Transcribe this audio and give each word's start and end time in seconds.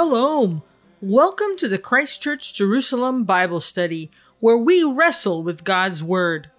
Shalom. 0.00 0.62
Welcome 1.02 1.58
to 1.58 1.68
the 1.68 1.76
Christchurch 1.76 2.54
Jerusalem 2.54 3.24
Bible 3.24 3.60
Study, 3.60 4.10
where 4.38 4.56
we 4.56 4.82
wrestle 4.82 5.42
with 5.42 5.62
God's 5.62 6.02
Word. 6.02 6.50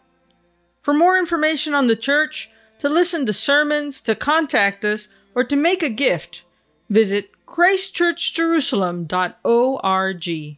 For 0.83 0.93
more 0.93 1.17
information 1.17 1.73
on 1.73 1.87
the 1.87 1.95
church, 1.95 2.51
to 2.77 2.87
listen 2.87 3.25
to 3.25 3.33
sermons, 3.33 3.99
to 4.01 4.13
contact 4.13 4.85
us, 4.85 5.07
or 5.33 5.43
to 5.45 5.55
make 5.55 5.81
a 5.81 5.89
gift, 5.89 6.43
visit 6.87 7.31
christchurchjerusalem.org. 7.47 10.23
Good 10.23 10.57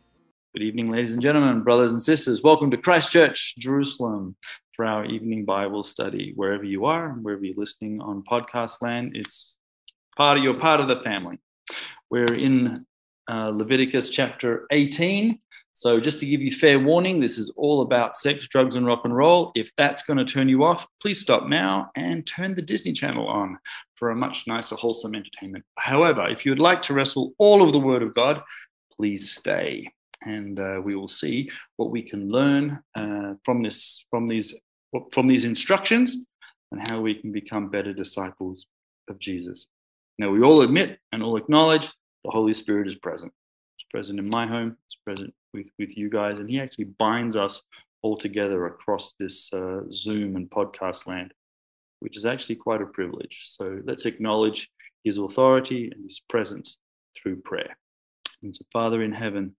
evening, 0.57 0.91
ladies 0.91 1.13
and 1.13 1.21
gentlemen, 1.21 1.63
brothers 1.63 1.91
and 1.91 2.02
sisters. 2.02 2.43
Welcome 2.43 2.70
to 2.71 2.77
Christchurch 2.77 3.55
Jerusalem 3.59 4.35
for 4.76 4.84
our 4.84 5.05
evening 5.05 5.45
Bible 5.45 5.84
study. 5.84 6.34
Wherever 6.35 6.65
you 6.65 6.84
are, 6.84 7.12
wherever 7.12 7.45
you're 7.45 7.55
listening 7.55 8.02
on 8.02 8.26
podcast 8.29 8.81
land, 8.81 9.15
it's 9.15 9.55
part 10.18 10.38
of 10.38 10.43
you're 10.43 10.59
part 10.59 10.81
of 10.81 10.90
the 10.90 10.98
family. 10.98 11.40
We're 12.13 12.35
in 12.35 12.85
uh, 13.27 13.49
Leviticus 13.49 14.12
chapter 14.12 14.67
18. 14.70 15.40
So, 15.73 15.99
just 15.99 16.20
to 16.20 16.27
give 16.27 16.41
you 16.41 16.52
fair 16.52 16.80
warning, 16.80 17.20
this 17.20 17.40
is 17.40 17.52
all 17.58 17.81
about 17.81 18.16
sex, 18.16 18.48
drugs, 18.48 18.76
and 18.76 18.85
rock 18.85 19.02
and 19.04 19.17
roll. 19.17 19.52
If 19.55 19.76
that's 19.77 20.04
going 20.04 20.18
to 20.18 20.23
turn 20.23 20.48
you 20.48 20.63
off, 20.63 20.85
please 21.02 21.20
stop 21.20 21.48
now 21.48 21.90
and 21.95 22.23
turn 22.23 22.54
the 22.54 22.62
Disney 22.62 22.94
Channel 22.94 23.27
on 23.27 23.57
for 23.95 24.12
a 24.12 24.16
much 24.16 24.45
nicer, 24.45 24.76
wholesome 24.76 25.16
entertainment. 25.16 25.66
However, 25.80 26.30
if 26.30 26.45
you 26.45 26.52
would 26.52 26.59
like 26.59 26.84
to 26.84 26.94
wrestle 26.94 27.34
all 27.40 27.63
of 27.63 27.71
the 27.71 27.80
Word 27.80 28.04
of 28.04 28.13
God, 28.13 28.43
please 28.95 29.32
stay, 29.32 29.87
and 30.21 30.59
uh, 30.59 30.82
we 30.84 30.96
will 30.96 31.07
see 31.07 31.49
what 31.77 31.90
we 31.90 32.04
can 32.04 32.30
learn 32.30 32.80
uh, 32.93 33.34
from 33.43 33.63
this, 33.63 34.05
from 34.12 34.27
these, 34.27 34.54
from 35.12 35.26
these 35.26 35.46
instructions, 35.46 36.27
and 36.71 36.87
how 36.87 37.02
we 37.02 37.15
can 37.15 37.32
become 37.32 37.71
better 37.71 37.91
disciples 37.91 38.68
of 39.09 39.18
Jesus. 39.18 39.65
Now, 40.20 40.30
we 40.30 40.43
all 40.43 40.62
admit 40.62 40.99
and 41.12 41.24
all 41.24 41.37
acknowledge 41.37 41.90
the 42.24 42.32
Holy 42.32 42.54
Spirit 42.54 42.88
is 42.88 42.96
present. 42.96 43.32
It's 43.77 43.88
present 43.90 44.20
in 44.20 44.29
my 44.29 44.48
home, 44.48 44.77
it's 44.85 44.96
present 44.96 45.34
with, 45.54 45.70
with 45.79 45.98
you 45.98 46.10
guys, 46.10 46.40
and 46.40 46.49
He 46.49 46.60
actually 46.60 46.85
binds 46.85 47.35
us 47.35 47.62
all 48.02 48.18
together 48.18 48.65
across 48.65 49.13
this 49.13 49.52
uh, 49.54 49.82
Zoom 49.91 50.35
and 50.35 50.49
podcast 50.49 51.07
land, 51.07 51.34
which 51.99 52.18
is 52.18 52.26
actually 52.26 52.55
quite 52.55 52.82
a 52.82 52.85
privilege. 52.85 53.43
So 53.46 53.80
let's 53.85 54.05
acknowledge 54.05 54.70
His 55.04 55.18
authority 55.18 55.90
and 55.93 56.04
His 56.04 56.21
presence 56.30 56.80
through 57.18 57.41
prayer. 57.41 57.77
And 58.41 58.55
so, 58.55 58.65
Father 58.74 59.04
in 59.04 59.13
heaven, 59.13 59.55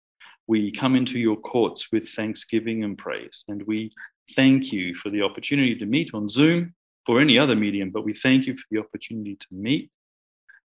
we 0.47 0.71
come 0.71 0.95
into 0.95 1.19
your 1.19 1.37
courts 1.37 1.91
with 1.91 2.09
thanksgiving 2.11 2.85
and 2.85 2.99
praise, 2.99 3.45
and 3.49 3.63
we 3.67 3.93
thank 4.33 4.73
you 4.73 4.95
for 4.95 5.11
the 5.11 5.23
opportunity 5.23 5.75
to 5.77 5.87
meet 5.87 6.13
on 6.15 6.29
Zoom 6.29 6.75
or 7.09 7.21
any 7.21 7.39
other 7.39 7.57
medium, 7.57 7.91
but 7.91 8.05
we 8.05 8.15
thank 8.15 8.47
you 8.47 8.55
for 8.57 8.65
the 8.71 8.79
opportunity 8.79 9.37
to 9.37 9.47
meet 9.51 9.91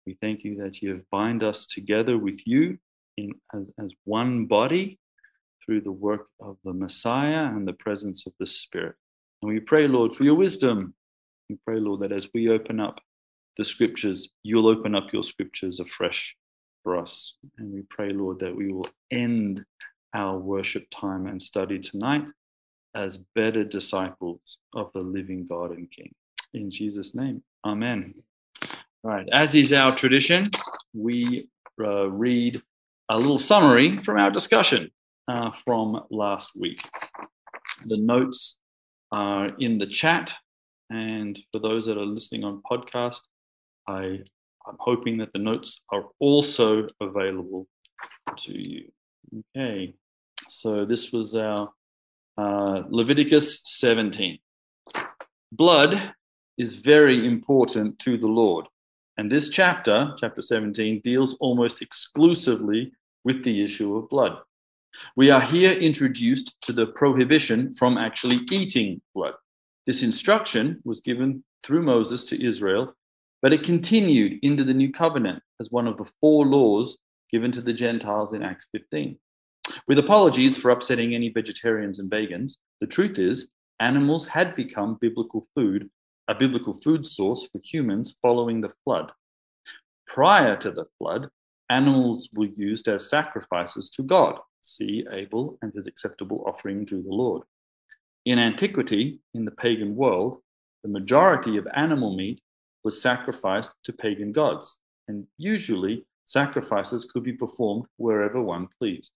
we 0.06 0.18
thank 0.22 0.44
you 0.44 0.58
that 0.58 0.82
you 0.82 0.92
have 0.92 1.10
bind 1.10 1.44
us 1.44 1.66
together 1.66 2.18
with 2.18 2.46
you 2.46 2.78
in, 3.18 3.34
as, 3.54 3.70
as 3.80 3.94
one 4.04 4.46
body 4.46 5.00
through 5.64 5.82
the 5.82 5.92
work 5.92 6.28
of 6.42 6.58
the 6.64 6.74
Messiah 6.74 7.46
and 7.46 7.68
the 7.68 7.74
presence 7.74 8.28
of 8.28 8.34
the 8.40 8.48
Spirit. 8.48 8.96
And 9.42 9.52
we 9.52 9.60
pray, 9.60 9.88
Lord, 9.88 10.16
for 10.16 10.24
your 10.24 10.36
wisdom. 10.36 10.94
We 11.50 11.58
pray, 11.66 11.80
Lord, 11.80 12.02
that 12.02 12.12
as 12.12 12.30
we 12.34 12.50
open 12.50 12.80
up 12.80 13.00
the 13.58 13.64
scriptures, 13.64 14.30
you'll 14.44 14.70
open 14.70 14.96
up 14.96 15.14
your 15.14 15.24
scriptures 15.24 15.80
afresh 15.80 16.36
for 16.84 16.98
us. 16.98 17.36
And 17.58 17.74
we 17.74 17.84
pray, 17.90 18.12
Lord, 18.12 18.40
that 18.40 18.56
we 18.56 18.72
will 18.72 18.88
end 19.12 19.64
our 20.14 20.38
worship 20.38 20.86
time 20.92 21.28
and 21.28 21.42
study 21.42 21.80
tonight 21.80 22.26
as 22.96 23.18
better 23.36 23.64
disciples 23.64 24.58
of 24.74 24.92
the 24.94 25.00
living 25.00 25.46
God 25.46 25.72
and 25.72 25.90
King. 25.90 26.14
In 26.54 26.70
Jesus' 26.70 27.16
name, 27.16 27.42
amen. 27.66 28.14
All 29.06 29.12
right, 29.12 29.28
as 29.34 29.54
is 29.54 29.74
our 29.74 29.94
tradition, 29.94 30.46
we 30.94 31.50
uh, 31.78 32.10
read 32.10 32.62
a 33.10 33.18
little 33.18 33.36
summary 33.38 34.02
from 34.02 34.18
our 34.18 34.32
discussion 34.32 34.90
uh, 35.28 35.52
from 35.66 36.06
last 36.10 36.52
week. 36.58 36.80
The 37.86 37.98
notes 37.98 38.60
are 39.12 39.50
in 39.60 39.78
the 39.78 39.88
chat, 39.88 40.34
and 40.90 41.38
for 41.52 41.60
those 41.60 41.86
that 41.88 41.98
are 41.98 42.06
listening 42.06 42.46
on 42.46 42.62
podcast, 42.62 43.24
I, 43.86 44.22
I'm 44.66 44.78
hoping 44.80 45.18
that 45.18 45.34
the 45.34 45.40
notes 45.40 45.84
are 45.92 46.06
also 46.20 46.88
available 47.02 47.68
to 48.38 48.54
you. 48.58 48.90
Okay, 49.54 49.96
so 50.48 50.86
this 50.86 51.12
was 51.12 51.36
our 51.36 51.70
uh, 52.38 52.84
Leviticus 52.90 53.64
17. 53.66 54.40
Blood 55.52 56.14
is 56.58 56.76
very 56.76 57.28
important 57.28 58.00
to 58.00 58.18
the 58.18 58.28
Lord. 58.28 58.66
And 59.18 59.32
this 59.32 59.50
chapter, 59.50 60.14
chapter 60.18 60.42
17, 60.42 61.02
deals 61.02 61.36
almost 61.36 61.82
exclusively 61.82 62.92
with 63.24 63.44
the 63.44 63.64
issue 63.64 63.96
of 63.96 64.10
blood. 64.10 64.38
We 65.16 65.30
are 65.30 65.42
here 65.42 65.72
introduced 65.72 66.60
to 66.62 66.74
the 66.74 66.88
prohibition 66.88 67.72
from 67.74 67.98
actually 67.98 68.42
eating 68.52 69.02
blood. 69.14 69.34
This 69.86 70.04
instruction 70.04 70.82
was 70.84 71.02
given 71.02 71.44
through 71.64 71.84
Moses 71.84 72.26
to 72.26 72.44
Israel, 72.44 72.96
but 73.42 73.54
it 73.54 73.64
continued 73.64 74.40
into 74.42 74.64
the 74.64 74.74
new 74.74 74.92
covenant 74.92 75.44
as 75.60 75.72
one 75.72 75.88
of 75.88 75.98
the 75.98 76.10
four 76.20 76.46
laws 76.46 76.98
given 77.32 77.52
to 77.52 77.62
the 77.62 77.74
Gentiles 77.74 78.34
in 78.34 78.44
Acts 78.44 78.68
15. 78.72 79.18
With 79.88 80.00
apologies 80.00 80.58
for 80.58 80.72
upsetting 80.72 81.14
any 81.14 81.30
vegetarians 81.30 82.00
and 82.00 82.10
vegans, 82.10 82.58
the 82.82 82.88
truth 82.88 83.20
is 83.20 83.50
animals 83.80 84.28
had 84.28 84.56
become 84.56 84.98
biblical 85.02 85.46
food 85.56 85.90
a 86.28 86.36
biblical 86.36 86.74
food 86.74 87.06
source 87.06 87.48
for 87.52 87.60
humans 87.64 88.16
following 88.22 88.62
the 88.62 88.74
flood. 88.84 89.12
Prior 90.08 90.56
to 90.58 90.72
the 90.72 90.86
flood, 90.98 91.30
animals 91.70 92.30
were 92.34 92.46
used 92.56 92.88
as 92.88 93.10
sacrifices 93.10 93.90
to 93.92 94.04
God. 94.04 94.40
See 94.62 95.06
Abel 95.12 95.58
and 95.62 95.74
his 95.74 95.88
acceptable 95.88 96.44
offering 96.46 96.86
to 96.86 97.02
the 97.02 97.10
Lord. 97.10 97.44
In 98.26 98.40
antiquity, 98.40 99.20
in 99.34 99.44
the 99.44 99.52
pagan 99.52 99.96
world, 99.96 100.42
the 100.84 100.90
majority 100.90 101.58
of 101.58 101.68
animal 101.76 102.16
meat 102.16 102.42
was 102.84 103.02
sacrificed 103.02 103.74
to 103.84 103.94
pagan 103.94 104.32
gods, 104.32 104.80
and 105.08 105.26
usually 105.38 106.06
sacrifices 106.26 107.06
could 107.06 107.24
be 107.24 107.34
performed 107.34 107.86
wherever 107.98 108.42
one 108.42 108.68
pleased, 108.80 109.12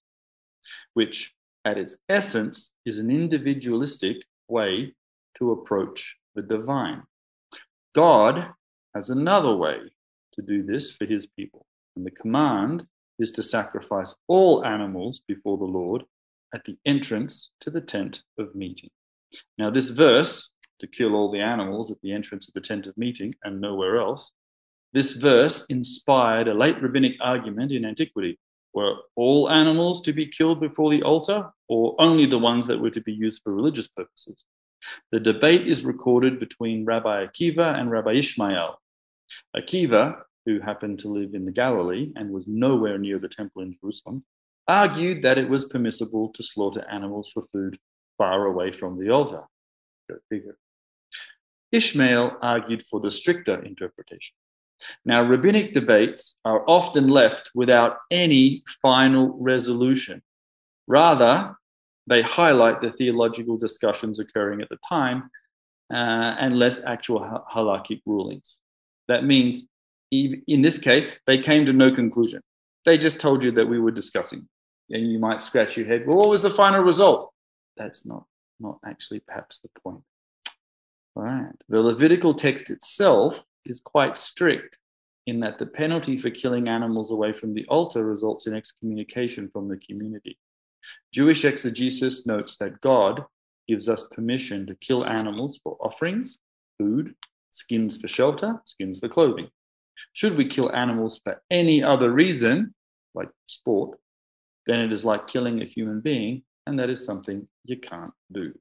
which 0.94 1.34
at 1.64 1.78
its 1.78 2.00
essence 2.10 2.74
is 2.86 3.00
an 3.00 3.10
individualistic 3.10 4.18
way 4.48 4.94
to 5.38 5.52
approach 5.52 6.16
the 6.38 6.44
divine. 6.44 7.02
God 7.96 8.48
has 8.94 9.10
another 9.10 9.56
way 9.56 9.80
to 10.34 10.42
do 10.44 10.62
this 10.62 10.96
for 10.96 11.06
his 11.06 11.26
people. 11.26 11.66
And 11.96 12.06
the 12.06 12.12
command 12.12 12.86
is 13.18 13.32
to 13.32 13.44
sacrifice 13.44 14.14
all 14.28 14.64
animals 14.64 15.22
before 15.28 15.58
the 15.58 15.66
Lord 15.66 16.04
at 16.54 16.64
the 16.64 16.78
entrance 16.86 17.50
to 17.62 17.72
the 17.72 17.82
tent 17.82 18.22
of 18.38 18.54
meeting. 18.54 18.92
Now, 19.58 19.72
this 19.72 19.90
verse, 19.90 20.52
to 20.80 20.86
kill 20.86 21.16
all 21.16 21.32
the 21.32 21.42
animals 21.42 21.90
at 21.90 22.00
the 22.02 22.14
entrance 22.14 22.48
of 22.48 22.54
the 22.54 22.62
tent 22.62 22.86
of 22.86 22.96
meeting 22.98 23.34
and 23.44 23.60
nowhere 23.60 23.98
else, 23.98 24.32
this 24.94 25.14
verse 25.14 25.66
inspired 25.70 26.48
a 26.48 26.54
late 26.54 26.80
rabbinic 26.84 27.16
argument 27.20 27.72
in 27.72 27.84
antiquity. 27.84 28.38
Were 28.76 28.94
all 29.16 29.50
animals 29.50 30.02
to 30.02 30.14
be 30.14 30.28
killed 30.28 30.60
before 30.60 30.92
the 30.92 31.02
altar, 31.02 31.50
or 31.68 31.96
only 32.00 32.28
the 32.28 32.38
ones 32.38 32.68
that 32.68 32.80
were 32.80 32.92
to 32.92 33.02
be 33.02 33.12
used 33.12 33.42
for 33.42 33.56
religious 33.56 33.88
purposes? 33.88 34.46
The 35.12 35.20
debate 35.20 35.68
is 35.68 35.86
recorded 35.86 36.40
between 36.40 36.86
Rabbi 36.86 37.26
Akiva 37.26 37.80
and 37.80 37.92
Rabbi 37.92 38.14
Ishmael. 38.14 38.80
Akiva, 39.56 40.22
who 40.46 40.60
happened 40.60 41.00
to 41.00 41.10
live 41.10 41.34
in 41.34 41.46
the 41.46 41.52
Galilee 41.52 42.12
and 42.16 42.32
was 42.32 42.46
nowhere 42.48 42.98
near 42.98 43.20
the 43.20 43.28
temple 43.30 43.62
in 43.62 43.76
Jerusalem, 43.80 44.24
argued 44.68 45.22
that 45.22 45.38
it 45.38 45.50
was 45.50 45.66
permissible 45.66 46.30
to 46.30 46.44
slaughter 46.44 46.86
animals 46.90 47.32
for 47.32 47.44
food 47.52 47.78
far 48.18 48.46
away 48.46 48.72
from 48.72 49.00
the 49.00 49.10
altar. 49.10 49.44
Figure. 50.30 50.58
Ishmael 51.72 52.38
argued 52.42 52.84
for 52.84 53.00
the 53.00 53.12
stricter 53.12 53.62
interpretation. 53.62 54.36
Now, 55.04 55.24
rabbinic 55.24 55.74
debates 55.74 56.36
are 56.46 56.64
often 56.70 57.08
left 57.08 57.52
without 57.54 57.98
any 58.12 58.64
final 58.82 59.38
resolution. 59.40 60.22
Rather, 60.88 61.56
they 62.08 62.22
highlight 62.22 62.82
the 62.82 62.92
theological 62.92 63.58
discussions 63.58 64.20
occurring 64.20 64.62
at 64.62 64.70
the 64.70 64.80
time 64.88 65.30
uh, 65.94 66.36
and 66.40 66.58
less 66.58 66.84
actual 66.86 67.44
halakhic 67.54 68.02
rulings. 68.06 68.60
That 69.08 69.26
means, 69.26 69.68
in 70.12 70.62
this 70.62 70.78
case, 70.78 71.20
they 71.28 71.38
came 71.38 71.66
to 71.66 71.74
no 71.74 71.94
conclusion. 71.94 72.42
They 72.86 72.98
just 72.98 73.20
told 73.20 73.44
you 73.44 73.52
that 73.52 73.68
we 73.68 73.80
were 73.80 73.92
discussing. 73.92 74.48
And 74.90 75.12
you 75.12 75.20
might 75.20 75.42
scratch 75.42 75.76
your 75.76 75.86
head, 75.86 76.08
well, 76.08 76.18
what 76.18 76.30
was 76.30 76.42
the 76.42 76.50
final 76.50 76.82
result? 76.82 77.34
That's 77.76 78.06
not, 78.06 78.26
not 78.60 78.80
actually 78.86 79.20
perhaps 79.20 79.60
the 79.60 79.70
point. 79.82 80.02
All 81.16 81.24
right. 81.24 81.52
The 81.68 81.82
Levitical 81.82 82.34
text 82.34 82.70
itself 82.70 83.44
is 83.66 83.82
quite 83.82 84.16
strict 84.16 84.80
in 85.26 85.42
that 85.42 85.60
the 85.60 85.66
penalty 85.66 86.16
for 86.16 86.30
killing 86.30 86.70
animals 86.70 87.12
away 87.12 87.34
from 87.34 87.54
the 87.54 87.66
altar 87.68 88.06
results 88.06 88.48
in 88.48 88.56
excommunication 88.56 89.50
from 89.50 89.68
the 89.68 89.78
community. 89.78 90.38
Jewish 91.14 91.46
exegesis 91.46 92.26
notes 92.26 92.58
that 92.58 92.82
God 92.82 93.24
gives 93.68 93.90
us 93.90 94.08
permission 94.12 94.66
to 94.68 94.76
kill 94.76 95.06
animals 95.06 95.60
for 95.64 95.78
offerings, 95.80 96.40
food, 96.78 97.16
skins 97.52 98.00
for 98.00 98.08
shelter, 98.08 98.62
skins 98.66 99.00
for 99.00 99.10
clothing. 99.10 99.50
Should 100.14 100.38
we 100.38 100.48
kill 100.48 100.72
animals 100.74 101.20
for 101.24 101.42
any 101.50 101.84
other 101.84 102.12
reason, 102.12 102.74
like 103.14 103.30
sport, 103.48 103.98
then 104.68 104.80
it 104.80 104.94
is 104.94 105.04
like 105.04 105.28
killing 105.28 105.62
a 105.62 105.66
human 105.66 106.02
being, 106.02 106.44
and 106.66 106.78
that 106.80 106.90
is 106.90 107.04
something 107.04 107.48
you 107.66 107.78
can't 107.78 108.14
do. 108.32 108.54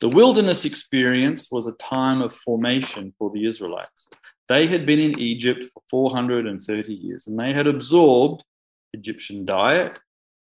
The 0.00 0.08
wilderness 0.08 0.64
experience 0.64 1.50
was 1.50 1.66
a 1.66 1.72
time 1.72 2.20
of 2.20 2.34
formation 2.34 3.14
for 3.18 3.30
the 3.30 3.46
Israelites. 3.46 4.08
They 4.48 4.66
had 4.66 4.84
been 4.84 5.00
in 5.00 5.18
Egypt 5.18 5.64
for 5.72 5.82
430 5.90 6.94
years 6.94 7.26
and 7.26 7.38
they 7.38 7.54
had 7.54 7.66
absorbed 7.66 8.44
Egyptian 8.92 9.46
diet, 9.46 9.98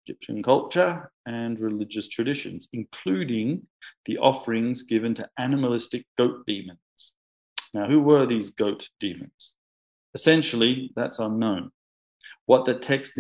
Egyptian 0.10 0.42
culture, 0.42 1.12
and 1.28 1.60
religious 1.60 2.08
traditions, 2.08 2.68
including 2.74 3.62
the 4.06 4.18
offerings 4.18 4.82
given 4.82 5.14
to 5.14 5.30
animalistic 5.38 6.04
goat 6.18 6.48
demons. 6.48 7.14
Now, 7.76 7.88
who 7.88 8.02
were 8.02 8.26
these 8.26 8.50
goat 8.50 8.90
demons? 9.00 9.56
Essentially, 10.16 10.92
that's 10.96 11.20
unknown. 11.20 11.70
What 12.48 12.66
the 12.66 12.74
text 12.74 13.20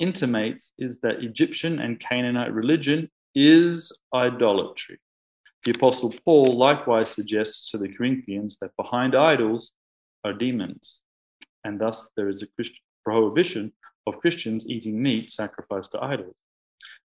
intimates 0.00 0.72
is 0.78 0.98
that 1.00 1.22
Egyptian 1.22 1.82
and 1.82 2.00
Canaanite 2.00 2.54
religion 2.54 3.10
is 3.34 3.92
idolatry. 4.14 4.98
The 5.64 5.72
Apostle 5.72 6.14
Paul 6.24 6.56
likewise 6.56 7.10
suggests 7.10 7.70
to 7.70 7.78
the 7.78 7.88
Corinthians 7.88 8.56
that 8.60 8.76
behind 8.78 9.14
idols 9.14 9.72
are 10.24 10.32
demons, 10.32 11.02
and 11.64 11.78
thus 11.78 12.10
there 12.16 12.30
is 12.30 12.40
a 12.40 12.46
Christian 12.46 12.82
prohibition 13.04 13.70
of 14.06 14.18
Christians 14.18 14.68
eating 14.68 15.00
meat 15.00 15.30
sacrificed 15.30 15.92
to 15.92 16.02
idols. 16.02 16.34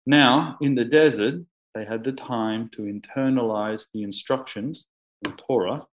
Now, 0.07 0.57
in 0.61 0.75
the 0.75 0.85
desert, 0.85 1.43
they 1.75 1.85
had 1.85 2.05
the 2.05 2.13
time 2.13 2.71
to 2.71 2.83
internalize 2.83 3.89
the 3.93 4.03
instructions, 4.03 4.87
the 5.23 5.33
Torah, 5.33 5.87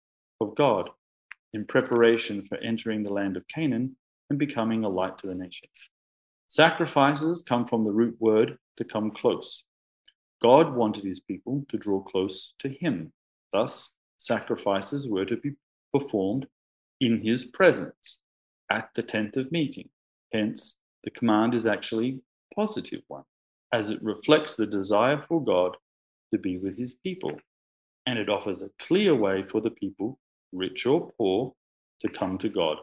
of 0.41 0.55
God 0.55 0.91
in 1.53 1.65
preparation 1.65 2.45
for 2.45 2.57
entering 2.59 3.03
the 3.03 3.13
land 3.13 3.37
of 3.37 3.47
Canaan 3.49 3.97
and 4.29 4.39
becoming 4.39 4.85
a 4.85 4.89
light 4.89 5.19
to 5.19 5.27
the 5.27 5.35
nations. 5.35 5.89
Sacrifices 6.49 7.43
come 7.47 7.67
from 7.67 7.85
the 7.85 7.93
root 7.93 8.17
word 8.21 8.59
to 8.77 8.85
come 8.85 9.11
close. 9.11 9.65
God 10.43 10.75
wanted 10.75 11.05
his 11.05 11.21
people 11.21 11.65
to 11.69 11.77
draw 11.77 12.01
close 12.03 12.55
to 12.59 12.69
him. 12.69 13.13
Thus, 13.53 13.95
sacrifices 14.19 15.09
were 15.09 15.25
to 15.27 15.37
be 15.37 15.53
performed 15.93 16.47
in 17.01 17.23
his 17.23 17.47
presence 17.47 18.21
at 18.71 18.91
the 18.95 19.03
tent 19.03 19.37
of 19.37 19.53
meeting. 19.53 19.89
Hence, 20.33 20.77
the 21.05 21.11
command 21.11 21.55
is 21.55 21.67
actually 21.67 22.21
a 22.53 22.55
positive 22.55 23.03
one, 23.09 23.25
as 23.73 23.91
it 23.91 24.03
reflects 24.03 24.55
the 24.55 24.67
desire 24.67 25.21
for 25.21 25.43
God 25.43 25.77
to 26.33 26.39
be 26.39 26.59
with 26.59 26.77
his 26.77 26.95
people. 26.95 27.33
And 28.07 28.19
it 28.19 28.29
offers 28.29 28.63
a 28.63 28.71
clear 28.79 29.15
way 29.15 29.45
for 29.45 29.61
the 29.61 29.71
people, 29.71 30.19
rich 30.53 30.87
or 30.87 31.11
poor, 31.19 31.55
to 32.01 32.09
come 32.09 32.39
to 32.39 32.49
God. 32.49 32.79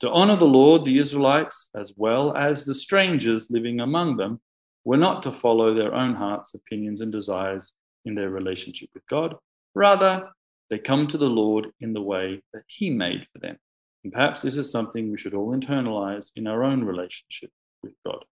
To 0.00 0.10
honor 0.10 0.36
the 0.36 0.44
Lord, 0.44 0.84
the 0.84 0.98
Israelites, 0.98 1.70
as 1.74 1.94
well 1.96 2.36
as 2.36 2.64
the 2.64 2.74
strangers 2.74 3.50
living 3.50 3.80
among 3.80 4.16
them, 4.16 4.40
were 4.84 4.96
not 4.96 5.22
to 5.22 5.32
follow 5.32 5.74
their 5.74 5.94
own 5.94 6.14
hearts, 6.14 6.54
opinions, 6.54 7.00
and 7.00 7.12
desires 7.12 7.72
in 8.04 8.14
their 8.14 8.30
relationship 8.30 8.90
with 8.94 9.06
God. 9.06 9.34
Rather, 9.74 10.28
they 10.70 10.78
come 10.78 11.06
to 11.06 11.18
the 11.18 11.28
Lord 11.28 11.70
in 11.80 11.92
the 11.92 12.02
way 12.02 12.42
that 12.52 12.64
He 12.66 12.90
made 12.90 13.26
for 13.32 13.38
them. 13.38 13.58
And 14.04 14.12
perhaps 14.12 14.42
this 14.42 14.56
is 14.56 14.70
something 14.70 15.10
we 15.10 15.18
should 15.18 15.34
all 15.34 15.54
internalize 15.54 16.32
in 16.36 16.46
our 16.46 16.64
own 16.64 16.84
relationship 16.84 17.50
with 17.82 17.92
God. 18.04 18.24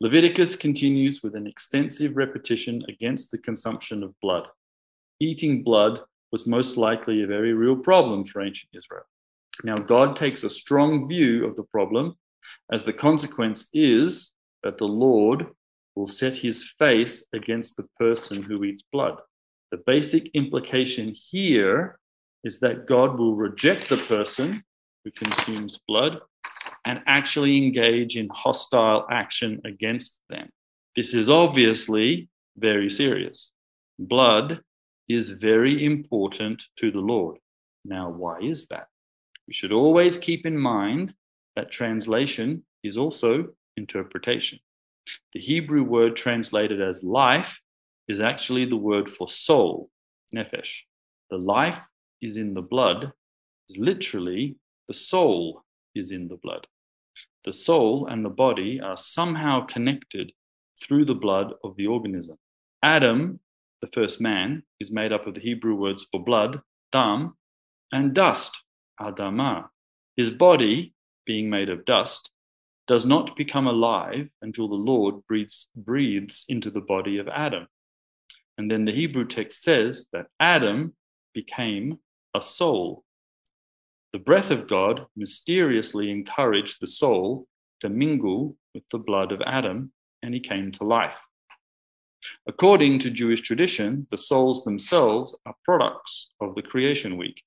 Leviticus 0.00 0.56
continues 0.56 1.22
with 1.22 1.34
an 1.34 1.46
extensive 1.46 2.16
repetition 2.16 2.82
against 2.88 3.30
the 3.30 3.38
consumption 3.38 4.02
of 4.02 4.18
blood. 4.22 4.48
Eating 5.20 5.62
blood 5.62 6.00
was 6.32 6.46
most 6.46 6.78
likely 6.78 7.22
a 7.22 7.26
very 7.26 7.52
real 7.52 7.76
problem 7.76 8.24
for 8.24 8.40
ancient 8.40 8.70
Israel. 8.74 9.02
Now, 9.62 9.76
God 9.76 10.16
takes 10.16 10.42
a 10.42 10.48
strong 10.48 11.06
view 11.06 11.44
of 11.44 11.54
the 11.56 11.64
problem, 11.64 12.14
as 12.72 12.84
the 12.86 12.92
consequence 12.94 13.68
is 13.74 14.32
that 14.62 14.78
the 14.78 14.88
Lord 14.88 15.48
will 15.96 16.06
set 16.06 16.36
his 16.36 16.72
face 16.78 17.28
against 17.34 17.76
the 17.76 17.86
person 17.98 18.42
who 18.42 18.64
eats 18.64 18.82
blood. 18.82 19.18
The 19.70 19.82
basic 19.86 20.30
implication 20.34 21.12
here 21.14 21.98
is 22.42 22.58
that 22.60 22.86
God 22.86 23.18
will 23.18 23.36
reject 23.36 23.90
the 23.90 23.98
person 23.98 24.62
who 25.04 25.10
consumes 25.10 25.78
blood 25.86 26.20
and 26.84 27.02
actually 27.06 27.56
engage 27.56 28.16
in 28.16 28.28
hostile 28.30 29.06
action 29.10 29.60
against 29.64 30.20
them. 30.28 30.48
This 30.96 31.14
is 31.14 31.30
obviously 31.30 32.28
very 32.56 32.90
serious. 32.90 33.52
Blood 33.98 34.60
is 35.08 35.30
very 35.30 35.84
important 35.84 36.62
to 36.76 36.90
the 36.90 37.00
Lord. 37.00 37.38
Now, 37.84 38.10
why 38.10 38.40
is 38.40 38.66
that? 38.68 38.86
We 39.46 39.54
should 39.54 39.72
always 39.72 40.18
keep 40.18 40.46
in 40.46 40.56
mind 40.56 41.14
that 41.56 41.70
translation 41.70 42.64
is 42.82 42.96
also 42.96 43.48
interpretation. 43.76 44.58
The 45.32 45.40
Hebrew 45.40 45.82
word 45.82 46.16
translated 46.16 46.80
as 46.80 47.02
life 47.02 47.60
is 48.08 48.20
actually 48.20 48.66
the 48.66 48.76
word 48.76 49.10
for 49.10 49.26
soul, 49.26 49.90
nephesh. 50.34 50.80
The 51.30 51.38
life 51.38 51.80
is 52.20 52.36
in 52.36 52.54
the 52.54 52.62
blood, 52.62 53.12
is 53.68 53.78
literally 53.78 54.56
the 54.90 54.94
soul 54.94 55.62
is 55.94 56.10
in 56.10 56.26
the 56.26 56.36
blood. 56.42 56.66
The 57.44 57.52
soul 57.52 58.08
and 58.08 58.24
the 58.24 58.36
body 58.44 58.80
are 58.80 58.96
somehow 58.96 59.64
connected 59.64 60.32
through 60.82 61.04
the 61.04 61.14
blood 61.14 61.52
of 61.62 61.76
the 61.76 61.86
organism. 61.86 62.36
Adam, 62.82 63.38
the 63.82 63.86
first 63.94 64.20
man, 64.20 64.64
is 64.80 64.90
made 64.90 65.12
up 65.12 65.28
of 65.28 65.34
the 65.34 65.40
Hebrew 65.40 65.76
words 65.76 66.08
for 66.10 66.24
blood, 66.24 66.60
dam, 66.90 67.36
and 67.92 68.12
dust, 68.12 68.64
adama. 69.00 69.68
His 70.16 70.28
body, 70.28 70.92
being 71.24 71.48
made 71.48 71.68
of 71.68 71.84
dust, 71.84 72.28
does 72.88 73.06
not 73.06 73.36
become 73.36 73.68
alive 73.68 74.28
until 74.42 74.66
the 74.66 74.74
Lord 74.74 75.24
breathes, 75.28 75.68
breathes 75.76 76.46
into 76.48 76.68
the 76.68 76.80
body 76.80 77.18
of 77.18 77.28
Adam. 77.28 77.68
And 78.58 78.68
then 78.68 78.86
the 78.86 78.98
Hebrew 79.00 79.24
text 79.24 79.62
says 79.62 80.08
that 80.12 80.26
Adam 80.40 80.94
became 81.32 82.00
a 82.34 82.40
soul. 82.40 83.04
The 84.12 84.18
breath 84.18 84.50
of 84.50 84.66
God 84.66 85.06
mysteriously 85.16 86.10
encouraged 86.10 86.80
the 86.80 86.86
soul 86.88 87.46
to 87.78 87.88
mingle 87.88 88.56
with 88.74 88.82
the 88.90 88.98
blood 88.98 89.30
of 89.30 89.40
Adam, 89.46 89.92
and 90.22 90.34
he 90.34 90.40
came 90.40 90.72
to 90.72 90.84
life. 90.84 91.16
According 92.48 92.98
to 93.00 93.10
Jewish 93.10 93.40
tradition, 93.40 94.08
the 94.10 94.18
souls 94.18 94.64
themselves 94.64 95.38
are 95.46 95.54
products 95.64 96.30
of 96.40 96.56
the 96.56 96.62
creation 96.62 97.16
week. 97.16 97.42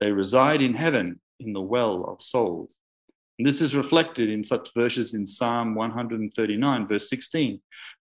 They 0.00 0.12
reside 0.12 0.62
in 0.62 0.74
heaven 0.74 1.20
in 1.40 1.52
the 1.52 1.60
well 1.60 2.04
of 2.04 2.22
souls. 2.22 2.78
And 3.38 3.46
this 3.46 3.60
is 3.60 3.76
reflected 3.76 4.30
in 4.30 4.44
such 4.44 4.72
verses 4.74 5.14
in 5.14 5.26
Psalm 5.26 5.74
139, 5.74 6.86
verse 6.86 7.10
16, 7.10 7.60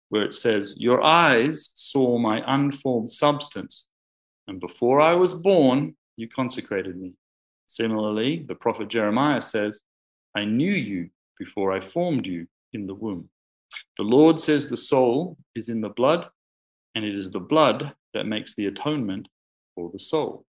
where 0.09 0.25
it 0.25 0.35
says, 0.35 0.77
Your 0.79 1.03
eyes 1.03 1.71
saw 1.77 2.19
my 2.19 2.43
unformed 2.47 3.13
substance, 3.13 3.89
and 4.49 4.59
before 4.59 5.01
I 5.01 5.15
was 5.15 5.35
born, 5.35 5.97
you 6.17 6.29
consecrated 6.29 6.97
me. 6.97 7.15
Similarly, 7.77 8.43
the 8.49 8.55
prophet 8.55 8.89
Jeremiah 8.89 9.43
says, 9.43 9.83
I 10.35 10.47
knew 10.47 10.73
you 10.73 11.11
before 11.39 11.73
I 11.73 11.81
formed 11.81 12.27
you 12.27 12.47
in 12.73 12.87
the 12.87 12.95
womb. 12.95 13.29
The 13.99 14.03
Lord 14.03 14.41
says 14.41 14.67
the 14.67 14.79
soul 14.79 15.37
is 15.55 15.69
in 15.69 15.83
the 15.83 15.91
blood, 15.91 16.27
and 16.95 17.05
it 17.05 17.15
is 17.15 17.31
the 17.31 17.39
blood 17.39 17.93
that 18.15 18.25
makes 18.25 18.55
the 18.55 18.65
atonement 18.69 19.29
for 19.75 19.91
the 19.91 19.99
soul. 19.99 20.47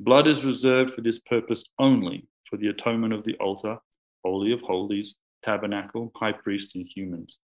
Blood 0.00 0.26
is 0.26 0.44
reserved 0.44 0.90
for 0.90 1.00
this 1.00 1.20
purpose 1.20 1.64
only, 1.78 2.26
for 2.50 2.56
the 2.56 2.70
atonement 2.70 3.12
of 3.12 3.22
the 3.22 3.36
altar 3.36 3.78
Holy 4.24 4.52
of 4.52 4.60
Holies, 4.62 5.20
tabernacle, 5.44 6.10
high 6.16 6.32
priest, 6.32 6.74
and 6.74 6.88
humans. 6.88 7.38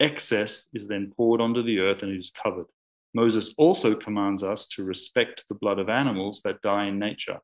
Excess 0.00 0.66
is 0.74 0.88
then 0.88 1.12
poured 1.16 1.40
onto 1.40 1.62
the 1.62 1.78
earth 1.78 2.02
and 2.02 2.10
it 2.10 2.18
is 2.18 2.32
covered. 2.32 2.66
Moses 3.14 3.54
also 3.58 3.94
commands 3.94 4.42
us 4.42 4.66
to 4.74 4.82
respect 4.82 5.44
the 5.48 5.54
blood 5.54 5.78
of 5.78 5.88
animals 5.88 6.42
that 6.42 6.60
die 6.62 6.86
in 6.86 6.98
nature. 6.98 7.38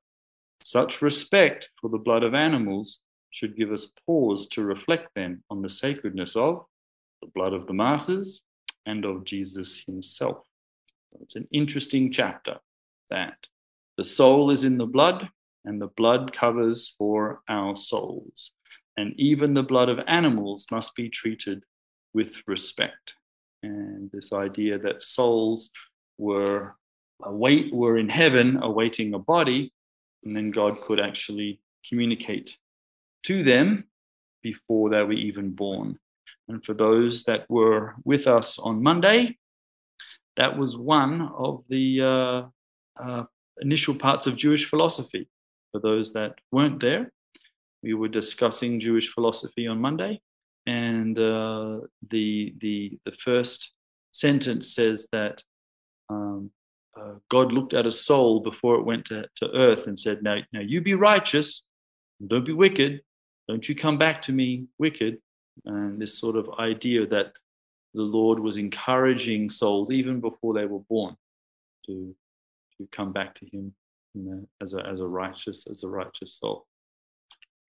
Such 0.60 1.02
respect 1.02 1.70
for 1.80 1.90
the 1.90 1.98
blood 1.98 2.22
of 2.22 2.34
animals 2.34 3.00
should 3.30 3.56
give 3.56 3.72
us 3.72 3.92
pause 4.06 4.48
to 4.48 4.64
reflect 4.64 5.08
then 5.14 5.42
on 5.50 5.62
the 5.62 5.68
sacredness 5.68 6.36
of 6.36 6.64
the 7.20 7.28
blood 7.28 7.52
of 7.52 7.66
the 7.66 7.74
martyrs 7.74 8.42
and 8.86 9.04
of 9.04 9.24
Jesus 9.24 9.84
himself. 9.84 10.38
So 11.12 11.18
it's 11.22 11.36
an 11.36 11.48
interesting 11.52 12.12
chapter 12.12 12.58
that 13.10 13.48
the 13.96 14.04
soul 14.04 14.50
is 14.50 14.64
in 14.64 14.78
the 14.78 14.86
blood 14.86 15.28
and 15.64 15.80
the 15.80 15.88
blood 15.88 16.32
covers 16.32 16.94
for 16.98 17.40
our 17.48 17.76
souls 17.76 18.52
and 18.96 19.14
even 19.16 19.54
the 19.54 19.62
blood 19.62 19.88
of 19.88 20.00
animals 20.06 20.66
must 20.70 20.94
be 20.94 21.08
treated 21.08 21.62
with 22.14 22.42
respect. 22.46 23.14
And 23.62 24.10
this 24.10 24.32
idea 24.32 24.78
that 24.78 25.02
souls 25.02 25.70
were 26.18 26.74
await 27.22 27.74
were 27.74 27.98
in 27.98 28.08
heaven 28.08 28.62
awaiting 28.62 29.14
a 29.14 29.18
body, 29.18 29.72
and 30.26 30.36
then 30.36 30.50
God 30.50 30.80
could 30.80 30.98
actually 30.98 31.60
communicate 31.88 32.58
to 33.22 33.44
them 33.44 33.84
before 34.42 34.90
they 34.90 35.02
were 35.04 35.12
even 35.12 35.50
born. 35.50 35.98
And 36.48 36.64
for 36.64 36.74
those 36.74 37.24
that 37.24 37.48
were 37.48 37.94
with 38.04 38.26
us 38.26 38.58
on 38.58 38.82
Monday, 38.82 39.38
that 40.36 40.58
was 40.58 40.76
one 40.76 41.22
of 41.36 41.64
the 41.68 42.02
uh, 42.02 42.42
uh, 43.02 43.24
initial 43.60 43.94
parts 43.94 44.26
of 44.26 44.36
Jewish 44.36 44.68
philosophy. 44.68 45.28
For 45.70 45.80
those 45.80 46.12
that 46.14 46.34
weren't 46.50 46.80
there, 46.80 47.12
we 47.82 47.94
were 47.94 48.08
discussing 48.08 48.80
Jewish 48.80 49.12
philosophy 49.12 49.68
on 49.68 49.80
Monday, 49.80 50.20
and 50.66 51.16
uh, 51.18 51.80
the 52.10 52.54
the 52.58 52.98
the 53.04 53.12
first 53.12 53.74
sentence 54.12 54.74
says 54.74 55.08
that 55.12 55.42
um, 56.08 56.50
God 57.28 57.52
looked 57.52 57.74
at 57.74 57.86
a 57.86 57.90
soul 57.90 58.40
before 58.40 58.76
it 58.76 58.84
went 58.84 59.04
to, 59.06 59.28
to 59.36 59.52
earth 59.52 59.86
and 59.86 59.98
said, 59.98 60.22
"Now, 60.22 60.38
now 60.52 60.60
you 60.60 60.80
be 60.80 60.94
righteous, 60.94 61.64
don't 62.26 62.46
be 62.46 62.52
wicked, 62.52 63.02
don't 63.48 63.68
you 63.68 63.74
come 63.74 63.98
back 63.98 64.22
to 64.22 64.32
me 64.32 64.66
wicked." 64.78 65.20
And 65.64 66.00
this 66.00 66.18
sort 66.18 66.36
of 66.36 66.50
idea 66.58 67.06
that 67.06 67.32
the 67.94 68.02
Lord 68.02 68.38
was 68.38 68.58
encouraging 68.58 69.48
souls 69.50 69.90
even 69.90 70.20
before 70.20 70.54
they 70.54 70.66
were 70.66 70.80
born 70.80 71.16
to 71.86 72.14
to 72.78 72.88
come 72.92 73.12
back 73.12 73.34
to 73.36 73.46
Him 73.46 73.74
you 74.14 74.22
know, 74.22 74.48
as 74.60 74.74
a 74.74 74.86
as 74.86 75.00
a 75.00 75.06
righteous 75.06 75.66
as 75.66 75.84
a 75.84 75.88
righteous 75.88 76.34
soul. 76.34 76.66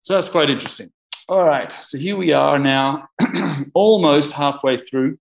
So 0.02 0.14
that's 0.14 0.28
quite 0.28 0.50
interesting. 0.50 0.92
All 1.28 1.44
right, 1.44 1.72
so 1.72 1.98
here 1.98 2.16
we 2.16 2.32
are 2.32 2.56
now, 2.56 3.08
almost 3.74 4.30
halfway 4.30 4.76
through, 4.76 5.18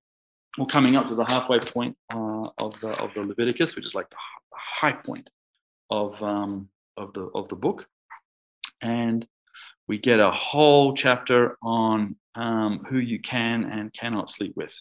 or 0.58 0.66
coming 0.66 0.96
up 0.96 1.08
to 1.08 1.16
the 1.16 1.26
halfway 1.26 1.60
point 1.60 1.98
uh, 2.14 2.50
of 2.58 2.80
the 2.82 2.90
of 3.00 3.14
the 3.14 3.22
Leviticus, 3.22 3.76
which 3.76 3.86
is 3.86 3.96
like 3.96 4.10
the 4.10 4.18
high 4.54 4.94
point 4.94 5.30
of 5.90 6.22
um, 6.24 6.70
of 6.98 7.14
the 7.14 7.30
of 7.36 7.50
the 7.50 7.56
book, 7.56 7.86
and 8.82 9.28
we 9.88 9.98
get 9.98 10.20
a 10.20 10.32
whole 10.32 10.94
chapter 10.94 11.58
on 11.62 12.16
um, 12.36 12.86
who 12.90 12.98
you 12.98 13.20
can 13.20 13.66
and 13.66 13.94
cannot 13.94 14.30
sleep 14.30 14.54
with. 14.56 14.76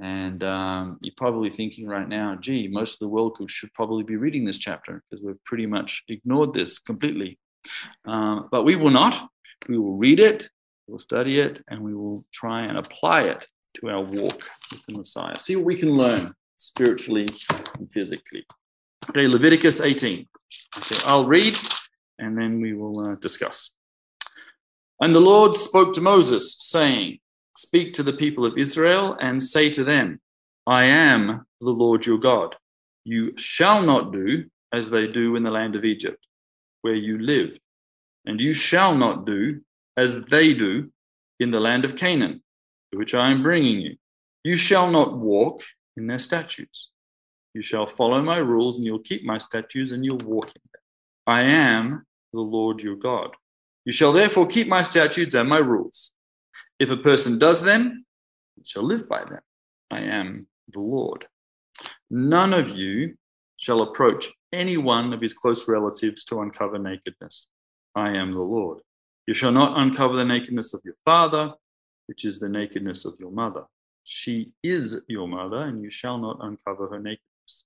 And 0.00 0.42
um, 0.42 0.98
you're 1.02 1.14
probably 1.16 1.50
thinking 1.50 1.86
right 1.86 2.08
now, 2.08 2.36
gee, 2.36 2.68
most 2.68 2.94
of 2.94 2.98
the 3.00 3.08
world 3.08 3.36
could, 3.36 3.50
should 3.50 3.72
probably 3.74 4.02
be 4.02 4.16
reading 4.16 4.44
this 4.44 4.58
chapter 4.58 5.02
because 5.10 5.24
we've 5.24 5.42
pretty 5.44 5.66
much 5.66 6.02
ignored 6.08 6.52
this 6.52 6.80
completely. 6.80 7.38
Uh, 8.06 8.40
but 8.50 8.64
we 8.64 8.76
will 8.76 8.90
not. 8.90 9.28
We 9.68 9.78
will 9.78 9.96
read 9.96 10.20
it, 10.20 10.48
we'll 10.88 10.98
study 10.98 11.38
it, 11.38 11.62
and 11.68 11.80
we 11.80 11.94
will 11.94 12.24
try 12.32 12.62
and 12.62 12.76
apply 12.76 13.22
it 13.22 13.46
to 13.74 13.90
our 13.90 14.02
walk 14.02 14.50
with 14.70 14.84
the 14.86 14.96
Messiah. 14.96 15.36
See 15.36 15.56
what 15.56 15.64
we 15.64 15.76
can 15.76 15.96
learn 15.96 16.30
spiritually 16.58 17.26
and 17.78 17.92
physically. 17.92 18.44
Okay, 19.10 19.26
Leviticus 19.26 19.80
18. 19.80 20.26
Okay, 20.78 20.96
I'll 21.06 21.26
read 21.26 21.58
and 22.18 22.38
then 22.38 22.60
we 22.60 22.74
will 22.74 23.00
uh, 23.00 23.14
discuss. 23.16 23.74
And 25.00 25.14
the 25.14 25.20
Lord 25.20 25.56
spoke 25.56 25.92
to 25.94 26.00
Moses, 26.00 26.56
saying, 26.58 27.18
Speak 27.56 27.92
to 27.94 28.02
the 28.02 28.12
people 28.12 28.44
of 28.44 28.58
Israel 28.58 29.16
and 29.20 29.42
say 29.42 29.70
to 29.70 29.84
them, 29.84 30.20
I 30.66 30.84
am 30.84 31.46
the 31.60 31.70
Lord 31.70 32.04
your 32.04 32.18
God. 32.18 32.56
You 33.04 33.36
shall 33.36 33.82
not 33.82 34.12
do 34.12 34.46
as 34.72 34.90
they 34.90 35.06
do 35.06 35.36
in 35.36 35.44
the 35.44 35.50
land 35.50 35.76
of 35.76 35.84
Egypt, 35.84 36.26
where 36.82 36.94
you 36.94 37.18
lived, 37.18 37.60
and 38.24 38.40
you 38.40 38.52
shall 38.52 38.94
not 38.94 39.24
do 39.24 39.60
as 39.96 40.24
they 40.24 40.52
do 40.54 40.90
in 41.38 41.50
the 41.50 41.60
land 41.60 41.84
of 41.84 41.94
Canaan, 41.94 42.42
to 42.94 42.98
which 42.98 43.14
I 43.14 43.30
am 43.30 43.42
bringing 43.42 43.80
you. 43.80 43.96
You 44.44 44.56
shall 44.56 44.90
not 44.90 45.18
walk 45.18 45.60
in 45.96 46.06
their 46.06 46.18
statutes. 46.18 46.90
You 47.52 47.62
shall 47.62 47.86
follow 47.86 48.22
my 48.22 48.36
rules, 48.36 48.76
and 48.76 48.86
you'll 48.86 49.00
keep 49.00 49.24
my 49.24 49.38
statutes, 49.38 49.90
and 49.90 50.04
you'll 50.04 50.18
walk 50.18 50.46
in 50.46 50.62
them. 50.72 50.82
I 51.26 51.42
am 51.42 52.06
the 52.32 52.40
Lord 52.40 52.82
your 52.82 52.96
God. 52.96 53.30
You 53.84 53.92
shall 53.92 54.12
therefore 54.12 54.46
keep 54.46 54.68
my 54.68 54.82
statutes 54.82 55.34
and 55.34 55.48
my 55.48 55.58
rules. 55.58 56.12
If 56.78 56.90
a 56.90 56.96
person 56.96 57.38
does 57.38 57.62
them, 57.62 58.04
he 58.56 58.62
shall 58.64 58.84
live 58.84 59.08
by 59.08 59.24
them. 59.24 59.40
I 59.90 60.00
am 60.00 60.46
the 60.68 60.80
Lord. 60.80 61.26
None 62.10 62.54
of 62.54 62.70
you 62.70 63.16
shall 63.56 63.82
approach 63.82 64.28
any 64.52 64.76
one 64.76 65.12
of 65.12 65.20
his 65.20 65.34
close 65.34 65.68
relatives 65.68 66.24
to 66.24 66.40
uncover 66.40 66.78
nakedness. 66.78 67.48
I 67.94 68.16
am 68.16 68.32
the 68.32 68.40
Lord. 68.40 68.78
You 69.26 69.34
shall 69.34 69.52
not 69.52 69.78
uncover 69.78 70.16
the 70.16 70.24
nakedness 70.24 70.74
of 70.74 70.82
your 70.84 70.96
father, 71.04 71.54
which 72.06 72.24
is 72.24 72.38
the 72.38 72.48
nakedness 72.48 73.04
of 73.04 73.14
your 73.18 73.30
mother. 73.30 73.64
She 74.04 74.52
is 74.62 75.00
your 75.08 75.26
mother, 75.26 75.62
and 75.62 75.82
you 75.82 75.90
shall 75.90 76.18
not 76.18 76.38
uncover 76.40 76.88
her 76.88 76.98
nakedness. 76.98 77.64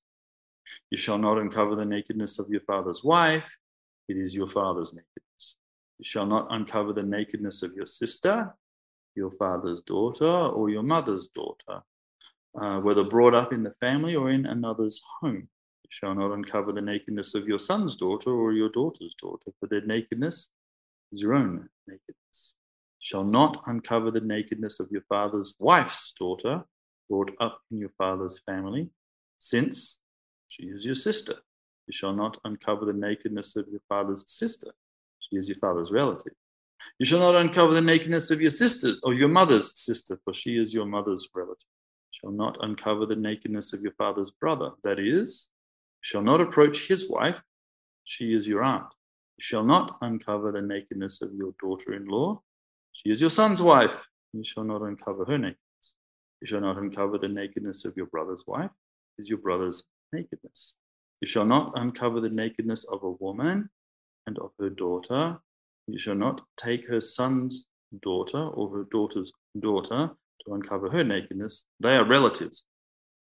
You 0.91 0.99
shall 0.99 1.19
not 1.19 1.39
uncover 1.39 1.75
the 1.75 1.85
nakedness 1.85 2.39
of 2.39 2.49
your 2.49 2.61
father's 2.61 3.03
wife, 3.03 3.57
it 4.09 4.17
is 4.17 4.35
your 4.35 4.49
father's 4.49 4.93
nakedness. 4.93 5.57
You 5.99 6.05
shall 6.05 6.27
not 6.27 6.47
uncover 6.51 6.93
the 6.93 7.03
nakedness 7.03 7.63
of 7.63 7.75
your 7.75 7.87
sister, 7.87 8.55
your 9.15 9.33
father's 9.33 9.83
daughter, 9.83 10.27
or 10.27 10.71
your 10.71 10.83
mother's 10.83 11.29
daughter, 11.29 11.83
uh, 12.61 12.79
whether 12.81 13.05
brought 13.05 13.35
up 13.35 13.53
in 13.53 13.63
the 13.63 13.73
family 13.73 14.15
or 14.15 14.31
in 14.31 14.47
another's 14.47 15.03
home. 15.21 15.49
You 15.83 15.91
shall 15.91 16.15
not 16.15 16.33
uncover 16.33 16.73
the 16.73 16.81
nakedness 16.83 17.35
of 17.35 17.49
your 17.49 17.59
son's 17.59 17.97
daughter 17.97 18.31
or 18.31 18.53
your 18.53 18.69
daughter's 18.71 19.15
daughter, 19.15 19.51
for 19.59 19.67
their 19.67 19.85
nakedness 19.85 20.51
is 21.13 21.21
your 21.21 21.35
own 21.35 21.69
nakedness. 21.87 22.28
Shall 23.01 23.25
not 23.25 23.63
uncover 23.67 24.11
the 24.11 24.21
nakedness 24.21 24.81
of 24.81 24.91
your 24.91 25.03
father's 25.09 25.57
wife's 25.59 26.13
daughter, 26.13 26.65
brought 27.09 27.31
up 27.41 27.61
in 27.71 27.79
your 27.79 27.93
father's 27.97 28.41
family, 28.41 28.89
since 29.39 30.01
she 30.49 30.65
is 30.65 30.85
your 30.85 30.95
sister. 30.95 31.35
You 31.87 31.93
shall 31.93 32.13
not 32.13 32.39
uncover 32.45 32.85
the 32.85 32.93
nakedness 32.93 33.57
of 33.57 33.69
your 33.69 33.81
father's 33.89 34.25
sister. 34.27 34.73
She 35.21 35.37
is 35.37 35.49
your 35.49 35.59
father's 35.59 35.91
relative. 35.91 36.33
You 36.99 37.07
shall 37.07 37.21
not 37.21 37.35
uncover 37.35 37.75
the 37.75 37.81
nakedness 37.81 38.31
of 38.31 38.41
your 38.41 38.51
sister's 38.51 39.01
or 39.03 39.15
your 39.15 39.29
mother's 39.29 39.79
sister, 39.79 40.19
for 40.25 40.33
she 40.33 40.59
is 40.59 40.75
your 40.75 40.87
mother's 40.87 41.29
relative. 41.35 41.67
You 42.13 42.19
shall 42.21 42.33
not 42.33 42.59
uncover 42.61 43.07
the 43.07 43.17
nakedness 43.17 43.73
of 43.73 43.83
your 43.83 43.93
father's 43.93 44.31
brother. 44.31 44.71
That 44.85 45.01
is, 45.01 45.49
you 46.03 46.03
shall 46.03 46.23
not 46.23 46.41
approach 46.41 46.89
his 46.89 47.11
wife. 47.11 47.43
She 48.05 48.35
is 48.35 48.47
your 48.47 48.63
aunt. 48.63 48.87
You 49.37 49.43
shall 49.43 49.65
not 49.65 49.99
uncover 50.03 50.53
the 50.53 50.63
nakedness 50.63 51.23
of 51.23 51.33
your 51.35 51.53
daughter 51.61 51.95
in 51.95 52.07
law. 52.07 52.43
She 52.99 53.11
is 53.11 53.21
your 53.21 53.31
son's 53.31 53.63
wife. 53.63 54.09
You 54.33 54.43
shall 54.43 54.65
not 54.65 54.83
uncover 54.83 55.25
her 55.25 55.39
nakedness. 55.39 55.95
You 56.41 56.49
shall 56.49 56.61
not 56.61 56.79
uncover 56.79 57.17
the 57.17 57.29
nakedness 57.29 57.85
of 57.85 57.97
your 57.97 58.07
brother's 58.07 58.45
wife. 58.45 58.73
Is 59.19 59.29
your 59.29 59.39
brother's 59.39 59.85
nakedness. 60.13 60.75
You 61.21 61.29
shall 61.29 61.45
not 61.45 61.79
uncover 61.79 62.21
the 62.21 62.31
nakedness 62.31 62.85
of 62.87 63.05
a 63.05 63.13
woman 63.13 63.71
and 64.27 64.37
of 64.41 64.51
her 64.59 64.69
daughter. 64.69 65.39
You 65.87 65.97
shall 65.97 66.17
not 66.17 66.43
take 66.57 66.89
her 66.89 67.01
son's 67.01 67.69
daughter 68.03 68.49
or 68.49 68.69
her 68.77 68.87
daughter's 68.91 69.31
daughter 69.61 70.11
to 70.45 70.55
uncover 70.55 70.91
her 70.91 71.05
nakedness. 71.05 71.67
They 71.79 71.95
are 71.95 72.05
relatives. 72.05 72.65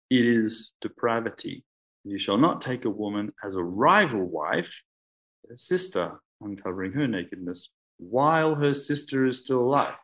It 0.10 0.26
is 0.26 0.72
depravity. 0.82 1.64
You 2.04 2.18
shall 2.18 2.38
not 2.38 2.62
take 2.62 2.86
a 2.86 2.90
woman 2.90 3.32
as 3.44 3.54
a 3.54 3.64
rival 3.64 4.26
wife, 4.26 4.82
a 5.54 5.56
sister, 5.56 6.20
uncovering 6.42 6.94
her 6.94 7.08
nakedness 7.08 7.70
while 7.98 8.56
her 8.56 8.74
sister 8.74 9.26
is 9.26 9.40
still 9.40 9.62
alive. 9.62 9.96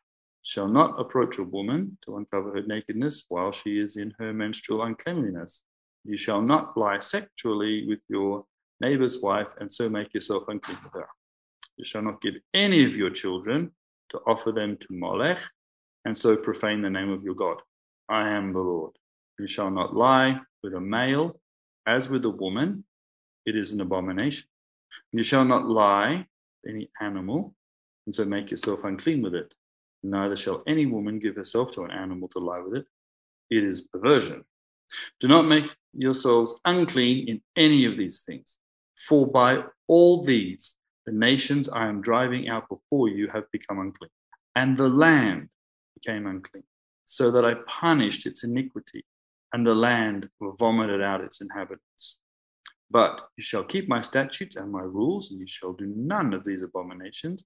Shall 0.42 0.68
not 0.68 1.00
approach 1.00 1.38
a 1.38 1.44
woman 1.44 1.98
to 2.06 2.18
uncover 2.18 2.52
her 2.54 2.64
nakedness 2.64 3.26
while 3.30 3.52
she 3.52 3.80
is 3.80 3.98
in 3.98 4.14
her 4.20 4.34
menstrual 4.34 4.84
uncleanliness 4.84 5.64
you 6.04 6.18
shall 6.18 6.42
not 6.42 6.78
lie 6.78 7.00
sexually 7.00 7.88
with 7.88 8.00
your 8.10 8.46
neighbor's 8.82 9.22
wife 9.22 9.48
and 9.60 9.72
so 9.72 9.90
make 9.90 10.14
yourself 10.14 10.44
unclean 10.48 10.78
with 10.84 10.94
her. 10.94 11.08
You 11.78 11.86
shall 11.86 12.02
not 12.02 12.22
give 12.22 12.36
any 12.54 12.84
of 12.84 12.96
your 12.96 13.10
children 13.10 13.72
to 14.10 14.20
offer 14.28 14.52
them 14.52 14.78
to 14.78 14.88
Molech 14.92 15.40
and 16.06 16.18
so 16.18 16.36
profane 16.36 16.82
the 16.82 16.90
name 16.90 17.10
of 17.10 17.24
your 17.24 17.36
God. 17.36 17.58
I 18.10 18.30
am 18.30 18.52
the 18.52 18.60
Lord. 18.60 18.92
You 19.40 19.48
shall 19.48 19.72
not 19.72 19.96
lie 19.96 20.40
with 20.62 20.74
a 20.74 20.82
male 20.82 21.40
as 21.88 22.10
with 22.10 22.26
a 22.26 22.30
woman. 22.30 22.84
It 23.46 23.56
is 23.56 23.72
an 23.72 23.82
abomination. 23.82 24.48
You 25.12 25.24
shall 25.24 25.46
not 25.46 25.66
lie 25.66 26.28
with 26.64 26.76
any 26.76 26.90
animal 27.02 27.56
and 28.06 28.14
so 28.14 28.26
make 28.26 28.52
yourself 28.52 28.84
unclean 28.84 29.22
with 29.22 29.36
it. 29.36 29.54
Neither 30.04 30.36
shall 30.36 30.64
any 30.68 30.86
woman 30.86 31.20
give 31.20 31.36
herself 31.36 31.72
to 31.74 31.84
an 31.84 31.92
animal 31.92 32.28
to 32.30 32.40
lie 32.40 32.60
with 32.60 32.76
it. 32.76 32.86
It 33.50 33.64
is 33.64 33.82
perversion. 33.82 34.44
Do 35.20 35.28
not 35.28 35.46
make 35.46 35.76
yourselves 35.94 36.60
unclean 36.66 37.28
in 37.28 37.42
any 37.56 37.86
of 37.86 37.98
these 37.98 38.22
things, 38.24 38.58
for 38.96 39.26
by 39.26 39.64
all 39.88 40.24
these 40.24 40.76
the 41.06 41.12
nations 41.12 41.70
I 41.70 41.88
am 41.88 42.02
driving 42.02 42.48
out 42.48 42.70
before 42.70 43.10
you 43.10 43.28
have 43.28 43.52
become 43.52 43.80
unclean, 43.80 44.12
and 44.56 44.78
the 44.78 44.90
land 44.90 45.50
became 45.96 46.28
unclean, 46.28 46.64
so 47.06 47.32
that 47.32 47.46
I 47.46 47.56
punished 47.68 48.26
its 48.26 48.44
iniquity, 48.44 49.06
and 49.52 49.66
the 49.68 49.76
land 49.76 50.30
vomited 50.42 51.02
out 51.02 51.22
its 51.22 51.42
inhabitants. 51.42 52.20
But 52.94 53.28
you 53.38 53.44
shall 53.44 53.64
keep 53.64 53.90
my 53.90 54.02
statutes 54.02 54.56
and 54.56 54.72
my 54.72 54.82
rules, 54.82 55.32
and 55.32 55.40
you 55.40 55.48
shall 55.48 55.74
do 55.74 55.88
none 55.88 56.32
of 56.32 56.44
these 56.46 56.62
abominations, 56.62 57.44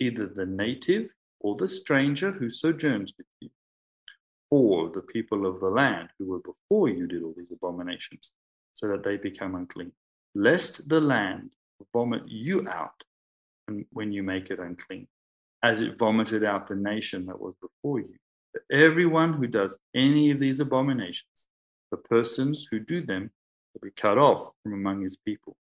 either 0.00 0.26
the 0.26 0.44
native 0.44 1.08
or 1.38 1.54
the 1.54 1.68
stranger 1.68 2.32
who 2.32 2.50
sojourns 2.50 3.12
with 3.16 3.28
you 3.40 3.48
for 4.50 4.90
the 4.90 5.02
people 5.02 5.46
of 5.46 5.60
the 5.60 5.70
land 5.70 6.08
who 6.18 6.26
were 6.26 6.40
before 6.40 6.88
you 6.88 7.06
did 7.06 7.22
all 7.22 7.34
these 7.36 7.52
abominations, 7.52 8.32
so 8.74 8.88
that 8.88 9.04
they 9.04 9.16
become 9.16 9.54
unclean, 9.54 9.92
lest 10.34 10.88
the 10.88 11.00
land 11.00 11.50
vomit 11.92 12.22
you 12.26 12.66
out 12.68 13.04
when 13.92 14.10
you 14.10 14.24
make 14.24 14.50
it 14.50 14.58
unclean, 14.58 15.06
as 15.62 15.80
it 15.80 15.96
vomited 15.96 16.42
out 16.42 16.66
the 16.66 16.74
nation 16.74 17.24
that 17.26 17.40
was 17.40 17.54
before 17.62 18.00
you. 18.00 18.16
For 18.50 18.62
everyone 18.72 19.34
who 19.34 19.46
does 19.46 19.78
any 19.94 20.32
of 20.32 20.40
these 20.40 20.58
abominations, 20.58 21.46
the 21.92 21.98
persons 21.98 22.66
who 22.68 22.80
do 22.80 23.00
them 23.00 23.30
will 23.80 23.88
be 23.88 23.92
cut 24.00 24.18
off 24.18 24.50
from 24.62 24.72
among 24.74 25.02
his 25.02 25.16
people. 25.16 25.56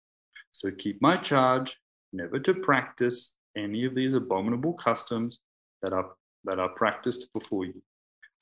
So 0.51 0.72
keep 0.72 1.01
my 1.01 1.17
charge 1.17 1.77
never 2.12 2.39
to 2.39 2.53
practice 2.53 3.38
any 3.55 3.86
of 3.86 3.96
these 3.96 4.13
abominable 4.13 4.74
customs 4.74 5.41
that 5.82 5.93
are 5.93 6.12
that 6.46 6.60
are 6.60 6.70
practiced 6.70 7.32
before 7.34 7.65
you, 7.65 7.82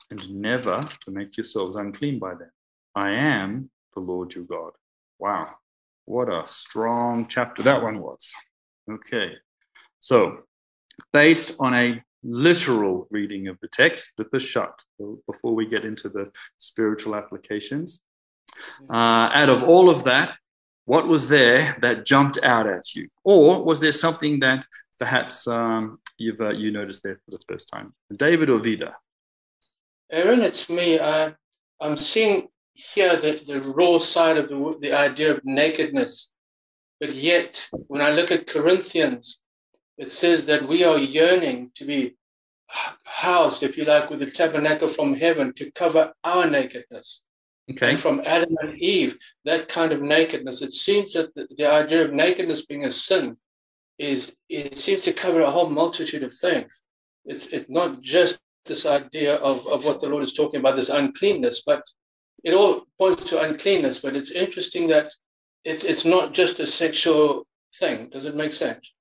and 0.10 0.30
never 0.34 0.82
to 1.02 1.12
make 1.12 1.38
yourselves 1.38 1.76
unclean 1.76 2.18
by 2.18 2.34
them. 2.34 2.52
I 2.96 3.12
am 3.12 3.70
the 3.94 4.00
Lord 4.00 4.34
your 4.34 4.46
God. 4.46 4.72
Wow, 5.20 5.50
what 6.06 6.28
a 6.28 6.46
strong 6.46 7.28
chapter 7.28 7.62
that 7.64 7.84
one 7.84 8.00
was. 8.00 8.34
Okay, 8.90 9.34
so 10.00 10.40
based 11.14 11.58
on 11.60 11.76
a 11.76 12.04
literal 12.24 13.08
reading 13.12 13.48
of 13.48 13.60
the 13.62 13.68
text, 13.68 14.14
the 14.18 14.26
Peshat, 14.26 14.74
before 15.28 15.54
we 15.54 15.66
get 15.68 15.86
into 15.86 16.10
the 16.10 16.32
spiritual 16.58 17.16
applications, 17.16 18.02
uh, 18.90 19.30
out 19.34 19.50
of 19.50 19.64
all 19.64 19.90
of 19.90 20.04
that, 20.04 20.36
what 20.86 21.08
was 21.08 21.30
there 21.30 21.78
that 21.82 22.06
jumped 22.06 22.40
out 22.44 22.68
at 22.68 22.96
you? 22.96 23.08
Or 23.24 23.64
was 23.64 23.80
there 23.80 23.92
something 23.92 24.40
that 24.42 24.66
perhaps 25.00 25.48
um, 25.48 26.00
you've 26.18 26.42
uh, 26.42 26.50
you 26.50 26.72
noticed 26.72 27.04
there 27.04 27.20
for 27.26 27.32
the 27.32 27.44
first 27.48 27.70
time? 27.70 27.94
David 28.16 28.50
or 28.50 28.60
Vida? 28.60 28.96
Aaron, 30.12 30.42
it's 30.42 30.70
me. 30.70 31.00
I, 31.00 31.34
I'm 31.80 31.98
seeing 31.98 32.48
here 32.74 33.16
the, 33.16 33.42
the 33.46 33.62
raw 33.62 33.98
side 33.98 34.38
of 34.38 34.50
the, 34.50 34.78
the 34.82 34.94
idea 34.94 35.34
of 35.34 35.42
nakedness. 35.46 36.32
But 37.00 37.14
yet, 37.14 37.68
when 37.88 38.02
I 38.02 38.12
look 38.12 38.32
at 38.32 38.48
Corinthians, 38.48 39.42
it 39.98 40.12
says 40.12 40.46
that 40.48 40.68
we 40.68 40.84
are 40.84 40.98
yearning 40.98 41.72
to 41.76 41.86
be 41.86 42.16
housed, 43.06 43.64
if 43.64 43.78
you 43.78 43.86
like, 43.86 44.10
with 44.10 44.20
the 44.20 44.30
tabernacle 44.30 44.88
from 44.88 45.14
heaven 45.14 45.54
to 45.54 45.72
cover 45.72 46.14
our 46.24 46.50
nakedness. 46.50 47.24
Okay. 47.70 47.92
And 47.92 48.00
from 48.00 48.22
Adam 48.26 48.50
and 48.62 48.78
Eve, 48.80 49.18
that 49.46 49.68
kind 49.68 49.92
of 49.92 50.02
nakedness. 50.02 50.62
It 50.62 50.74
seems 50.74 51.14
that 51.14 51.34
the, 51.36 51.48
the 51.58 51.72
idea 51.72 52.02
of 52.04 52.14
nakedness 52.14 52.66
being 52.66 52.86
a 52.86 52.92
sin 52.92 53.38
is 54.00 54.36
it 54.50 54.78
seems 54.78 55.04
to 55.04 55.14
cover 55.14 55.42
a 55.42 55.52
whole 55.52 55.70
multitude 55.70 56.24
of 56.24 56.34
things. 56.34 56.84
It's 57.26 57.48
it's 57.48 57.70
not 57.70 58.02
just 58.02 58.40
this 58.66 58.86
idea 58.86 59.36
of, 59.36 59.66
of 59.68 59.86
what 59.86 60.00
the 60.00 60.10
Lord 60.10 60.24
is 60.24 60.34
talking 60.34 60.60
about, 60.60 60.76
this 60.76 60.90
uncleanness, 60.90 61.64
but 61.66 61.84
it 62.44 62.54
all 62.54 62.84
points 62.98 63.24
to 63.30 63.42
uncleanness. 63.42 64.00
But 64.00 64.16
it's 64.16 64.32
interesting 64.32 64.88
that 64.88 65.12
it's 65.64 65.84
it's 65.84 66.06
not 66.06 66.34
just 66.34 66.60
a 66.60 66.66
sexual 66.66 67.46
thing. 67.80 68.10
Does 68.10 68.26
it 68.26 68.36
make 68.36 68.52
sense? 68.52 68.94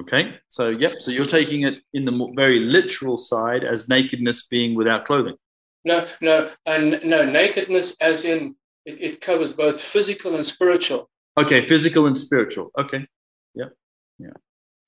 Okay, 0.00 0.38
so 0.48 0.68
yep, 0.68 0.92
so 1.00 1.10
you're 1.10 1.26
taking 1.26 1.64
it 1.64 1.74
in 1.92 2.04
the 2.04 2.32
very 2.36 2.60
literal 2.60 3.16
side 3.16 3.64
as 3.64 3.88
nakedness 3.88 4.46
being 4.46 4.74
without 4.74 5.04
clothing. 5.04 5.34
No, 5.84 6.06
no, 6.20 6.50
and 6.66 7.00
no 7.04 7.24
nakedness 7.24 7.96
as 8.00 8.24
in 8.24 8.56
it, 8.84 9.00
it 9.00 9.20
covers 9.20 9.52
both 9.52 9.80
physical 9.80 10.34
and 10.34 10.44
spiritual. 10.44 11.08
Okay, 11.38 11.66
physical 11.66 12.06
and 12.06 12.16
spiritual. 12.16 12.70
Okay, 12.78 13.06
yeah, 13.54 13.68
yeah, 14.18 14.30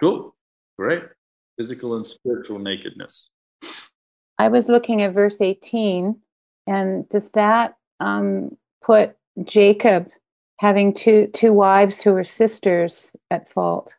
cool, 0.01 0.35
great. 0.79 1.05
Physical 1.57 1.97
and 1.97 2.07
spiritual 2.07 2.59
nakedness. 2.59 3.31
I 4.39 4.49
was 4.49 4.69
looking 4.69 5.03
at 5.03 5.13
verse 5.13 5.41
18, 5.41 6.17
and 6.67 7.09
does 7.11 7.31
that 7.33 7.77
um, 8.01 8.57
put 8.83 9.17
Jacob 9.45 10.11
having 10.59 10.93
two 10.93 11.29
two 11.29 11.53
wives 11.53 12.03
who 12.03 12.13
were 12.13 12.25
sisters 12.25 13.15
at 13.31 13.49
fault? 13.49 13.95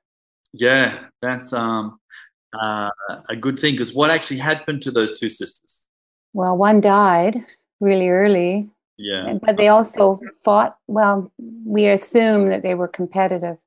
Yeah, 0.53 1.05
that's 1.21 1.53
um, 1.53 1.99
uh, 2.59 2.89
a 3.29 3.35
good 3.35 3.59
thing 3.59 3.73
because 3.73 3.93
what 3.93 4.11
actually 4.11 4.37
happened 4.37 4.81
to 4.83 4.91
those 4.91 5.19
two 5.19 5.29
sisters? 5.29 5.80
Well, 6.33 6.57
one 6.57 6.81
died 6.81 7.45
really 7.79 8.09
early. 8.09 8.69
Yeah. 8.97 9.37
But 9.41 9.57
they 9.57 9.69
also 9.69 10.19
fought. 10.43 10.77
Well, 10.87 11.31
we 11.65 11.87
assume 11.87 12.49
that 12.49 12.61
they 12.61 12.75
were 12.75 12.87
competitive. 12.87 13.57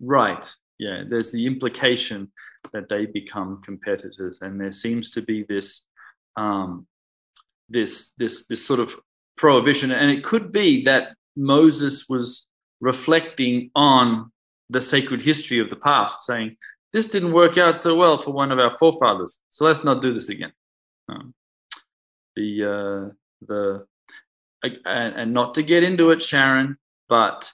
Right. 0.00 0.50
Yeah. 0.78 1.04
There's 1.06 1.30
the 1.30 1.46
implication 1.46 2.30
that 2.72 2.88
they 2.88 3.06
become 3.06 3.60
competitors, 3.62 4.40
and 4.42 4.60
there 4.60 4.72
seems 4.72 5.10
to 5.12 5.22
be 5.22 5.44
this, 5.48 5.86
um, 6.36 6.86
this, 7.68 8.12
this, 8.18 8.46
this 8.46 8.66
sort 8.66 8.80
of 8.80 8.94
prohibition, 9.36 9.90
and 9.90 10.10
it 10.10 10.24
could 10.24 10.52
be 10.52 10.82
that 10.84 11.14
Moses 11.36 12.08
was 12.08 12.48
reflecting 12.80 13.70
on 13.74 14.30
the 14.70 14.80
sacred 14.80 15.24
history 15.24 15.60
of 15.60 15.70
the 15.70 15.76
past, 15.76 16.22
saying, 16.22 16.56
This 16.92 17.08
didn't 17.08 17.32
work 17.32 17.56
out 17.56 17.76
so 17.76 17.94
well 17.94 18.18
for 18.18 18.32
one 18.32 18.52
of 18.52 18.58
our 18.58 18.76
forefathers, 18.76 19.40
so 19.50 19.64
let's 19.64 19.84
not 19.84 20.02
do 20.02 20.12
this 20.12 20.28
again. 20.28 20.52
Um, 21.08 21.32
the, 22.38 22.64
uh, 22.64 23.14
the, 23.46 23.86
and, 24.62 25.14
and, 25.16 25.32
not 25.32 25.54
to 25.54 25.62
get 25.62 25.82
into 25.82 26.10
it, 26.10 26.22
Sharon, 26.22 26.76
but 27.08 27.50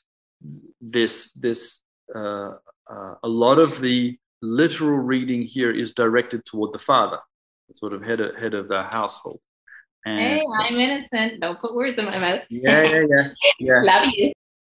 this, 0.80 1.32
this, 1.32 1.82
uh, 2.14 2.52
uh, 2.90 3.14
a 3.22 3.28
lot 3.28 3.58
of 3.58 3.80
the 3.80 4.18
literal 4.42 4.98
reading 4.98 5.42
here 5.42 5.70
is 5.70 5.92
directed 5.92 6.44
toward 6.44 6.72
the 6.72 6.78
father, 6.78 7.18
sort 7.72 7.92
of 7.92 8.04
head 8.04 8.20
of, 8.20 8.36
head 8.38 8.54
of 8.54 8.68
the 8.68 8.82
household. 8.82 9.40
And, 10.06 10.20
hey, 10.20 10.42
I'm 10.60 10.76
innocent. 10.76 11.40
Don't 11.40 11.58
put 11.58 11.74
words 11.74 11.96
in 11.96 12.04
my 12.04 12.18
mouth. 12.18 12.42
Yeah, 12.50 12.82
yeah, 12.82 13.04
yeah. 13.08 13.28
yeah. 13.58 13.80
Love 13.82 14.12
you. 14.14 14.32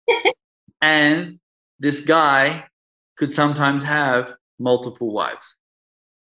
and 0.80 1.38
this 1.78 2.00
guy 2.00 2.64
could 3.18 3.30
sometimes 3.30 3.84
have 3.84 4.34
multiple 4.58 5.12
wives. 5.12 5.56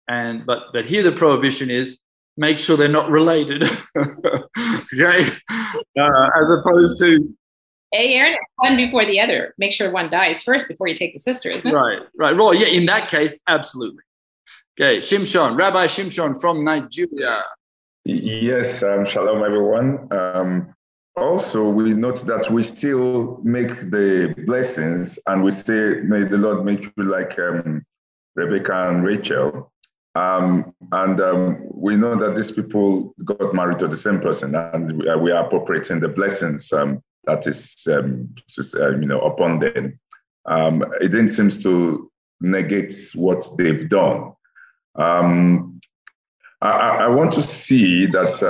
And 0.08 0.44
but 0.46 0.72
but 0.72 0.84
here 0.84 1.02
the 1.02 1.12
prohibition 1.12 1.70
is 1.70 2.00
make 2.38 2.58
sure 2.58 2.76
they're 2.76 2.88
not 2.88 3.10
related. 3.10 3.64
okay. 3.98 5.20
Uh, 5.98 6.30
as 6.40 6.50
opposed 6.50 6.98
to 7.00 7.34
Hey, 7.90 8.14
Aaron, 8.14 8.36
one 8.56 8.76
before 8.76 9.06
the 9.06 9.18
other. 9.18 9.54
Make 9.56 9.72
sure 9.72 9.90
one 9.90 10.10
dies 10.10 10.42
first 10.42 10.68
before 10.68 10.88
you 10.88 10.94
take 10.94 11.14
the 11.14 11.20
sister, 11.20 11.48
isn't 11.48 11.70
it? 11.70 11.74
Right, 11.74 12.00
right. 12.18 12.36
Well, 12.36 12.54
yeah, 12.54 12.66
in 12.66 12.84
that 12.84 13.08
case, 13.08 13.40
absolutely. 13.48 14.02
Okay, 14.78 14.98
Shimshon, 14.98 15.58
Rabbi 15.58 15.86
Shimshon 15.86 16.38
from 16.38 16.64
Nigeria. 16.64 17.44
Yes, 18.04 18.82
um, 18.82 19.06
shalom, 19.06 19.42
everyone. 19.42 20.06
Um, 20.12 20.74
also, 21.16 21.66
we 21.66 21.94
note 21.94 22.26
that 22.26 22.50
we 22.50 22.62
still 22.62 23.40
make 23.42 23.90
the 23.90 24.34
blessings 24.46 25.18
and 25.26 25.42
we 25.42 25.50
say, 25.50 26.00
May 26.04 26.24
the 26.24 26.36
Lord 26.36 26.66
make 26.66 26.84
you 26.84 27.04
like 27.04 27.38
um, 27.38 27.84
Rebecca 28.34 28.90
and 28.90 29.02
Rachel. 29.02 29.72
Um, 30.18 30.74
and 30.90 31.20
um, 31.20 31.64
we 31.70 31.96
know 31.96 32.16
that 32.16 32.34
these 32.34 32.50
people 32.50 33.14
got 33.24 33.54
married 33.54 33.78
to 33.78 33.88
the 33.88 33.96
same 33.96 34.20
person, 34.20 34.54
and 34.54 34.98
we 34.98 35.08
are, 35.08 35.18
we 35.18 35.30
are 35.30 35.46
appropriating 35.46 36.00
the 36.00 36.08
blessings 36.08 36.72
um, 36.72 37.02
that 37.24 37.46
is, 37.46 37.86
um, 37.88 38.34
just, 38.48 38.74
uh, 38.74 38.90
you 38.90 39.06
know, 39.06 39.20
upon 39.20 39.60
them. 39.60 39.98
Um, 40.46 40.84
it 41.00 41.12
then 41.12 41.28
seems 41.28 41.62
to 41.62 42.10
negate 42.40 42.94
what 43.14 43.48
they've 43.58 43.88
done. 43.88 44.32
Um, 44.96 45.80
I, 46.62 47.04
I, 47.04 47.08
want 47.08 47.32
to 47.34 47.42
see 47.42 48.06
that 48.06 48.42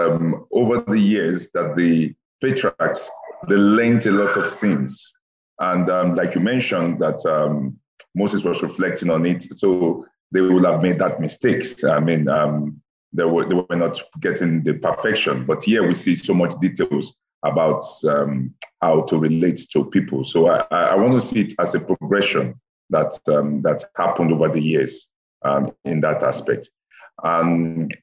over 0.50 0.80
the 0.80 0.98
years 0.98 1.50
that 1.52 1.74
the 1.76 2.14
patriarchs, 2.40 3.10
they 3.48 3.56
learned 3.56 4.06
a 4.06 4.12
lot 4.12 4.38
of 4.38 4.58
things. 4.58 5.12
And 5.58 6.16
like 6.16 6.34
you 6.34 6.40
mentioned, 6.40 7.00
that 7.00 7.20
Moses 8.14 8.44
was 8.44 8.62
reflecting 8.62 9.10
on 9.10 9.26
it. 9.26 9.42
So 9.58 10.06
they 10.32 10.40
would 10.40 10.64
have 10.64 10.82
made 10.82 10.98
that 10.98 11.20
mistakes. 11.20 11.84
I 11.84 12.00
mean, 12.00 12.28
um, 12.28 12.80
they, 13.12 13.24
were, 13.24 13.48
they 13.48 13.54
were 13.54 13.76
not 13.76 14.00
getting 14.20 14.62
the 14.62 14.74
perfection. 14.74 15.44
But 15.46 15.62
here 15.62 15.86
we 15.86 15.94
see 15.94 16.14
so 16.14 16.34
much 16.34 16.58
details 16.60 17.16
about 17.42 17.84
um, 18.06 18.54
how 18.82 19.02
to 19.02 19.18
relate 19.18 19.68
to 19.72 19.84
people. 19.84 20.24
So 20.24 20.48
I, 20.48 20.66
I 20.70 20.94
want 20.96 21.14
to 21.14 21.26
see 21.26 21.40
it 21.40 21.54
as 21.58 21.74
a 21.74 21.80
progression 21.80 22.60
that 22.90 23.18
um, 23.28 23.62
that 23.62 23.84
happened 23.96 24.32
over 24.32 24.48
the 24.48 24.60
years 24.60 25.08
um, 25.44 25.72
in 25.84 26.00
that 26.00 26.22
aspect. 26.22 26.70
And 27.22 27.96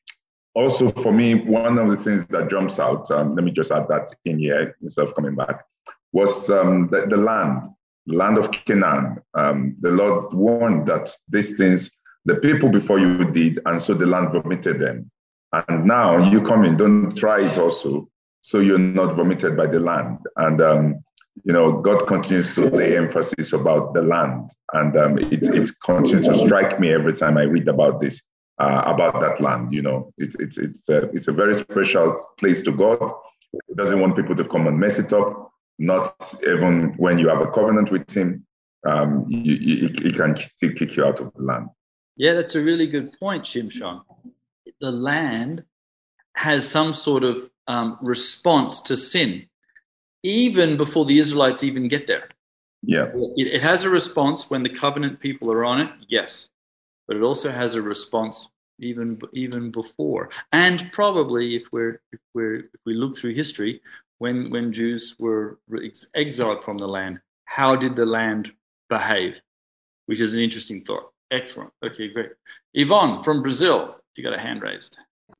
also 0.54 0.90
for 0.90 1.12
me, 1.12 1.36
one 1.36 1.78
of 1.78 1.90
the 1.90 1.98
things 1.98 2.26
that 2.28 2.50
jumps 2.50 2.80
out, 2.80 3.10
um, 3.12 3.36
let 3.36 3.44
me 3.44 3.52
just 3.52 3.72
add 3.72 3.88
that 3.90 4.14
in 4.26 4.40
here 4.40 4.76
instead 4.82 5.04
of 5.04 5.16
coming 5.16 5.36
back, 5.36 5.66
was 6.12 6.50
um, 6.50 6.88
the, 6.92 7.06
the, 7.08 7.18
land, 7.18 7.68
land 8.08 8.38
of 8.38 8.52
Canaan. 8.52 9.22
Um, 9.34 9.76
the 9.82 9.92
Lord 9.92 10.34
warned 10.34 10.88
that 10.88 11.12
these 11.30 11.58
things, 11.58 11.92
the 12.26 12.36
people 12.36 12.70
before 12.70 13.00
you 13.00 13.26
did, 13.32 13.60
and 13.66 13.82
so 13.82 13.94
the 13.94 14.06
land 14.06 14.32
vomited 14.32 14.80
them. 14.80 15.10
And 15.54 15.86
now 15.86 16.30
you 16.32 16.42
come 16.42 16.66
in, 16.66 16.76
don't 16.76 17.16
try 17.16 17.46
it 17.46 17.58
also, 17.58 18.10
so 18.42 18.60
you're 18.60 18.78
not 18.78 19.16
vomited 19.16 19.56
by 19.56 19.68
the 19.68 19.80
land. 19.80 20.20
And 20.36 20.62
um, 20.62 21.04
you 21.44 21.54
know, 21.54 21.82
God 21.82 22.08
continues 22.08 22.56
to 22.56 22.70
lay 22.70 22.98
emphasis 22.98 23.54
about 23.54 23.94
the 23.94 24.02
land, 24.02 24.50
and 24.74 24.98
um, 24.98 25.18
it, 25.18 25.44
it 25.44 25.70
continues 25.84 26.28
to 26.28 26.38
strike 26.38 26.80
me 26.80 26.94
every 26.94 27.14
time 27.14 27.38
I 27.38 27.44
read 27.44 27.68
about 27.68 28.00
this 28.00 28.22
uh, 28.60 28.84
about 28.86 29.20
that 29.22 29.42
land. 29.42 29.74
You 29.74 29.82
know, 29.82 30.14
it's 30.18 30.36
it's 30.40 30.58
it's 30.58 30.90
a, 30.90 31.10
it's 31.10 31.28
a 31.28 31.34
very 31.34 31.56
special 31.56 32.18
place 32.38 32.62
to 32.64 32.72
God. 32.72 33.00
He 33.68 33.76
doesn't 33.76 34.00
want 34.00 34.16
people 34.16 34.36
to 34.36 34.46
come 34.46 34.68
and 34.68 34.80
mess 34.80 34.98
it 34.98 35.14
up. 35.14 35.52
Not 35.78 36.34
even 36.42 36.94
when 36.98 37.20
you 37.20 37.28
have 37.28 37.42
a 37.42 37.52
covenant 37.52 37.92
with 37.92 38.10
Him, 38.10 38.46
um, 38.86 39.28
he 39.28 40.12
can 40.16 40.38
still 40.38 40.74
kick 40.74 40.96
you 40.96 41.04
out 41.04 41.20
of 41.20 41.34
the 41.34 41.42
land. 41.42 41.68
Yeah, 42.18 42.34
that's 42.34 42.56
a 42.56 42.64
really 42.64 42.88
good 42.88 43.18
point, 43.20 43.44
Shimshon. 43.44 44.02
The 44.80 44.92
land 44.92 45.64
has 46.34 46.70
some 46.70 46.94
sort 46.94 47.24
of 47.24 47.50
um, 47.68 47.98
response 48.02 48.82
to 48.82 48.98
sin, 48.98 49.48
even 50.24 50.78
before 50.78 51.06
the 51.06 51.20
Israelites 51.20 51.64
even 51.64 51.88
get 51.88 52.08
there. 52.08 52.30
Yeah, 52.84 53.08
it, 53.36 53.48
it 53.56 53.62
has 53.62 53.84
a 53.84 53.90
response 53.90 54.50
when 54.50 54.64
the 54.64 54.70
covenant 54.70 55.20
people 55.20 55.52
are 55.52 55.66
on 55.66 55.82
it. 55.82 55.90
Yes, 56.08 56.50
but 57.08 57.18
it 57.18 57.24
also 57.24 57.52
has 57.52 57.76
a 57.76 57.82
response 57.82 58.50
even 58.80 59.20
even 59.34 59.72
before. 59.72 60.30
And 60.52 60.92
probably, 60.92 61.56
if 61.56 61.64
we're 61.72 62.02
if 62.12 62.20
we're 62.34 62.56
if 62.56 62.82
we 62.86 62.94
look 62.94 63.18
through 63.18 63.34
history, 63.34 63.82
when 64.20 64.50
when 64.52 64.72
Jews 64.72 65.16
were 65.20 65.60
ex- 65.84 66.12
exiled 66.14 66.64
from 66.64 66.78
the 66.78 66.88
land, 66.88 67.20
how 67.46 67.76
did 67.76 67.96
the 67.96 68.06
land 68.06 68.52
behave? 68.90 69.36
Which 70.06 70.22
is 70.22 70.36
an 70.36 70.42
interesting 70.42 70.84
thought. 70.84 71.12
Excellent. 71.36 71.72
Okay, 71.84 72.08
great. 72.08 72.30
Yvonne 72.74 73.22
from 73.22 73.42
Brazil, 73.42 73.96
you 74.16 74.24
got 74.24 74.34
a 74.34 74.40
hand 74.40 74.62
raised. 74.62 74.98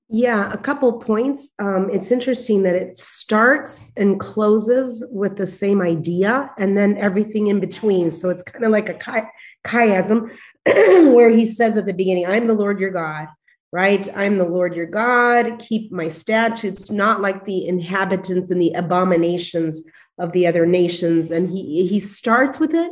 Yeah, 0.10 0.52
a 0.52 0.58
couple 0.58 0.92
points. 1.00 1.52
Um, 1.58 1.90
it's 1.92 2.12
interesting 2.12 2.64
that 2.64 2.76
it 2.76 2.98
starts 2.98 3.92
and 3.96 4.20
closes 4.20 5.06
with 5.10 5.38
the 5.38 5.48
same 5.48 5.82
idea 5.82 6.52
and 6.60 6.78
then 6.78 6.98
everything 6.98 7.48
in 7.48 7.60
between. 7.60 8.12
So 8.12 8.30
it's 8.30 8.44
kind 8.44 8.66
of 8.66 8.72
like 8.72 8.90
a 8.90 8.94
chi- 8.94 9.30
chiasm 9.66 10.32
where 10.66 11.30
he 11.30 11.46
says 11.46 11.78
at 11.78 11.86
the 11.86 11.94
beginning, 11.94 12.28
I'm 12.28 12.46
the 12.46 12.54
Lord 12.54 12.80
your 12.80 12.92
God, 12.92 13.28
right? 13.72 14.06
I'm 14.16 14.38
the 14.38 14.44
Lord 14.44 14.76
your 14.76 14.86
God. 14.86 15.60
Keep 15.60 15.94
my 15.94 16.10
statutes, 16.10 16.92
not 16.92 17.22
like 17.22 17.46
the 17.46 17.68
inhabitants 17.68 18.52
and 18.52 18.62
the 18.62 18.74
abominations 18.74 19.90
of 20.20 20.34
the 20.34 20.46
other 20.46 20.66
nations. 20.66 21.32
And 21.32 21.50
he 21.50 21.88
he 21.88 22.00
starts 22.02 22.60
with 22.60 22.74
it 22.74 22.92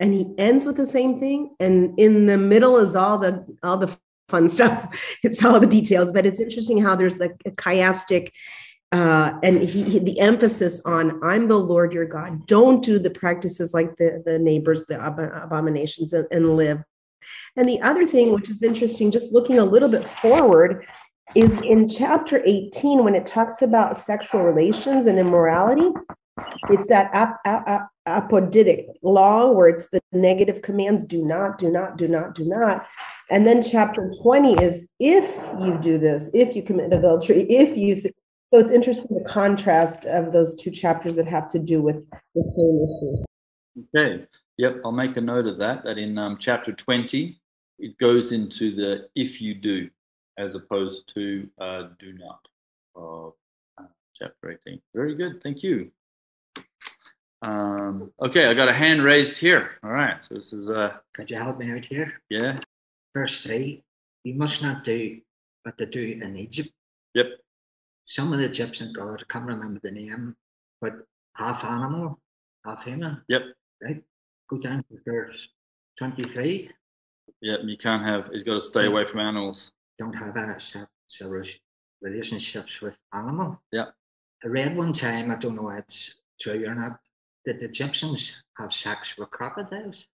and 0.00 0.14
he 0.14 0.26
ends 0.38 0.64
with 0.64 0.76
the 0.76 0.86
same 0.86 1.18
thing. 1.18 1.54
And 1.60 1.98
in 1.98 2.26
the 2.26 2.38
middle 2.38 2.76
is 2.76 2.94
all 2.96 3.18
the 3.18 3.44
all 3.62 3.76
the 3.76 3.96
fun 4.28 4.48
stuff. 4.56 4.88
It's 5.22 5.44
all 5.44 5.60
the 5.60 5.66
details, 5.66 6.12
but 6.12 6.26
it's 6.26 6.40
interesting 6.40 6.80
how 6.80 6.96
there's 6.96 7.20
like 7.20 7.34
a 7.44 7.50
chiastic 7.50 8.30
uh, 8.90 9.38
and 9.42 9.62
he, 9.62 9.82
he, 9.82 9.98
the 9.98 10.18
emphasis 10.18 10.80
on 10.86 11.22
I'm 11.22 11.46
the 11.46 11.58
Lord 11.58 11.92
your 11.92 12.06
God. 12.06 12.46
Don't 12.46 12.82
do 12.82 12.98
the 12.98 13.10
practices 13.10 13.74
like 13.74 13.96
the 13.96 14.22
the 14.24 14.38
neighbors, 14.38 14.86
the 14.86 14.98
ab- 14.98 15.18
abominations, 15.18 16.14
and, 16.14 16.26
and 16.30 16.56
live. 16.56 16.82
And 17.56 17.68
the 17.68 17.80
other 17.82 18.06
thing, 18.06 18.32
which 18.32 18.48
is 18.48 18.62
interesting, 18.62 19.10
just 19.10 19.32
looking 19.32 19.58
a 19.58 19.64
little 19.64 19.90
bit 19.90 20.04
forward, 20.04 20.86
is 21.34 21.60
in 21.60 21.86
chapter 21.86 22.42
18 22.46 23.04
when 23.04 23.14
it 23.14 23.26
talks 23.26 23.60
about 23.60 23.98
sexual 23.98 24.42
relations 24.42 25.04
and 25.06 25.18
immorality. 25.18 25.90
It's 26.70 26.88
that 26.88 27.10
ap- 27.12 27.40
ap- 27.44 27.88
apodictic 28.06 28.86
law 29.02 29.50
where 29.52 29.68
it's 29.68 29.88
the 29.90 30.00
negative 30.12 30.62
commands 30.62 31.04
do 31.04 31.24
not, 31.24 31.58
do 31.58 31.70
not, 31.70 31.96
do 31.96 32.08
not, 32.08 32.34
do 32.34 32.44
not. 32.44 32.86
And 33.30 33.46
then 33.46 33.62
chapter 33.62 34.10
20 34.22 34.54
is 34.62 34.88
if 34.98 35.26
you 35.60 35.78
do 35.78 35.98
this, 35.98 36.30
if 36.34 36.56
you 36.56 36.62
commit 36.62 36.92
adultery, 36.92 37.42
if 37.42 37.76
you. 37.76 37.96
So 37.96 38.58
it's 38.58 38.72
interesting 38.72 39.18
the 39.18 39.28
contrast 39.28 40.06
of 40.06 40.32
those 40.32 40.54
two 40.54 40.70
chapters 40.70 41.16
that 41.16 41.26
have 41.26 41.48
to 41.48 41.58
do 41.58 41.82
with 41.82 42.02
the 42.34 42.42
same 42.42 42.80
issue. 42.80 43.88
Okay. 43.94 44.26
Yep, 44.56 44.80
I'll 44.84 44.92
make 44.92 45.16
a 45.16 45.20
note 45.20 45.46
of 45.46 45.58
that. 45.58 45.84
That 45.84 45.98
in 45.98 46.18
um, 46.18 46.36
chapter 46.38 46.72
20, 46.72 47.38
it 47.78 47.96
goes 47.98 48.32
into 48.32 48.74
the 48.74 49.08
if 49.14 49.40
you 49.40 49.54
do 49.54 49.88
as 50.38 50.54
opposed 50.54 51.12
to 51.14 51.48
uh, 51.60 51.88
do 51.98 52.12
not 52.14 52.40
of 52.94 53.34
uh, 53.78 53.84
chapter 54.14 54.58
18. 54.66 54.80
Very 54.94 55.14
good. 55.14 55.42
Thank 55.42 55.62
you. 55.62 55.90
Um, 57.42 58.12
okay, 58.20 58.46
I 58.46 58.54
got 58.54 58.68
a 58.68 58.72
hand 58.72 59.02
raised 59.02 59.40
here. 59.40 59.72
All 59.82 59.90
right. 59.90 60.16
So 60.24 60.34
this 60.34 60.52
is. 60.52 60.70
Uh, 60.70 60.96
Could 61.14 61.30
you 61.30 61.36
help 61.38 61.58
me 61.58 61.70
out 61.70 61.84
here? 61.84 62.14
Yeah. 62.28 62.60
Verse 63.14 63.42
3 63.42 63.82
You 64.24 64.34
must 64.34 64.62
not 64.62 64.84
do 64.84 65.20
what 65.62 65.76
they 65.78 65.86
do 65.86 66.18
in 66.22 66.36
Egypt. 66.36 66.70
Yep. 67.14 67.26
Some 68.04 68.32
of 68.32 68.38
the 68.38 68.46
Egyptian 68.46 68.92
gods, 68.92 69.24
I 69.28 69.32
can't 69.32 69.46
remember 69.46 69.80
the 69.82 69.90
name, 69.90 70.34
but 70.80 70.94
half 71.34 71.64
animal, 71.64 72.18
half 72.64 72.84
human. 72.84 73.22
Yep. 73.28 73.42
Right? 73.82 74.02
Go 74.48 74.58
down 74.58 74.84
to 74.90 74.98
verse 75.06 75.48
23. 75.98 76.70
Yep, 77.42 77.60
you 77.64 77.76
can't 77.76 78.04
have, 78.04 78.30
he's 78.32 78.44
got 78.44 78.54
to 78.54 78.60
stay 78.60 78.86
away 78.86 79.04
from 79.04 79.20
animals. 79.20 79.72
Don't 79.98 80.14
have 80.14 80.36
any 80.36 80.54
sexual 80.58 81.42
relationships 82.00 82.80
with 82.80 82.94
animal. 83.12 83.60
Yeah. 83.72 83.86
I 84.42 84.48
read 84.48 84.76
one 84.76 84.92
time, 84.92 85.30
I 85.30 85.36
don't 85.36 85.56
know 85.56 85.68
if 85.70 85.80
it's 85.80 86.14
true 86.40 86.64
or 86.66 86.74
not, 86.74 87.00
that 87.48 87.60
the 87.60 87.66
Egyptians 87.66 88.42
have 88.58 88.74
sex 88.74 89.16
with 89.16 89.30
crocodiles. 89.30 90.06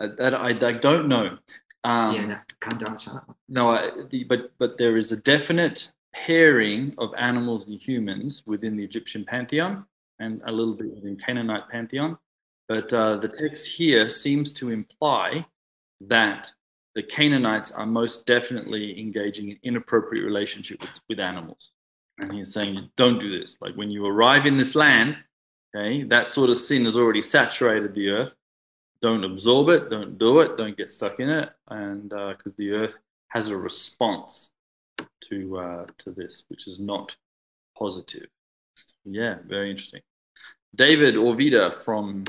Uh, 0.00 0.08
that 0.18 0.34
I, 0.34 0.48
I 0.48 0.72
don't 0.72 1.06
know. 1.06 1.38
Um, 1.84 2.14
yeah, 2.14 2.40
can't 2.60 2.82
answer 2.82 3.12
that. 3.12 3.24
No, 3.48 3.70
I, 3.70 3.90
the, 4.10 4.24
but 4.24 4.50
but 4.58 4.76
there 4.76 4.96
is 4.96 5.12
a 5.12 5.16
definite 5.16 5.92
pairing 6.12 6.94
of 6.98 7.14
animals 7.16 7.68
and 7.68 7.80
humans 7.80 8.42
within 8.46 8.76
the 8.76 8.82
Egyptian 8.82 9.24
pantheon, 9.24 9.86
and 10.18 10.42
a 10.44 10.50
little 10.50 10.74
bit 10.74 10.92
within 10.92 11.16
Canaanite 11.16 11.68
pantheon. 11.70 12.18
But 12.68 12.92
uh, 12.92 13.18
the 13.18 13.28
text 13.28 13.76
here 13.76 14.08
seems 14.08 14.50
to 14.54 14.70
imply 14.70 15.46
that 16.00 16.50
the 16.96 17.02
Canaanites 17.04 17.70
are 17.70 17.86
most 17.86 18.26
definitely 18.26 19.00
engaging 19.00 19.50
in 19.50 19.58
inappropriate 19.62 20.24
relationship 20.24 20.80
with, 20.80 20.98
with 21.08 21.20
animals. 21.20 21.70
And 22.18 22.32
he's 22.32 22.52
saying, 22.52 22.90
don't 22.96 23.20
do 23.20 23.38
this. 23.38 23.56
Like 23.60 23.76
when 23.76 23.90
you 23.90 24.04
arrive 24.06 24.46
in 24.46 24.56
this 24.56 24.74
land, 24.74 25.16
okay, 25.74 26.02
that 26.04 26.28
sort 26.28 26.50
of 26.50 26.56
sin 26.56 26.84
has 26.84 26.96
already 26.96 27.22
saturated 27.22 27.94
the 27.94 28.10
earth. 28.10 28.34
Don't 29.02 29.24
absorb 29.24 29.70
it, 29.70 29.88
don't 29.88 30.18
do 30.18 30.40
it, 30.40 30.56
don't 30.56 30.76
get 30.76 30.90
stuck 30.90 31.20
in 31.20 31.30
it. 31.30 31.50
And 31.68 32.10
because 32.10 32.54
uh, 32.54 32.58
the 32.58 32.72
earth 32.72 32.96
has 33.28 33.48
a 33.48 33.56
response 33.56 34.52
to, 35.22 35.58
uh, 35.58 35.86
to 35.98 36.10
this, 36.10 36.44
which 36.48 36.66
is 36.66 36.78
not 36.80 37.16
positive. 37.78 38.26
Yeah, 39.04 39.38
very 39.46 39.70
interesting. 39.70 40.02
David 40.74 41.16
or 41.16 41.34
Vida 41.34 41.70
from 41.70 42.26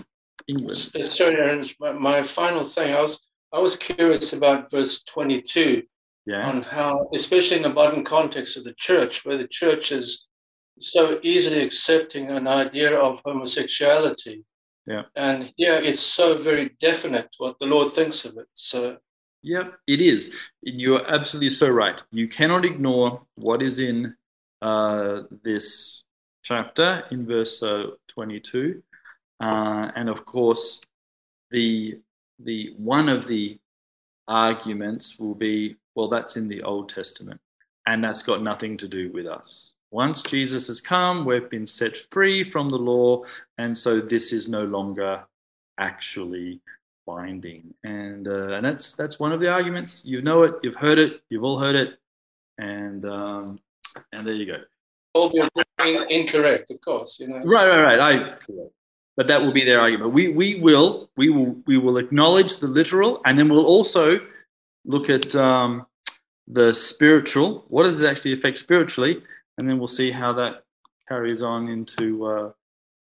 England. 0.47 0.77
Sorry, 0.77 1.35
Aaron, 1.35 1.65
my 1.99 2.23
final 2.23 2.63
thing, 2.63 2.93
I 2.93 3.01
was 3.01 3.21
I 3.53 3.59
was 3.59 3.75
curious 3.75 4.31
about 4.31 4.71
verse 4.71 5.03
22 5.03 5.83
yeah. 6.25 6.47
on 6.47 6.61
how, 6.61 7.09
especially 7.13 7.57
in 7.57 7.63
the 7.63 7.69
modern 7.69 8.03
context 8.03 8.55
of 8.55 8.63
the 8.63 8.73
church, 8.75 9.25
where 9.25 9.37
the 9.37 9.47
church 9.47 9.91
is 9.91 10.27
so 10.79 11.19
easily 11.23 11.61
accepting 11.61 12.29
an 12.29 12.47
idea 12.47 12.97
of 12.97 13.21
homosexuality. 13.25 14.43
Yeah. 14.87 15.03
And 15.15 15.53
yeah, 15.57 15.79
it's 15.79 16.01
so 16.01 16.37
very 16.37 16.71
definite 16.79 17.29
what 17.37 17.59
the 17.59 17.65
Lord 17.65 17.89
thinks 17.89 18.25
of 18.25 18.37
it. 18.37 18.47
So 18.53 18.97
Yep, 19.43 19.73
it 19.87 20.01
is. 20.01 20.35
You're 20.61 21.07
absolutely 21.11 21.49
so 21.49 21.69
right. 21.69 22.01
You 22.11 22.27
cannot 22.27 22.63
ignore 22.63 23.23
what 23.35 23.63
is 23.63 23.79
in 23.79 24.15
uh, 24.61 25.21
this 25.43 26.03
chapter 26.43 27.03
in 27.11 27.25
verse 27.25 27.63
uh, 27.63 27.87
22. 28.09 28.83
Uh, 29.39 29.91
and 29.95 30.09
of 30.09 30.25
course, 30.25 30.81
the 31.49 31.99
the 32.39 32.73
one 32.77 33.09
of 33.09 33.27
the 33.27 33.59
arguments 34.27 35.19
will 35.19 35.35
be, 35.35 35.75
well, 35.95 36.07
that's 36.07 36.37
in 36.37 36.47
the 36.47 36.61
Old 36.61 36.89
Testament, 36.89 37.39
and 37.87 38.03
that's 38.03 38.23
got 38.23 38.41
nothing 38.41 38.77
to 38.77 38.87
do 38.87 39.11
with 39.11 39.25
us. 39.25 39.73
Once 39.91 40.23
Jesus 40.23 40.67
has 40.67 40.79
come, 40.79 41.25
we've 41.25 41.49
been 41.49 41.67
set 41.67 41.97
free 42.11 42.43
from 42.43 42.69
the 42.69 42.77
law, 42.77 43.23
and 43.57 43.77
so 43.77 43.99
this 43.99 44.31
is 44.31 44.47
no 44.47 44.63
longer 44.63 45.23
actually 45.77 46.61
binding. 47.05 47.73
And 47.83 48.27
uh, 48.27 48.53
and 48.53 48.65
that's 48.65 48.93
that's 48.93 49.19
one 49.19 49.33
of 49.33 49.41
the 49.41 49.51
arguments. 49.51 50.03
You 50.05 50.21
know 50.21 50.43
it, 50.43 50.55
you've 50.63 50.75
heard 50.75 50.97
it, 50.97 51.21
you've 51.29 51.43
all 51.43 51.59
heard 51.59 51.75
it, 51.75 51.99
and 52.57 53.05
um, 53.05 53.59
and 54.13 54.25
there 54.25 54.33
you 54.33 54.45
go. 54.45 54.59
All 55.13 55.29
incorrect, 56.09 56.71
of 56.71 56.79
course. 56.79 57.19
You 57.19 57.27
know. 57.27 57.41
Right, 57.43 57.69
right, 57.69 57.97
right. 57.97 57.99
I 57.99 58.37
but 59.17 59.27
that 59.27 59.41
will 59.41 59.51
be 59.51 59.65
their 59.65 59.81
argument. 59.81 60.13
We 60.13 60.29
we 60.29 60.55
will 60.61 61.09
we 61.17 61.29
will 61.29 61.57
we 61.65 61.77
will 61.77 61.97
acknowledge 61.97 62.57
the 62.57 62.67
literal, 62.67 63.21
and 63.25 63.37
then 63.37 63.49
we'll 63.49 63.65
also 63.65 64.19
look 64.85 65.09
at 65.09 65.35
um, 65.35 65.85
the 66.47 66.73
spiritual. 66.73 67.65
What 67.67 67.83
does 67.83 68.01
it 68.01 68.09
actually 68.09 68.33
affect 68.33 68.57
spiritually? 68.57 69.21
And 69.61 69.69
then 69.69 69.77
we'll 69.77 69.87
see 69.87 70.09
how 70.09 70.33
that 70.33 70.63
carries 71.07 71.43
on 71.43 71.67
into 71.67 72.25
uh, 72.25 72.51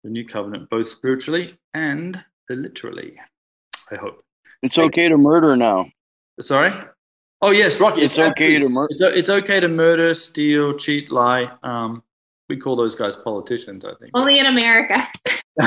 the 0.02 0.10
new 0.10 0.24
covenant, 0.24 0.68
both 0.68 0.88
spiritually 0.88 1.48
and 1.72 2.20
literally. 2.50 3.14
I 3.92 3.94
hope 3.94 4.24
it's 4.64 4.76
okay 4.76 5.08
to 5.08 5.16
murder 5.16 5.54
now. 5.54 5.86
Sorry. 6.40 6.72
Oh 7.42 7.52
yes, 7.52 7.80
Rocky. 7.80 8.00
It's, 8.00 8.18
it's 8.18 8.30
okay 8.30 8.58
to 8.58 8.68
murder. 8.68 8.88
It's, 8.90 9.00
it's, 9.00 9.28
okay 9.28 9.60
to 9.60 9.68
murder, 9.68 10.12
steal, 10.14 10.74
cheat, 10.76 11.12
lie. 11.12 11.48
Um, 11.62 12.02
we 12.48 12.56
call 12.56 12.74
those 12.74 12.96
guys 12.96 13.14
politicians. 13.14 13.84
I 13.84 13.94
think. 14.00 14.10
Only 14.14 14.40
in 14.40 14.46
America. 14.46 15.06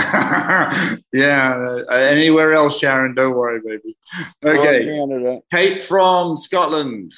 yeah, 1.14 1.78
uh, 1.90 1.94
anywhere 1.94 2.52
else, 2.52 2.80
Sharon, 2.80 3.16
don't 3.16 3.38
worry, 3.38 3.62
baby. 3.66 3.96
Okay, 4.44 5.42
Kate 5.54 5.82
from 5.82 6.36
Scotland. 6.36 7.14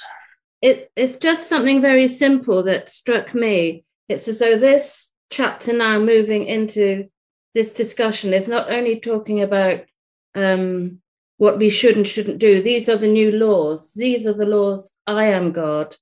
It, 0.64 0.90
it's 0.96 1.18
just 1.18 1.50
something 1.50 1.82
very 1.82 2.08
simple 2.08 2.64
that 2.64 2.88
struck 2.88 3.36
me. 3.36 3.84
It's 4.08 4.30
as 4.30 4.40
though 4.40 4.56
this 4.56 5.12
chapter 5.30 5.74
now 5.74 6.00
moving 6.00 6.46
into 6.46 7.10
this 7.54 7.74
discussion 7.74 8.34
is 8.34 8.48
not 8.48 8.72
only 8.72 8.98
talking 8.98 9.42
about 9.42 9.82
um, 10.36 11.02
what 11.36 11.58
we 11.58 11.70
should 11.70 11.98
and 11.98 12.08
shouldn't 12.08 12.40
do, 12.40 12.62
these 12.62 12.88
are 12.88 12.96
the 12.96 13.10
new 13.10 13.34
laws, 13.34 13.92
these 13.94 14.26
are 14.26 14.34
the 14.34 14.46
laws, 14.46 14.94
I 15.06 15.26
am 15.26 15.52
God, 15.52 15.98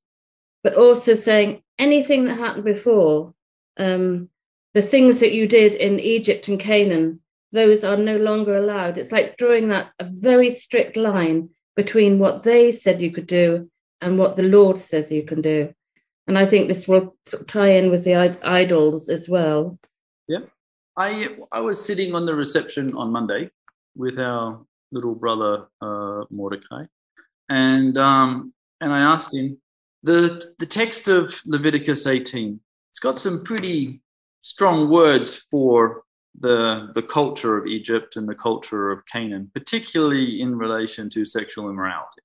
but 0.63 0.75
also 0.75 1.15
saying 1.15 1.63
anything 1.79 2.25
that 2.25 2.37
happened 2.37 2.65
before, 2.65 3.33
um, 3.77 4.29
the 4.75 4.83
things 4.83 5.21
that 5.21 5.33
you 5.33 5.47
did 5.47 5.73
in 5.73 5.99
Egypt 5.99 6.47
and 6.49 6.59
Canaan, 6.59 7.19
those 7.51 7.83
are 7.83 7.97
no 7.97 8.17
longer 8.17 8.57
allowed. 8.57 8.99
It's 8.99 9.11
like 9.11 9.37
drawing 9.37 9.69
that 9.69 9.89
a 9.97 10.03
very 10.03 10.51
strict 10.51 10.97
line 10.97 11.49
between 11.75 12.19
what 12.19 12.43
they 12.43 12.71
said 12.71 13.01
you 13.01 13.09
could 13.09 13.25
do 13.25 13.70
and 14.01 14.17
what 14.17 14.35
the 14.35 14.43
Lord 14.43 14.79
says 14.79 15.11
you 15.11 15.23
can 15.23 15.41
do. 15.41 15.73
And 16.27 16.37
I 16.37 16.45
think 16.45 16.67
this 16.67 16.87
will 16.87 17.15
tie 17.47 17.69
in 17.69 17.91
with 17.91 18.03
the 18.03 18.15
idols 18.43 19.09
as 19.09 19.27
well. 19.27 19.77
Yeah. 20.27 20.45
I 20.97 21.37
I 21.51 21.61
was 21.61 21.83
sitting 21.83 22.13
on 22.15 22.25
the 22.25 22.35
reception 22.35 22.93
on 22.95 23.11
Monday 23.11 23.49
with 23.95 24.19
our 24.19 24.61
little 24.91 25.15
brother 25.15 25.67
uh, 25.81 26.25
Mordecai, 26.29 26.85
and 27.49 27.97
um, 27.97 28.53
and 28.81 28.91
I 28.91 28.99
asked 28.99 29.33
him 29.33 29.57
the 30.03 30.43
the 30.59 30.65
text 30.65 31.07
of 31.07 31.41
Leviticus 31.45 32.07
18. 32.07 32.59
It's 32.91 32.99
got 32.99 33.17
some 33.17 33.43
pretty 33.43 34.01
strong 34.41 34.89
words 34.89 35.45
for 35.49 36.03
the 36.37 36.89
the 36.93 37.03
culture 37.03 37.57
of 37.57 37.67
Egypt 37.67 38.17
and 38.17 38.27
the 38.27 38.35
culture 38.35 38.91
of 38.91 39.05
Canaan, 39.05 39.49
particularly 39.53 40.41
in 40.41 40.57
relation 40.57 41.09
to 41.09 41.25
sexual 41.25 41.69
immorality. 41.69 42.21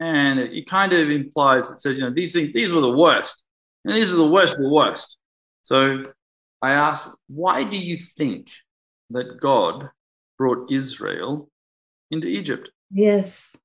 And 0.00 0.38
it, 0.38 0.68
kind 0.68 0.92
of 0.92 1.10
implies 1.10 1.70
it 1.70 1.80
says, 1.80 1.98
you 1.98 2.04
know, 2.04 2.14
these 2.14 2.32
things 2.32 2.52
these 2.52 2.72
were 2.72 2.80
the 2.80 2.90
worst, 2.90 3.42
and 3.84 3.96
these 3.96 4.12
are 4.12 4.16
the 4.16 4.28
worst 4.28 4.56
of 4.56 4.62
the 4.62 4.68
worst. 4.68 5.16
So 5.64 6.04
I 6.62 6.72
asked, 6.72 7.10
why 7.26 7.64
do 7.64 7.76
you 7.78 7.96
think 7.96 8.50
that 9.10 9.40
God 9.40 9.90
brought 10.36 10.70
Israel 10.70 11.50
into 12.10 12.28
Egypt? 12.28 12.70
Yes, 12.90 13.56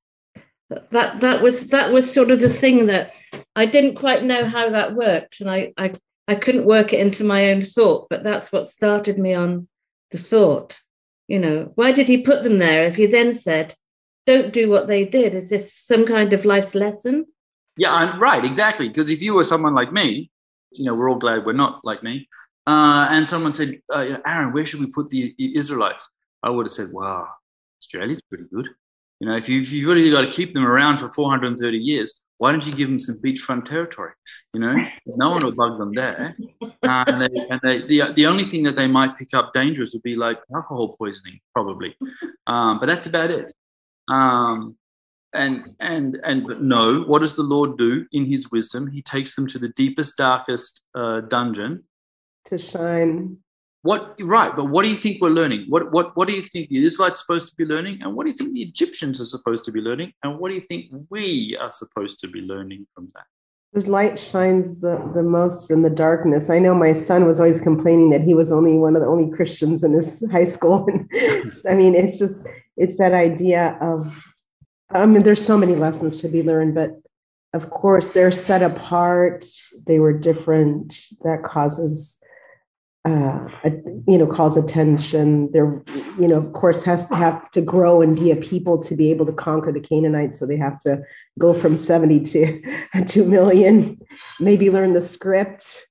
that 0.70 1.20
that 1.22 1.42
was 1.42 1.68
that 1.68 1.92
was 1.94 2.12
sort 2.12 2.32
of 2.32 2.42
the 2.42 2.50
thing 2.50 2.88
that 2.88 3.14
I 3.56 3.66
didn't 3.66 3.96
quite 3.96 4.24
know 4.24 4.46
how 4.46 4.70
that 4.72 4.96
worked, 4.96 5.40
and 5.40 5.50
I 5.50 5.74
I 5.78 5.94
I 6.28 6.36
couldn't 6.36 6.66
work 6.66 6.94
it 6.94 7.00
into 7.00 7.24
my 7.24 7.52
own 7.52 7.62
thought, 7.62 8.08
but 8.10 8.24
that's 8.24 8.52
what 8.52 8.66
started 8.66 9.18
me 9.18 9.34
on 9.34 9.68
the 10.12 10.18
thought. 10.18 10.80
You 11.28 11.40
know, 11.40 11.72
why 11.76 11.92
did 11.92 12.08
he 12.08 12.18
put 12.22 12.44
them 12.44 12.60
there 12.60 12.86
if 12.86 12.96
he 12.96 13.06
then 13.06 13.34
said, 13.34 13.76
don't 14.26 14.54
do 14.54 14.70
what 14.70 14.88
they 14.88 15.06
did? 15.06 15.34
Is 15.36 15.50
this 15.50 15.74
some 15.74 16.06
kind 16.06 16.34
of 16.34 16.46
life's 16.46 16.76
lesson? 16.76 17.26
Yeah, 17.78 17.92
I'm 17.92 18.22
right, 18.22 18.44
exactly. 18.46 18.88
Because 18.88 19.10
if 19.10 19.22
you 19.22 19.34
were 19.34 19.44
someone 19.44 19.74
like 19.74 19.92
me, 19.92 20.32
you 20.72 20.86
know, 20.86 20.94
we're 20.94 21.10
all 21.10 21.18
glad 21.18 21.46
we're 21.46 21.54
not 21.54 21.82
like 21.84 22.04
me, 22.04 22.28
uh, 22.66 23.08
and 23.10 23.28
someone 23.28 23.54
said, 23.54 23.82
uh, 23.94 24.18
Aaron, 24.26 24.54
where 24.54 24.66
should 24.66 24.80
we 24.80 24.88
put 24.88 25.10
the 25.10 25.36
Israelites? 25.38 26.08
I 26.42 26.50
would 26.50 26.66
have 26.66 26.72
said, 26.72 26.92
wow, 26.92 27.28
Australia's 27.82 28.22
pretty 28.22 28.46
good. 28.54 28.70
You 29.20 29.30
know, 29.30 29.36
if, 29.36 29.48
you, 29.48 29.62
if 29.62 29.72
you've 29.72 29.88
really 29.88 30.10
got 30.12 30.22
to 30.22 30.32
keep 30.32 30.54
them 30.54 30.66
around 30.66 31.00
for 31.00 31.12
430 31.12 31.78
years, 31.78 32.22
why 32.38 32.52
don't 32.52 32.66
you 32.66 32.74
give 32.74 32.90
them 32.90 33.00
some 33.00 33.22
beachfront 33.22 33.66
territory? 33.66 34.12
You 34.54 34.60
know, 34.60 34.76
no 35.06 35.32
one 35.32 35.44
will 35.44 35.54
bug 35.54 35.78
them 35.78 35.94
there. 35.94 36.36
Uh, 36.62 37.06
and 37.08 37.22
they, 37.22 37.48
and 37.50 37.60
they, 37.64 37.88
the, 37.88 38.14
the 38.14 38.26
only 38.26 38.44
thing 38.44 38.64
that 38.64 38.76
they 38.76 38.88
might 38.88 39.18
pick 39.18 39.34
up 39.34 39.54
dangerous 39.54 39.94
would 39.94 40.04
be 40.04 40.16
like 40.16 40.40
alcohol 40.54 40.96
poisoning, 40.98 41.40
probably. 41.54 41.96
Um, 42.48 42.80
but 42.80 42.88
that's 42.88 43.08
about 43.08 43.32
it. 43.32 43.54
Um, 44.10 44.78
and 45.34 45.76
and 45.80 46.20
and 46.24 46.46
but 46.46 46.62
no, 46.62 47.02
what 47.02 47.20
does 47.20 47.36
the 47.36 47.44
Lord 47.44 47.78
do 47.78 48.06
in 48.12 48.26
His 48.26 48.52
wisdom? 48.52 48.88
He 48.88 49.02
takes 49.02 49.36
them 49.36 49.48
to 49.48 49.60
the 49.60 49.70
deepest, 49.70 50.18
darkest 50.18 50.82
uh, 50.94 51.22
dungeon 51.22 51.84
to 52.46 52.58
shine 52.58 53.38
what 53.84 54.16
right, 54.22 54.56
but 54.56 54.66
what 54.66 54.86
do 54.86 54.90
you 54.90 54.96
think 54.96 55.22
we're 55.22 55.30
learning? 55.30 55.66
What 55.68 55.92
what 55.92 56.16
what 56.16 56.30
do 56.30 56.34
you 56.34 56.42
think 56.42 56.70
the 56.70 56.84
Israelites 56.86 57.20
supposed 57.20 57.50
to 57.50 57.56
be 57.58 57.66
learning, 57.66 58.00
and 58.02 58.16
what 58.16 58.26
do 58.26 58.32
you 58.32 58.38
think 58.38 58.54
the 58.54 58.62
Egyptians 58.62 59.20
are 59.20 59.26
supposed 59.26 59.66
to 59.66 59.74
be 59.74 59.82
learning, 59.82 60.14
and 60.24 60.40
what 60.40 60.50
do 60.50 60.56
you 60.56 60.62
think 60.62 60.86
we 61.10 61.58
are 61.60 61.70
supposed 61.70 62.18
to 62.22 62.30
be 62.30 62.40
learning 62.40 62.88
from 62.96 63.12
that? 63.14 63.26
There's 63.74 63.90
light 63.90 64.18
shines 64.18 64.80
the, 64.80 65.12
the 65.14 65.24
most 65.24 65.70
in 65.70 65.82
the 65.82 65.90
darkness. 65.90 66.50
I 66.50 66.60
know 66.60 66.74
my 66.74 66.94
son 66.94 67.26
was 67.26 67.42
always 67.42 67.60
complaining 67.60 68.12
that 68.12 68.22
he 68.22 68.34
was 68.34 68.54
only 68.54 68.78
one 68.78 68.96
of 68.96 69.02
the 69.02 69.08
only 69.08 69.36
Christians 69.36 69.84
in 69.84 69.94
his 69.94 70.24
high 70.32 70.46
school. 70.46 70.88
I 71.70 71.76
mean, 71.76 71.94
it's 71.94 72.18
just 72.18 72.48
it's 72.78 72.98
that 72.98 73.14
idea 73.14 73.78
of 73.82 74.24
I 74.94 75.06
mean, 75.06 75.24
there's 75.24 75.44
so 75.44 75.58
many 75.58 75.76
lessons 75.76 76.22
to 76.22 76.28
be 76.28 76.44
learned, 76.44 76.76
but 76.76 76.92
of 77.54 77.70
course 77.70 78.14
they're 78.14 78.32
set 78.32 78.62
apart, 78.62 79.46
they 79.88 80.00
were 80.00 80.14
different, 80.14 80.96
that 81.24 81.44
causes 81.44 82.20
uh, 83.06 83.48
you 84.08 84.18
know 84.18 84.26
calls 84.26 84.56
attention. 84.56 85.52
There 85.52 85.84
you 86.18 86.28
know 86.28 86.38
of 86.38 86.54
course 86.54 86.86
has 86.86 87.10
to 87.10 87.16
have 87.16 87.52
to 87.52 87.62
grow 87.62 88.02
and 88.02 88.16
be 88.16 88.32
a 88.32 88.36
people 88.38 88.78
to 88.80 88.96
be 88.96 89.12
able 89.12 89.26
to 89.26 89.34
conquer 89.34 89.74
the 89.74 89.82
canaanites. 89.82 90.40
So 90.40 90.46
they 90.46 90.56
have 90.58 90.80
to 90.80 91.02
go 91.38 91.54
from 91.54 91.76
70 91.76 92.22
to 92.22 92.62
2 93.06 93.26
million 93.26 94.00
maybe 94.40 94.70
learn 94.70 94.94
the 94.94 95.02
script. 95.02 95.86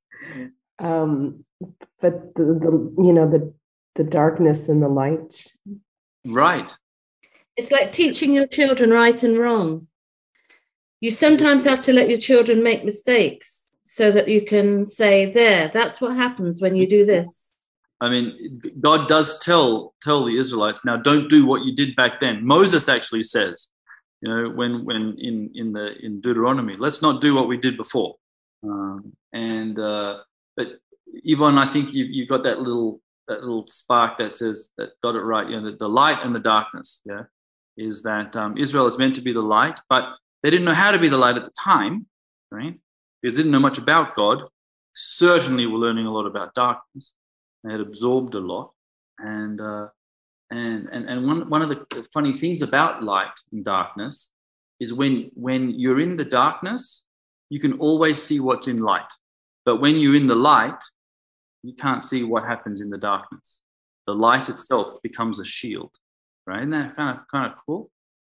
Um, 0.78 1.44
but 2.00 2.34
the, 2.34 2.44
the 2.44 2.94
you 3.04 3.12
know 3.12 3.28
the 3.28 3.52
the 3.94 4.04
darkness 4.04 4.70
and 4.70 4.82
the 4.82 4.88
light 4.88 5.52
right 6.26 6.76
it's 7.56 7.70
like 7.70 7.92
teaching 7.92 8.32
your 8.32 8.46
children 8.46 8.90
right 8.90 9.22
and 9.22 9.36
wrong 9.36 9.86
you 11.02 11.10
sometimes 11.10 11.64
have 11.64 11.82
to 11.82 11.92
let 11.92 12.08
your 12.08 12.18
children 12.18 12.62
make 12.62 12.84
mistakes 12.84 13.62
so 13.84 14.10
that 14.12 14.28
you 14.28 14.40
can 14.40 14.86
say, 14.86 15.30
there, 15.32 15.68
that's 15.68 16.00
what 16.00 16.16
happens 16.16 16.62
when 16.62 16.76
you 16.76 16.86
do 16.86 17.04
this. 17.04 17.54
I 18.00 18.08
mean, 18.08 18.60
God 18.80 19.06
does 19.06 19.38
tell 19.40 19.94
tell 20.00 20.24
the 20.24 20.38
Israelites, 20.38 20.84
now 20.84 20.96
don't 20.96 21.28
do 21.28 21.44
what 21.44 21.64
you 21.64 21.74
did 21.74 21.94
back 21.94 22.20
then. 22.20 22.46
Moses 22.46 22.88
actually 22.88 23.24
says, 23.24 23.68
you 24.20 24.28
know, 24.28 24.50
when 24.50 24.84
when 24.84 25.16
in 25.18 25.50
in 25.54 25.72
the 25.72 25.94
in 26.04 26.20
Deuteronomy, 26.20 26.76
let's 26.78 27.02
not 27.02 27.20
do 27.20 27.34
what 27.34 27.48
we 27.48 27.58
did 27.58 27.76
before. 27.76 28.16
Um, 28.64 29.12
and 29.32 29.78
uh, 29.78 30.20
but 30.56 30.68
Yvonne, 31.06 31.58
I 31.58 31.66
think 31.66 31.92
you 31.92 32.04
you 32.04 32.26
got 32.26 32.44
that 32.44 32.60
little 32.60 33.00
that 33.28 33.40
little 33.40 33.66
spark 33.66 34.18
that 34.18 34.36
says 34.36 34.70
that 34.76 34.90
got 35.02 35.14
it 35.14 35.20
right. 35.20 35.48
You 35.48 35.60
know, 35.60 35.70
the, 35.70 35.76
the 35.76 35.88
light 35.88 36.18
and 36.22 36.34
the 36.34 36.40
darkness. 36.40 37.00
Yeah, 37.04 37.24
is 37.76 38.02
that 38.02 38.36
um, 38.36 38.58
Israel 38.58 38.86
is 38.86 38.98
meant 38.98 39.14
to 39.16 39.22
be 39.22 39.32
the 39.32 39.42
light, 39.42 39.78
but 39.88 40.14
they 40.42 40.50
didn't 40.50 40.64
know 40.64 40.74
how 40.74 40.90
to 40.90 40.98
be 40.98 41.08
the 41.08 41.18
light 41.18 41.36
at 41.36 41.44
the 41.44 41.52
time, 41.58 42.06
right? 42.50 42.78
because 43.22 43.36
they 43.36 43.42
didn't 43.42 43.52
know 43.52 43.60
much 43.60 43.78
about 43.78 44.14
God, 44.14 44.42
certainly 44.94 45.66
were 45.66 45.78
learning 45.78 46.06
a 46.06 46.12
lot 46.12 46.26
about 46.26 46.54
darkness. 46.54 47.14
They 47.62 47.72
had 47.72 47.80
absorbed 47.80 48.34
a 48.34 48.40
lot. 48.40 48.72
And, 49.18 49.60
uh, 49.60 49.88
and, 50.50 50.88
and, 50.90 51.08
and 51.08 51.26
one, 51.26 51.48
one 51.48 51.62
of 51.62 51.68
the 51.68 52.06
funny 52.12 52.34
things 52.34 52.62
about 52.62 53.02
light 53.02 53.32
and 53.52 53.64
darkness 53.64 54.30
is 54.80 54.92
when, 54.92 55.30
when 55.34 55.70
you're 55.70 56.00
in 56.00 56.16
the 56.16 56.24
darkness, 56.24 57.04
you 57.48 57.60
can 57.60 57.74
always 57.74 58.20
see 58.20 58.40
what's 58.40 58.66
in 58.66 58.78
light. 58.78 59.10
But 59.64 59.76
when 59.76 59.96
you're 59.96 60.16
in 60.16 60.26
the 60.26 60.34
light, 60.34 60.82
you 61.62 61.74
can't 61.74 62.02
see 62.02 62.24
what 62.24 62.44
happens 62.44 62.80
in 62.80 62.90
the 62.90 62.98
darkness. 62.98 63.60
The 64.06 64.12
light 64.14 64.48
itself 64.48 65.00
becomes 65.02 65.38
a 65.38 65.44
shield, 65.44 65.94
right? 66.46 66.60
Isn't 66.60 66.70
that 66.70 66.96
kind 66.96 67.18
of 67.18 67.24
kind 67.28 67.52
of 67.52 67.58
cool? 67.64 67.90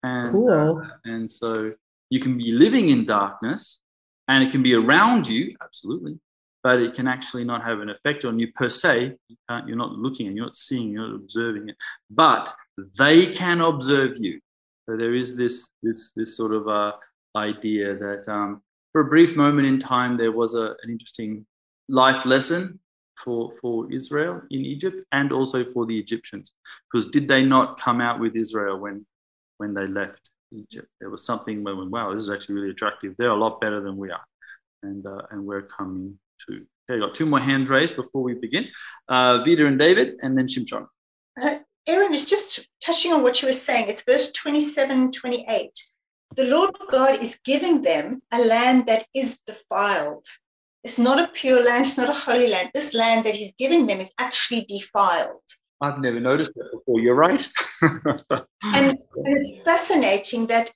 And, 0.03 0.31
cool. 0.31 0.83
Uh, 0.83 0.89
and 1.05 1.31
so 1.31 1.73
you 2.11 2.21
can 2.21 2.37
be 2.37 2.53
living 2.53 2.91
in 2.91 3.05
darkness, 3.05 3.81
and 4.29 4.45
it 4.45 4.51
can 4.51 4.63
be 4.63 4.75
around 4.75 5.27
you, 5.27 5.55
absolutely, 5.63 6.19
but 6.63 6.81
it 6.81 6.95
can 6.95 7.09
actually 7.09 7.45
not 7.45 7.63
have 7.63 7.81
an 7.81 7.91
effect 7.91 8.25
on 8.25 8.39
you 8.39 8.53
per 8.53 8.69
se. 8.69 9.17
You 9.29 9.37
can't, 9.49 9.67
you're 9.67 9.77
not 9.77 9.93
looking 9.93 10.27
and 10.27 10.37
you're 10.37 10.47
not 10.47 10.57
seeing, 10.57 10.93
you're 10.93 11.09
not 11.09 11.17
observing 11.17 11.69
it, 11.71 11.77
but 12.11 12.55
they 12.99 13.27
can 13.27 13.61
observe 13.61 14.17
you. 14.19 14.41
So 14.89 14.97
there 14.97 15.15
is 15.15 15.37
this 15.37 15.71
this 15.83 16.13
this 16.13 16.37
sort 16.37 16.53
of 16.53 16.69
uh, 16.69 16.93
idea 17.37 17.97
that 17.97 18.29
um, 18.29 18.63
for 18.93 19.01
a 19.01 19.07
brief 19.07 19.35
moment 19.35 19.67
in 19.67 19.79
time 19.79 20.17
there 20.17 20.33
was 20.33 20.55
a, 20.55 20.75
an 20.83 20.91
interesting 20.91 21.47
life 21.89 22.25
lesson 22.25 22.81
for 23.23 23.53
for 23.61 23.93
Israel 23.93 24.43
in 24.51 24.65
Egypt 24.65 25.05
and 25.13 25.33
also 25.33 25.65
for 25.73 25.87
the 25.87 25.99
Egyptians 25.99 26.53
because 26.91 27.11
did 27.11 27.29
they 27.29 27.45
not 27.45 27.79
come 27.79 28.01
out 28.01 28.19
with 28.19 28.35
Israel 28.37 28.79
when 28.79 29.07
when 29.59 29.75
they 29.75 29.87
left 29.87 30.31
Egypt. 30.55 30.89
There 31.01 31.11
was 31.11 31.25
something 31.25 31.63
where, 31.63 31.75
wow, 31.75 32.13
this 32.13 32.23
is 32.23 32.31
actually 32.31 32.57
really 32.57 32.71
attractive. 32.71 33.15
They're 33.19 33.31
a 33.31 33.37
lot 33.37 33.61
better 33.61 33.81
than 33.81 33.97
we 33.97 34.11
are, 34.11 34.25
and 34.83 35.07
uh, 35.07 35.23
and 35.31 35.45
we're 35.45 35.63
coming 35.63 36.19
to. 36.47 36.65
Okay, 36.91 37.01
got 37.01 37.15
two 37.15 37.27
more 37.27 37.41
hands 37.41 37.71
raised 37.71 37.97
before 37.97 38.23
we 38.23 38.35
begin. 38.35 38.69
Uh, 39.09 39.43
Vida 39.43 39.67
and 39.67 39.79
David, 39.79 40.17
and 40.23 40.37
then 40.37 40.47
Shimshon. 40.47 40.87
Uh, 41.41 41.59
Aaron 41.87 42.13
is 42.15 42.27
just 42.27 42.69
touching 42.85 43.13
on 43.13 43.23
what 43.23 43.41
you 43.41 43.49
were 43.49 43.53
saying. 43.53 43.89
It's 43.89 44.03
verse 44.03 44.33
27, 44.33 45.13
28. 45.13 45.71
The 46.37 46.45
Lord 46.45 46.75
God 46.91 47.21
is 47.21 47.41
giving 47.45 47.83
them 47.83 48.21
a 48.33 48.39
land 48.45 48.87
that 48.87 49.07
is 49.15 49.41
defiled. 49.47 50.27
It's 50.85 50.99
not 50.99 51.19
a 51.19 51.29
pure 51.29 51.65
land, 51.65 51.87
it's 51.87 51.97
not 51.97 52.11
a 52.11 52.13
holy 52.13 52.49
land. 52.49 52.71
This 52.75 52.93
land 52.93 53.25
that 53.25 53.35
He's 53.35 53.55
giving 53.59 53.87
them 53.87 54.01
is 54.01 54.13
actually 54.19 54.67
defiled. 54.69 55.41
I've 55.81 55.99
never 55.99 56.21
noticed 56.21 56.53
that 56.55 56.71
before. 56.73 57.01
You're 57.01 57.15
right. 57.15 57.49
and, 57.83 58.97
it's 59.25 59.63
fascinating 59.65 60.47
that 60.49 60.71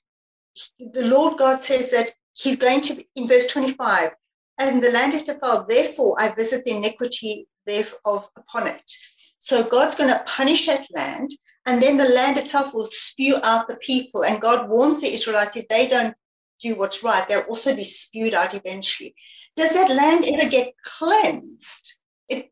the 0.79 1.05
Lord 1.05 1.37
God 1.37 1.61
says 1.61 1.91
that 1.91 2.11
He's 2.33 2.55
going 2.55 2.81
to, 2.81 3.03
in 3.15 3.27
verse 3.27 3.47
25, 3.47 4.09
and 4.57 4.83
the 4.83 4.91
land 4.91 5.13
is 5.13 5.23
defiled, 5.23 5.69
therefore 5.69 6.15
I 6.19 6.33
visit 6.33 6.65
the 6.65 6.75
iniquity 6.75 7.47
thereof 7.67 8.27
upon 8.35 8.67
it. 8.67 8.91
So 9.39 9.63
God's 9.63 9.95
going 9.95 10.09
to 10.09 10.23
punish 10.25 10.65
that 10.65 10.87
land, 10.95 11.31
and 11.65 11.81
then 11.81 11.97
the 11.97 12.09
land 12.09 12.37
itself 12.37 12.73
will 12.73 12.87
spew 12.89 13.37
out 13.43 13.67
the 13.67 13.77
people. 13.77 14.25
And 14.25 14.41
God 14.41 14.69
warns 14.69 15.01
the 15.01 15.13
Israelites 15.13 15.55
if 15.55 15.67
they 15.67 15.87
don't 15.87 16.15
do 16.59 16.75
what's 16.75 17.03
right, 17.03 17.27
they'll 17.27 17.41
also 17.49 17.75
be 17.75 17.83
spewed 17.83 18.33
out 18.33 18.53
eventually. 18.53 19.15
Does 19.55 19.73
that 19.73 19.89
land 19.89 20.25
ever 20.25 20.49
get 20.49 20.73
cleansed? 20.83 21.95
It 22.29 22.51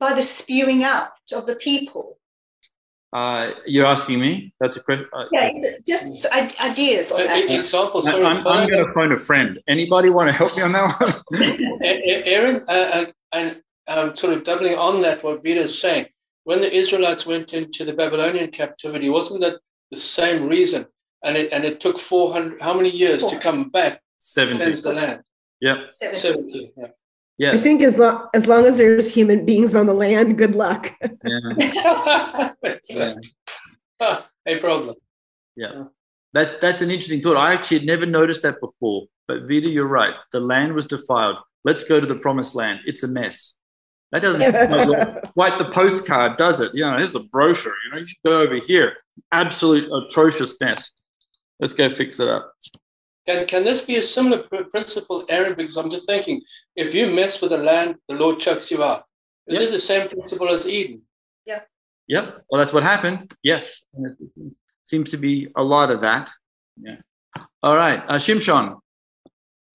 by 0.00 0.12
the 0.14 0.22
spewing 0.22 0.84
out 0.84 1.08
of 1.34 1.46
the 1.46 1.56
people. 1.56 2.18
Uh, 3.12 3.52
you're 3.66 3.86
asking 3.86 4.20
me? 4.20 4.52
That's 4.60 4.76
a 4.76 4.82
question. 4.82 5.06
Uh, 5.12 5.24
Yeah, 5.32 5.48
is 5.50 5.62
it 5.70 5.86
just 5.86 6.26
ideas 6.60 7.10
on 7.10 7.24
that. 7.24 7.44
Example, 7.50 8.00
I- 8.06 8.10
sorry, 8.10 8.24
I'm, 8.24 8.46
I'm 8.46 8.68
going 8.68 8.84
to 8.84 8.92
phone 8.92 9.12
a 9.12 9.18
friend. 9.18 9.58
Anybody 9.66 10.10
want 10.10 10.28
to 10.28 10.32
help 10.32 10.54
me 10.56 10.62
on 10.62 10.72
that 10.72 11.00
one? 11.00 11.14
A- 11.84 11.86
A- 11.86 12.24
Aaron, 12.26 12.56
uh, 12.68 12.72
uh, 12.72 13.04
and 13.32 13.62
um, 13.86 14.14
sort 14.14 14.34
of 14.34 14.44
doubling 14.44 14.76
on 14.76 15.00
that, 15.02 15.24
what 15.24 15.42
Vida 15.42 15.60
is 15.60 15.80
saying, 15.80 16.06
when 16.44 16.60
the 16.60 16.70
Israelites 16.70 17.24
went 17.26 17.54
into 17.54 17.84
the 17.84 17.94
Babylonian 17.94 18.50
captivity, 18.50 19.08
wasn't 19.08 19.40
that 19.40 19.58
the 19.90 19.96
same 19.98 20.46
reason? 20.46 20.84
And 21.24 21.36
it 21.36 21.52
and 21.52 21.64
it 21.64 21.80
took 21.80 21.98
four 21.98 22.32
hundred. 22.32 22.60
How 22.60 22.74
many 22.74 22.90
years 22.90 23.24
to 23.24 23.38
come 23.38 23.70
back? 23.70 23.94
to 23.94 24.00
70. 24.18 24.58
cleanse 24.58 24.82
the 24.82 24.92
land. 24.92 25.22
Yep. 25.60 25.92
Seventy. 25.92 26.72
Yeah. 26.76 26.86
Yes. 27.38 27.60
I 27.60 27.62
think 27.62 27.82
as 27.82 27.98
long 27.98 28.28
as 28.34 28.46
long 28.46 28.66
as 28.66 28.78
there's 28.78 29.12
human 29.12 29.46
beings 29.46 29.74
on 29.74 29.86
the 29.86 29.94
land, 29.94 30.36
good 30.38 30.56
luck. 30.56 30.92
Yeah. 31.24 32.54
Ah, 34.00 34.28
a 34.46 34.56
problem. 34.58 34.94
Yeah. 35.56 35.84
That's 36.32 36.56
that's 36.56 36.82
an 36.82 36.90
interesting 36.90 37.20
thought. 37.20 37.36
I 37.36 37.52
actually 37.52 37.78
had 37.78 37.86
never 37.86 38.06
noticed 38.06 38.42
that 38.42 38.60
before. 38.60 39.06
But 39.26 39.42
Vida, 39.48 39.68
you're 39.68 39.88
right. 39.88 40.14
The 40.30 40.40
land 40.40 40.74
was 40.74 40.86
defiled. 40.86 41.36
Let's 41.64 41.82
go 41.84 41.98
to 42.00 42.06
the 42.06 42.14
promised 42.14 42.54
land. 42.54 42.80
It's 42.86 43.02
a 43.02 43.08
mess. 43.08 43.54
That 44.12 44.22
doesn't 44.22 44.42
sound 44.42 44.90
like 44.90 45.32
quite 45.34 45.58
the 45.58 45.66
postcard, 45.66 46.38
does 46.38 46.60
it? 46.60 46.74
You 46.74 46.84
know, 46.84 46.96
here's 46.96 47.12
the 47.12 47.24
brochure. 47.24 47.74
You 47.84 47.92
know, 47.92 47.98
you 47.98 48.06
should 48.06 48.22
go 48.24 48.40
over 48.40 48.56
here. 48.56 48.96
Absolute 49.32 49.90
atrocious 49.92 50.56
mess. 50.60 50.92
Let's 51.60 51.74
go 51.74 51.88
fix 51.90 52.20
it 52.20 52.28
up. 52.28 52.52
Can, 53.26 53.46
can 53.46 53.64
this 53.64 53.82
be 53.82 53.96
a 53.96 54.02
similar 54.02 54.42
pr- 54.44 54.64
principle, 54.64 55.24
Aaron? 55.28 55.54
Because 55.54 55.76
I'm 55.76 55.90
just 55.90 56.06
thinking, 56.06 56.40
if 56.76 56.94
you 56.94 57.10
mess 57.10 57.40
with 57.40 57.50
the 57.50 57.58
land, 57.58 57.96
the 58.08 58.14
Lord 58.14 58.38
chucks 58.38 58.70
you 58.70 58.82
out. 58.82 59.04
Is 59.46 59.60
it 59.60 59.70
the 59.70 59.78
same 59.78 60.08
principle 60.08 60.48
as 60.48 60.66
Eden? 60.66 61.02
Yeah. 61.46 61.60
Yep. 62.06 62.44
Well, 62.50 62.58
that's 62.58 62.72
what 62.72 62.82
happened. 62.82 63.32
Yes. 63.42 63.86
Seems 64.84 65.10
to 65.10 65.16
be 65.16 65.48
a 65.56 65.62
lot 65.62 65.90
of 65.90 66.00
that. 66.00 66.30
Yeah. 66.80 66.96
All 67.62 67.76
right. 67.76 68.00
Uh, 68.08 68.14
Shimshon. 68.14 68.78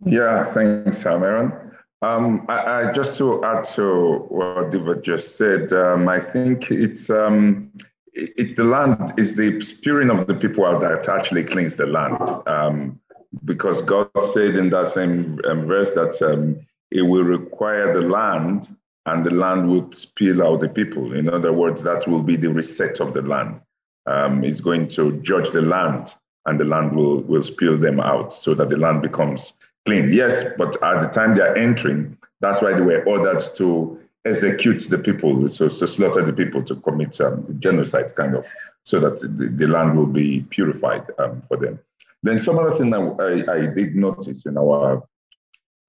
Yeah, 0.05 0.43
thanks, 0.43 1.05
Aaron. 1.05 1.71
Um, 2.01 2.45
I, 2.49 2.89
I 2.89 2.91
just 2.91 3.17
to 3.19 3.43
add 3.45 3.63
to 3.75 4.25
what 4.27 4.71
Diva 4.71 5.01
just 5.01 5.37
said, 5.37 5.71
um, 5.71 6.09
I 6.09 6.19
think 6.19 6.69
it's 6.69 7.09
um, 7.09 7.71
it, 7.75 7.83
it's 8.13 8.55
the 8.55 8.63
land, 8.63 9.13
it's 9.17 9.35
the 9.35 9.59
spirit 9.61 10.09
of 10.09 10.27
the 10.27 10.35
people 10.35 10.65
out 10.65 10.81
that 10.81 11.07
actually 11.09 11.43
cleans 11.43 11.75
the 11.75 11.85
land. 11.85 12.19
Um, 12.47 12.99
because 13.45 13.81
God 13.81 14.09
said 14.31 14.55
in 14.55 14.69
that 14.69 14.91
same 14.91 15.39
um, 15.49 15.65
verse 15.65 15.91
that 15.93 16.21
um, 16.21 16.59
it 16.91 17.01
will 17.01 17.23
require 17.23 17.93
the 17.93 18.07
land 18.07 18.75
and 19.05 19.25
the 19.25 19.31
land 19.31 19.69
will 19.69 19.91
spill 19.95 20.43
out 20.43 20.59
the 20.59 20.69
people. 20.69 21.13
In 21.13 21.29
other 21.29 21.51
words, 21.51 21.81
that 21.83 22.07
will 22.07 22.21
be 22.21 22.35
the 22.35 22.49
reset 22.49 22.99
of 22.99 23.13
the 23.13 23.23
land. 23.23 23.59
Um, 24.05 24.43
it's 24.43 24.61
going 24.61 24.87
to 24.89 25.13
judge 25.21 25.51
the 25.51 25.61
land 25.61 26.13
and 26.45 26.59
the 26.59 26.65
land 26.65 26.95
will, 26.95 27.21
will 27.21 27.43
spill 27.43 27.77
them 27.77 27.99
out 27.99 28.33
so 28.33 28.53
that 28.53 28.69
the 28.69 28.77
land 28.77 29.01
becomes 29.01 29.53
clean. 29.85 30.13
Yes, 30.13 30.43
but 30.57 30.81
at 30.83 31.01
the 31.01 31.07
time 31.07 31.33
they 31.33 31.41
are 31.41 31.55
entering, 31.55 32.17
that's 32.41 32.61
why 32.61 32.73
they 32.73 32.81
were 32.81 33.03
ordered 33.05 33.41
to 33.55 33.99
execute 34.25 34.87
the 34.89 34.97
people, 34.97 35.51
so 35.51 35.67
to 35.67 35.87
slaughter 35.87 36.23
the 36.23 36.33
people, 36.33 36.63
to 36.63 36.75
commit 36.75 37.19
um, 37.21 37.45
genocide, 37.59 38.15
kind 38.15 38.35
of, 38.35 38.45
so 38.83 38.99
that 38.99 39.19
the, 39.19 39.47
the 39.49 39.67
land 39.67 39.97
will 39.97 40.05
be 40.07 40.45
purified 40.49 41.05
um, 41.19 41.41
for 41.41 41.57
them. 41.57 41.79
Then 42.23 42.39
some 42.39 42.57
other 42.57 42.71
thing 42.71 42.89
that 42.91 43.45
I, 43.47 43.53
I 43.53 43.65
did 43.73 43.95
notice 43.95 44.45
in 44.45 44.57
our 44.57 45.03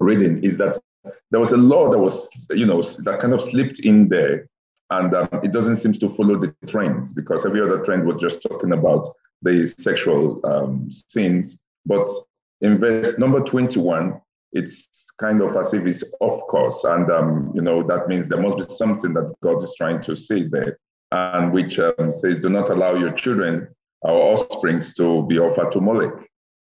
reading 0.00 0.42
is 0.42 0.56
that 0.58 0.78
there 1.30 1.40
was 1.40 1.52
a 1.52 1.56
law 1.56 1.90
that 1.90 1.98
was, 1.98 2.46
you 2.50 2.66
know, 2.66 2.82
that 2.82 3.20
kind 3.20 3.32
of 3.32 3.42
slipped 3.42 3.80
in 3.80 4.08
there, 4.08 4.48
and 4.90 5.14
um, 5.14 5.28
it 5.42 5.52
doesn't 5.52 5.76
seem 5.76 5.92
to 5.92 6.08
follow 6.08 6.38
the 6.38 6.54
trends 6.66 7.12
because 7.12 7.46
every 7.46 7.60
other 7.60 7.84
trend 7.84 8.04
was 8.04 8.20
just 8.20 8.42
talking 8.42 8.72
about 8.72 9.08
the 9.42 9.64
sexual 9.66 10.40
um, 10.44 10.90
sins. 10.90 11.58
But 11.86 12.08
in 12.60 12.78
verse 12.78 13.18
number 13.18 13.40
21, 13.40 14.20
it's 14.52 15.03
kind 15.20 15.40
of 15.42 15.56
as 15.56 15.72
if 15.72 15.86
it's 15.86 16.04
off 16.20 16.46
course, 16.48 16.84
and 16.84 17.10
um, 17.10 17.52
you 17.54 17.62
know 17.62 17.82
that 17.82 18.08
means 18.08 18.28
there 18.28 18.40
must 18.40 18.68
be 18.68 18.74
something 18.74 19.12
that 19.14 19.34
God 19.42 19.62
is 19.62 19.74
trying 19.76 20.02
to 20.02 20.14
say 20.14 20.48
there, 20.48 20.78
and 21.12 21.52
which 21.52 21.78
um, 21.78 22.12
says, 22.12 22.40
"Do 22.40 22.48
not 22.48 22.70
allow 22.70 22.94
your 22.94 23.12
children, 23.12 23.68
our 24.04 24.12
offsprings, 24.12 24.94
to 24.94 25.24
be 25.26 25.38
offered 25.38 25.72
to 25.72 25.80
Molech." 25.80 26.14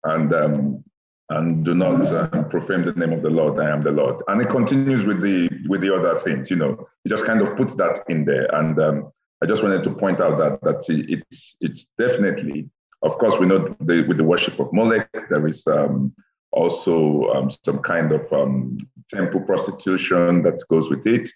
and 0.04 0.34
um, 0.34 0.84
and 1.30 1.66
do 1.66 1.74
not 1.74 2.06
um, 2.14 2.50
profane 2.50 2.86
the 2.86 2.92
name 2.94 3.14
of 3.14 3.22
the 3.22 3.30
Lord. 3.30 3.60
I 3.60 3.70
am 3.70 3.82
the 3.82 3.92
Lord. 3.92 4.22
And 4.28 4.42
it 4.42 4.50
continues 4.50 5.06
with 5.06 5.22
the 5.22 5.50
with 5.68 5.82
the 5.82 5.94
other 5.94 6.20
things. 6.20 6.50
You 6.50 6.58
know, 6.58 6.88
it 7.06 7.10
just 7.10 7.26
kind 7.26 7.42
of 7.42 7.56
puts 7.56 7.76
that 7.76 8.04
in 8.10 8.26
there. 8.26 8.54
And 8.56 8.80
um, 8.80 9.12
I 9.42 9.46
just 9.46 9.64
wanted 9.64 9.84
to 9.86 9.92
point 9.92 10.22
out 10.22 10.38
that 10.38 10.62
that 10.62 10.84
it's 10.90 11.56
it's 11.62 11.88
definitely, 11.98 12.70
of 13.02 13.18
course, 13.18 13.40
we 13.40 13.46
know 13.46 13.76
the, 13.80 14.06
with 14.08 14.18
the 14.18 14.24
worship 14.24 14.60
of 14.60 14.72
Molech, 14.74 15.10
there 15.30 15.48
is 15.48 15.66
um, 15.68 16.14
also 16.54 17.30
um, 17.34 17.52
some 17.64 17.80
kind 17.80 18.12
of 18.12 18.32
um, 18.32 18.78
temple 19.10 19.42
prostitution 19.42 20.44
that 20.44 20.62
goes 20.70 20.90
with 20.90 21.06
it, 21.06 21.30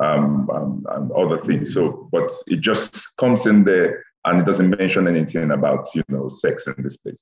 um, 0.00 0.50
um, 0.50 0.84
and 0.90 1.12
other 1.12 1.38
things. 1.38 1.74
So, 1.74 2.08
but 2.12 2.30
it 2.46 2.60
just 2.60 3.16
comes 3.16 3.46
in 3.46 3.64
there, 3.64 4.04
and 4.24 4.40
it 4.40 4.46
doesn't 4.46 4.70
mention 4.70 5.08
anything 5.08 5.50
about 5.52 5.88
you 5.94 6.02
know 6.08 6.28
sex 6.28 6.66
in 6.66 6.74
this 6.82 6.96
place. 6.96 7.20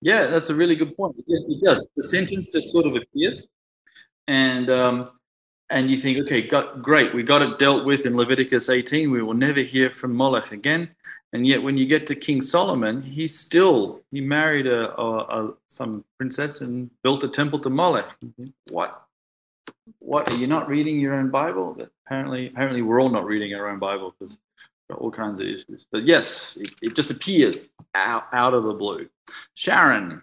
Yeah, 0.00 0.26
that's 0.26 0.50
a 0.50 0.54
really 0.54 0.76
good 0.76 0.96
point. 0.96 1.16
It, 1.26 1.44
it 1.48 1.64
does. 1.64 1.86
The 1.96 2.04
sentence 2.04 2.52
just 2.52 2.70
sort 2.70 2.86
of 2.86 2.96
appears, 2.96 3.48
and 4.26 4.68
um, 4.70 5.04
and 5.70 5.90
you 5.90 5.96
think, 5.96 6.18
okay, 6.18 6.42
got, 6.42 6.82
great, 6.82 7.14
we 7.14 7.22
got 7.22 7.42
it 7.42 7.58
dealt 7.58 7.84
with 7.84 8.06
in 8.06 8.16
Leviticus 8.16 8.68
18. 8.68 9.10
We 9.10 9.22
will 9.22 9.34
never 9.34 9.60
hear 9.60 9.90
from 9.90 10.14
Moloch 10.14 10.52
again. 10.52 10.90
And 11.36 11.46
yet, 11.46 11.62
when 11.62 11.76
you 11.76 11.84
get 11.84 12.06
to 12.06 12.14
King 12.14 12.40
Solomon, 12.40 13.02
he 13.02 13.26
still 13.26 14.00
he 14.10 14.22
married 14.22 14.66
a, 14.66 14.98
a, 14.98 15.48
a 15.48 15.54
some 15.68 16.02
princess 16.16 16.62
and 16.62 16.90
built 17.02 17.24
a 17.24 17.28
temple 17.28 17.58
to 17.58 17.68
Moloch. 17.68 18.16
What? 18.70 19.02
What 19.98 20.30
are 20.30 20.34
you 20.34 20.46
not 20.46 20.66
reading 20.66 20.98
your 20.98 21.12
own 21.12 21.28
Bible? 21.28 21.74
But 21.76 21.90
apparently, 22.06 22.46
apparently, 22.46 22.80
we're 22.80 23.02
all 23.02 23.10
not 23.10 23.26
reading 23.26 23.52
our 23.52 23.68
own 23.68 23.78
Bible 23.78 24.14
because 24.18 24.38
all 24.94 25.10
kinds 25.10 25.40
of 25.40 25.46
issues. 25.46 25.84
But 25.92 26.06
yes, 26.06 26.56
it, 26.58 26.72
it 26.80 26.94
just 26.94 27.10
appears 27.10 27.68
out, 27.94 28.28
out 28.32 28.54
of 28.54 28.64
the 28.64 28.72
blue. 28.72 29.06
Sharon. 29.54 30.22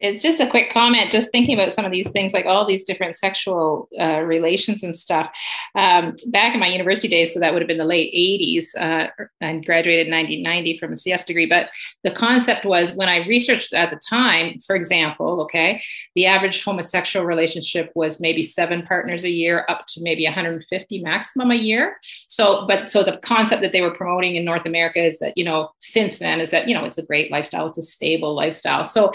It's 0.00 0.22
just 0.22 0.40
a 0.40 0.46
quick 0.46 0.70
comment, 0.70 1.10
just 1.10 1.30
thinking 1.32 1.58
about 1.58 1.72
some 1.72 1.84
of 1.84 1.90
these 1.90 2.10
things, 2.10 2.32
like 2.32 2.46
all 2.46 2.64
these 2.64 2.84
different 2.84 3.16
sexual 3.16 3.88
uh, 3.98 4.20
relations 4.20 4.82
and 4.82 4.94
stuff. 4.94 5.36
Um, 5.74 6.14
back 6.28 6.54
in 6.54 6.60
my 6.60 6.68
university 6.68 7.08
days, 7.08 7.34
so 7.34 7.40
that 7.40 7.52
would 7.52 7.62
have 7.62 7.68
been 7.68 7.78
the 7.78 7.84
late 7.84 8.12
80s, 8.14 8.66
uh, 8.78 9.08
I 9.40 9.56
graduated 9.58 10.06
in 10.06 10.12
1990 10.12 10.78
from 10.78 10.92
a 10.92 10.96
CS 10.96 11.24
degree. 11.24 11.46
But 11.46 11.70
the 12.04 12.10
concept 12.10 12.64
was 12.64 12.92
when 12.92 13.08
I 13.08 13.26
researched 13.26 13.72
at 13.72 13.90
the 13.90 14.00
time, 14.08 14.58
for 14.64 14.76
example, 14.76 15.42
okay, 15.42 15.82
the 16.14 16.26
average 16.26 16.62
homosexual 16.62 17.26
relationship 17.26 17.90
was 17.94 18.20
maybe 18.20 18.42
seven 18.42 18.82
partners 18.82 19.24
a 19.24 19.30
year, 19.30 19.66
up 19.68 19.86
to 19.88 20.02
maybe 20.02 20.24
150 20.24 21.02
maximum 21.02 21.50
a 21.50 21.56
year. 21.56 21.96
So, 22.28 22.66
but 22.66 22.88
so 22.88 23.02
the 23.02 23.16
concept 23.18 23.62
that 23.62 23.72
they 23.72 23.80
were 23.80 23.94
promoting 23.94 24.36
in 24.36 24.44
North 24.44 24.66
America 24.66 25.04
is 25.04 25.18
that, 25.18 25.36
you 25.36 25.44
know, 25.44 25.70
since 25.80 26.18
then 26.18 26.40
is 26.40 26.50
that, 26.50 26.68
you 26.68 26.74
know, 26.74 26.84
it's 26.84 26.98
a 26.98 27.06
great 27.06 27.32
lifestyle, 27.32 27.66
it's 27.66 27.78
a 27.78 27.82
stable 27.82 28.34
lifestyle. 28.34 28.84
So 28.84 29.12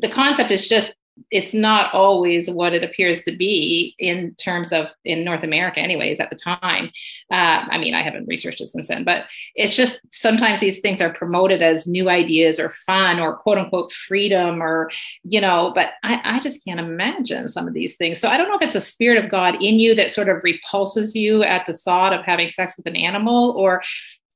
the 0.00 0.08
concept 0.18 0.50
is 0.50 0.68
just 0.68 0.94
it's 1.30 1.52
not 1.52 1.92
always 1.92 2.48
what 2.48 2.72
it 2.72 2.84
appears 2.84 3.22
to 3.22 3.36
be 3.36 3.94
in 3.98 4.34
terms 4.36 4.72
of 4.72 4.86
in 5.04 5.24
North 5.24 5.42
America, 5.42 5.80
anyways, 5.80 6.20
at 6.20 6.30
the 6.30 6.36
time. 6.36 6.90
Uh, 7.32 7.66
I 7.68 7.78
mean, 7.78 7.94
I 7.94 8.02
haven't 8.02 8.28
researched 8.28 8.60
it 8.60 8.68
since 8.68 8.88
then, 8.88 9.04
but 9.04 9.26
it's 9.54 9.76
just 9.76 10.00
sometimes 10.12 10.60
these 10.60 10.80
things 10.80 11.00
are 11.00 11.12
promoted 11.12 11.62
as 11.62 11.86
new 11.86 12.08
ideas 12.08 12.60
or 12.60 12.70
fun 12.86 13.18
or 13.18 13.36
quote 13.36 13.58
unquote 13.58 13.92
freedom 13.92 14.62
or, 14.62 14.90
you 15.22 15.40
know, 15.40 15.72
but 15.74 15.90
I, 16.02 16.20
I 16.24 16.40
just 16.40 16.64
can't 16.64 16.80
imagine 16.80 17.48
some 17.48 17.66
of 17.66 17.74
these 17.74 17.96
things. 17.96 18.20
So 18.20 18.28
I 18.28 18.36
don't 18.36 18.48
know 18.48 18.56
if 18.56 18.62
it's 18.62 18.74
a 18.74 18.80
spirit 18.80 19.22
of 19.22 19.30
God 19.30 19.56
in 19.56 19.78
you 19.78 19.94
that 19.96 20.10
sort 20.10 20.28
of 20.28 20.42
repulses 20.42 21.16
you 21.16 21.42
at 21.42 21.66
the 21.66 21.74
thought 21.74 22.12
of 22.12 22.24
having 22.24 22.50
sex 22.50 22.76
with 22.76 22.86
an 22.86 22.96
animal 22.96 23.54
or. 23.56 23.82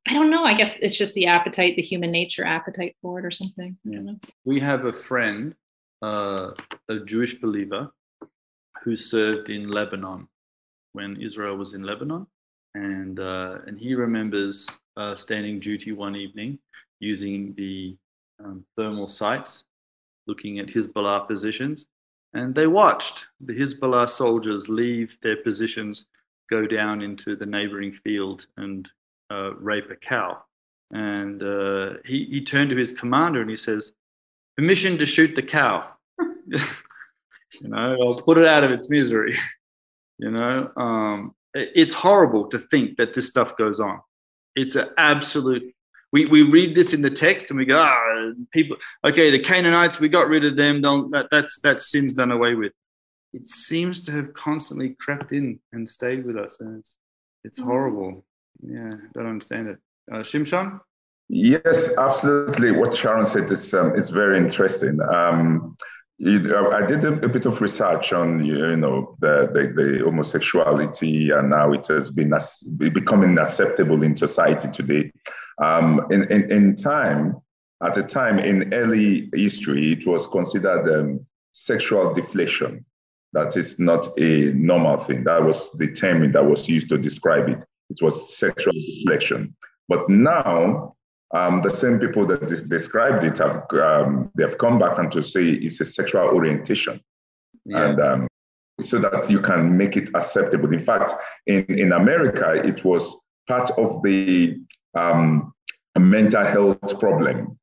I 0.08 0.14
don't 0.14 0.30
know. 0.30 0.42
I 0.42 0.54
guess 0.54 0.76
it's 0.82 0.98
just 0.98 1.14
the 1.14 1.26
appetite, 1.26 1.76
the 1.76 1.82
human 1.82 2.10
nature 2.10 2.44
appetite 2.44 2.96
for 3.00 3.20
it 3.20 3.24
or 3.24 3.30
something. 3.30 3.76
I 3.86 3.94
don't 3.94 4.04
know. 4.04 4.18
We 4.44 4.58
have 4.58 4.84
a 4.84 4.92
friend, 4.92 5.54
uh, 6.02 6.50
a 6.88 6.98
Jewish 7.00 7.40
believer, 7.40 7.90
who 8.82 8.96
served 8.96 9.50
in 9.50 9.68
Lebanon 9.68 10.28
when 10.92 11.20
Israel 11.20 11.56
was 11.56 11.74
in 11.74 11.84
Lebanon, 11.84 12.26
and 12.74 13.20
uh, 13.20 13.58
and 13.66 13.78
he 13.78 13.94
remembers 13.94 14.68
uh, 14.96 15.14
standing 15.14 15.60
duty 15.60 15.92
one 15.92 16.16
evening 16.16 16.58
using 17.00 17.54
the 17.54 17.96
um, 18.44 18.64
thermal 18.76 19.06
sights, 19.06 19.64
looking 20.26 20.58
at 20.58 20.66
Hezbollah 20.66 21.26
positions, 21.26 21.86
and 22.34 22.54
they 22.54 22.66
watched 22.66 23.26
the 23.40 23.52
Hezbollah 23.52 24.08
soldiers 24.08 24.68
leave 24.68 25.16
their 25.22 25.36
positions, 25.36 26.06
go 26.50 26.66
down 26.66 27.02
into 27.02 27.36
the 27.36 27.46
neighboring 27.46 27.92
field, 27.92 28.46
and 28.56 28.88
uh, 29.30 29.54
rape 29.54 29.90
a 29.90 29.96
cow. 29.96 30.42
And 30.92 31.42
uh, 31.42 31.94
he, 32.04 32.26
he 32.26 32.44
turned 32.44 32.70
to 32.70 32.76
his 32.76 32.92
commander 32.92 33.40
and 33.40 33.48
he 33.48 33.56
says, 33.56 33.94
Permission 34.56 34.98
to 34.98 35.06
shoot 35.06 35.34
the 35.34 35.42
cow. 35.42 35.88
you 36.18 36.58
know, 37.68 37.96
I'll 38.00 38.22
put 38.22 38.38
it 38.38 38.46
out 38.46 38.64
of 38.64 38.70
its 38.70 38.90
misery. 38.90 39.34
you 40.18 40.30
know, 40.30 40.70
um, 40.76 41.34
it, 41.54 41.70
it's 41.74 41.94
horrible 41.94 42.48
to 42.48 42.58
think 42.58 42.96
that 42.98 43.14
this 43.14 43.28
stuff 43.28 43.56
goes 43.56 43.80
on. 43.80 44.00
It's 44.54 44.76
an 44.76 44.88
absolute. 44.98 45.74
We, 46.12 46.26
we 46.26 46.42
read 46.42 46.74
this 46.74 46.92
in 46.92 47.00
the 47.00 47.10
text 47.10 47.50
and 47.50 47.58
we 47.58 47.64
go, 47.64 47.80
ah, 47.80 48.32
people, 48.52 48.76
okay, 49.02 49.30
the 49.30 49.38
Canaanites, 49.38 49.98
we 49.98 50.10
got 50.10 50.28
rid 50.28 50.44
of 50.44 50.56
them. 50.56 50.82
Don't, 50.82 51.10
that, 51.12 51.28
that's 51.30 51.58
that 51.62 51.80
sin's 51.80 52.12
done 52.12 52.30
away 52.30 52.54
with. 52.54 52.72
It 53.32 53.48
seems 53.48 54.02
to 54.02 54.12
have 54.12 54.34
constantly 54.34 54.90
crept 54.90 55.32
in 55.32 55.58
and 55.72 55.88
stayed 55.88 56.26
with 56.26 56.36
us, 56.36 56.60
and 56.60 56.78
it's 56.78 56.98
it's 57.44 57.58
Mm. 57.58 57.64
horrible. 57.64 58.26
Yeah, 58.62 58.92
don't 59.14 59.26
understand 59.26 59.68
it. 59.68 59.78
Uh, 60.12 60.16
Shimshon? 60.18 60.80
Yes, 61.34 61.96
absolutely. 61.96 62.72
What 62.72 62.94
Sharon 62.94 63.24
said 63.24 63.50
is 63.50 63.72
um, 63.72 63.94
very 64.12 64.36
interesting. 64.36 65.00
Um, 65.00 65.74
I 66.20 66.84
did 66.86 67.06
a, 67.06 67.26
bit 67.26 67.46
of 67.46 67.58
research 67.62 68.12
on 68.12 68.44
you 68.44 68.76
know 68.76 69.16
the, 69.18 69.48
the, 69.50 69.72
the 69.74 70.04
homosexuality 70.04 71.30
and 71.30 71.48
now 71.48 71.72
it 71.72 71.86
has 71.86 72.10
been 72.10 72.34
becoming 72.76 73.38
acceptable 73.38 74.02
in 74.02 74.14
society 74.14 74.68
today. 74.70 75.10
Um, 75.56 76.06
in, 76.10 76.30
in 76.30 76.52
in 76.52 76.76
time, 76.76 77.40
at 77.82 77.94
the 77.94 78.02
time 78.02 78.38
in 78.38 78.74
early 78.74 79.30
history, 79.34 79.94
it 79.94 80.06
was 80.06 80.26
considered 80.26 80.86
um, 80.86 81.26
sexual 81.54 82.12
deflation. 82.12 82.84
That 83.32 83.56
is 83.56 83.78
not 83.78 84.06
a 84.18 84.52
normal 84.52 84.98
thing. 84.98 85.24
That 85.24 85.42
was 85.42 85.72
the 85.78 85.90
term 85.92 86.30
that 86.30 86.44
was 86.44 86.68
used 86.68 86.90
to 86.90 86.98
describe 86.98 87.48
it. 87.48 87.64
It 87.88 88.02
was 88.02 88.36
sexual 88.36 88.74
deflection. 88.74 89.56
But 89.88 90.10
now 90.10 90.94
um, 91.34 91.62
the 91.62 91.70
same 91.70 91.98
people 91.98 92.26
that 92.26 92.48
des- 92.48 92.66
described 92.66 93.24
it 93.24 93.38
have 93.38 93.64
um, 93.72 94.30
they 94.34 94.42
have 94.42 94.58
come 94.58 94.78
back 94.78 94.98
and 94.98 95.10
to 95.12 95.22
say 95.22 95.44
it's 95.44 95.80
a 95.80 95.84
sexual 95.84 96.28
orientation, 96.28 97.00
Yeah. 97.64 97.84
and 97.84 98.00
um, 98.00 98.28
so 98.80 98.98
that 98.98 99.30
you 99.30 99.40
can 99.40 99.76
make 99.76 99.96
it 99.96 100.10
acceptable. 100.14 100.72
In 100.72 100.84
fact, 100.84 101.14
in 101.46 101.64
in 101.68 101.92
America, 101.92 102.54
it 102.54 102.84
was 102.84 103.16
part 103.48 103.70
of 103.78 104.02
the 104.02 104.58
um, 104.94 105.52
mental 105.98 106.44
health 106.44 106.98
problem 107.00 107.58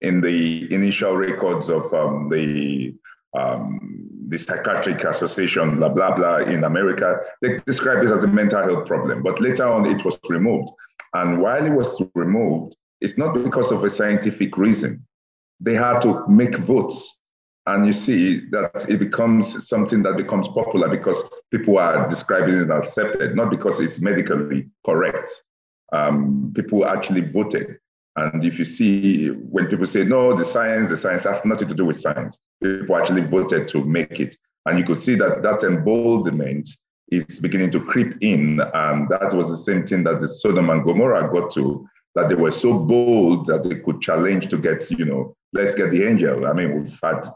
in 0.00 0.20
the 0.20 0.72
initial 0.74 1.16
records 1.16 1.70
of 1.70 1.92
um, 1.94 2.28
the 2.28 2.94
um, 3.38 4.08
the 4.28 4.38
psychiatric 4.38 5.04
association, 5.04 5.76
blah 5.76 5.88
blah 5.88 6.14
blah, 6.14 6.38
in 6.38 6.64
America. 6.64 7.20
They 7.40 7.60
described 7.66 8.04
it 8.04 8.12
as 8.12 8.24
a 8.24 8.28
mental 8.28 8.62
health 8.62 8.86
problem, 8.86 9.22
but 9.22 9.40
later 9.40 9.66
on 9.66 9.86
it 9.86 10.04
was 10.04 10.18
removed. 10.28 10.70
And 11.14 11.40
while 11.40 11.64
it 11.64 11.70
was 11.70 12.02
removed, 12.14 12.74
it's 13.02 13.18
not 13.18 13.34
because 13.34 13.72
of 13.72 13.82
a 13.84 13.90
scientific 13.90 14.56
reason. 14.56 15.04
They 15.60 15.74
had 15.74 15.98
to 16.00 16.26
make 16.28 16.54
votes. 16.56 17.18
And 17.66 17.86
you 17.86 17.92
see 17.92 18.48
that 18.50 18.86
it 18.88 18.98
becomes 18.98 19.68
something 19.68 20.02
that 20.02 20.16
becomes 20.16 20.48
popular 20.48 20.88
because 20.88 21.22
people 21.50 21.78
are 21.78 22.08
describing 22.08 22.54
it 22.54 22.62
as 22.62 22.70
accepted, 22.70 23.36
not 23.36 23.50
because 23.50 23.78
it's 23.80 24.00
medically 24.00 24.68
correct. 24.84 25.30
Um, 25.92 26.52
people 26.54 26.86
actually 26.86 27.20
voted. 27.20 27.78
And 28.16 28.44
if 28.44 28.58
you 28.58 28.64
see 28.64 29.28
when 29.28 29.66
people 29.66 29.86
say, 29.86 30.04
no, 30.04 30.36
the 30.36 30.44
science, 30.44 30.88
the 30.88 30.96
science 30.96 31.24
has 31.24 31.44
nothing 31.44 31.68
to 31.68 31.74
do 31.74 31.84
with 31.84 32.00
science, 32.00 32.38
people 32.62 32.96
actually 32.96 33.22
voted 33.22 33.68
to 33.68 33.84
make 33.84 34.20
it. 34.20 34.36
And 34.66 34.78
you 34.78 34.84
could 34.84 34.98
see 34.98 35.14
that 35.16 35.42
that 35.42 35.64
emboldenment 35.64 36.68
is 37.10 37.40
beginning 37.40 37.70
to 37.72 37.80
creep 37.80 38.14
in. 38.20 38.60
And 38.74 39.08
that 39.08 39.32
was 39.34 39.48
the 39.48 39.56
same 39.56 39.86
thing 39.86 40.04
that 40.04 40.20
the 40.20 40.28
Sodom 40.28 40.70
and 40.70 40.84
Gomorrah 40.84 41.30
got 41.32 41.50
to, 41.52 41.88
that 42.14 42.28
they 42.28 42.34
were 42.34 42.50
so 42.50 42.78
bold 42.78 43.46
that 43.46 43.62
they 43.62 43.76
could 43.76 44.00
challenge 44.00 44.48
to 44.48 44.58
get, 44.58 44.90
you 44.90 45.04
know, 45.04 45.34
let's 45.52 45.74
get 45.74 45.90
the 45.90 46.06
angel. 46.06 46.46
I 46.46 46.52
mean, 46.52 46.82
we've 46.82 46.98
had 47.02 47.28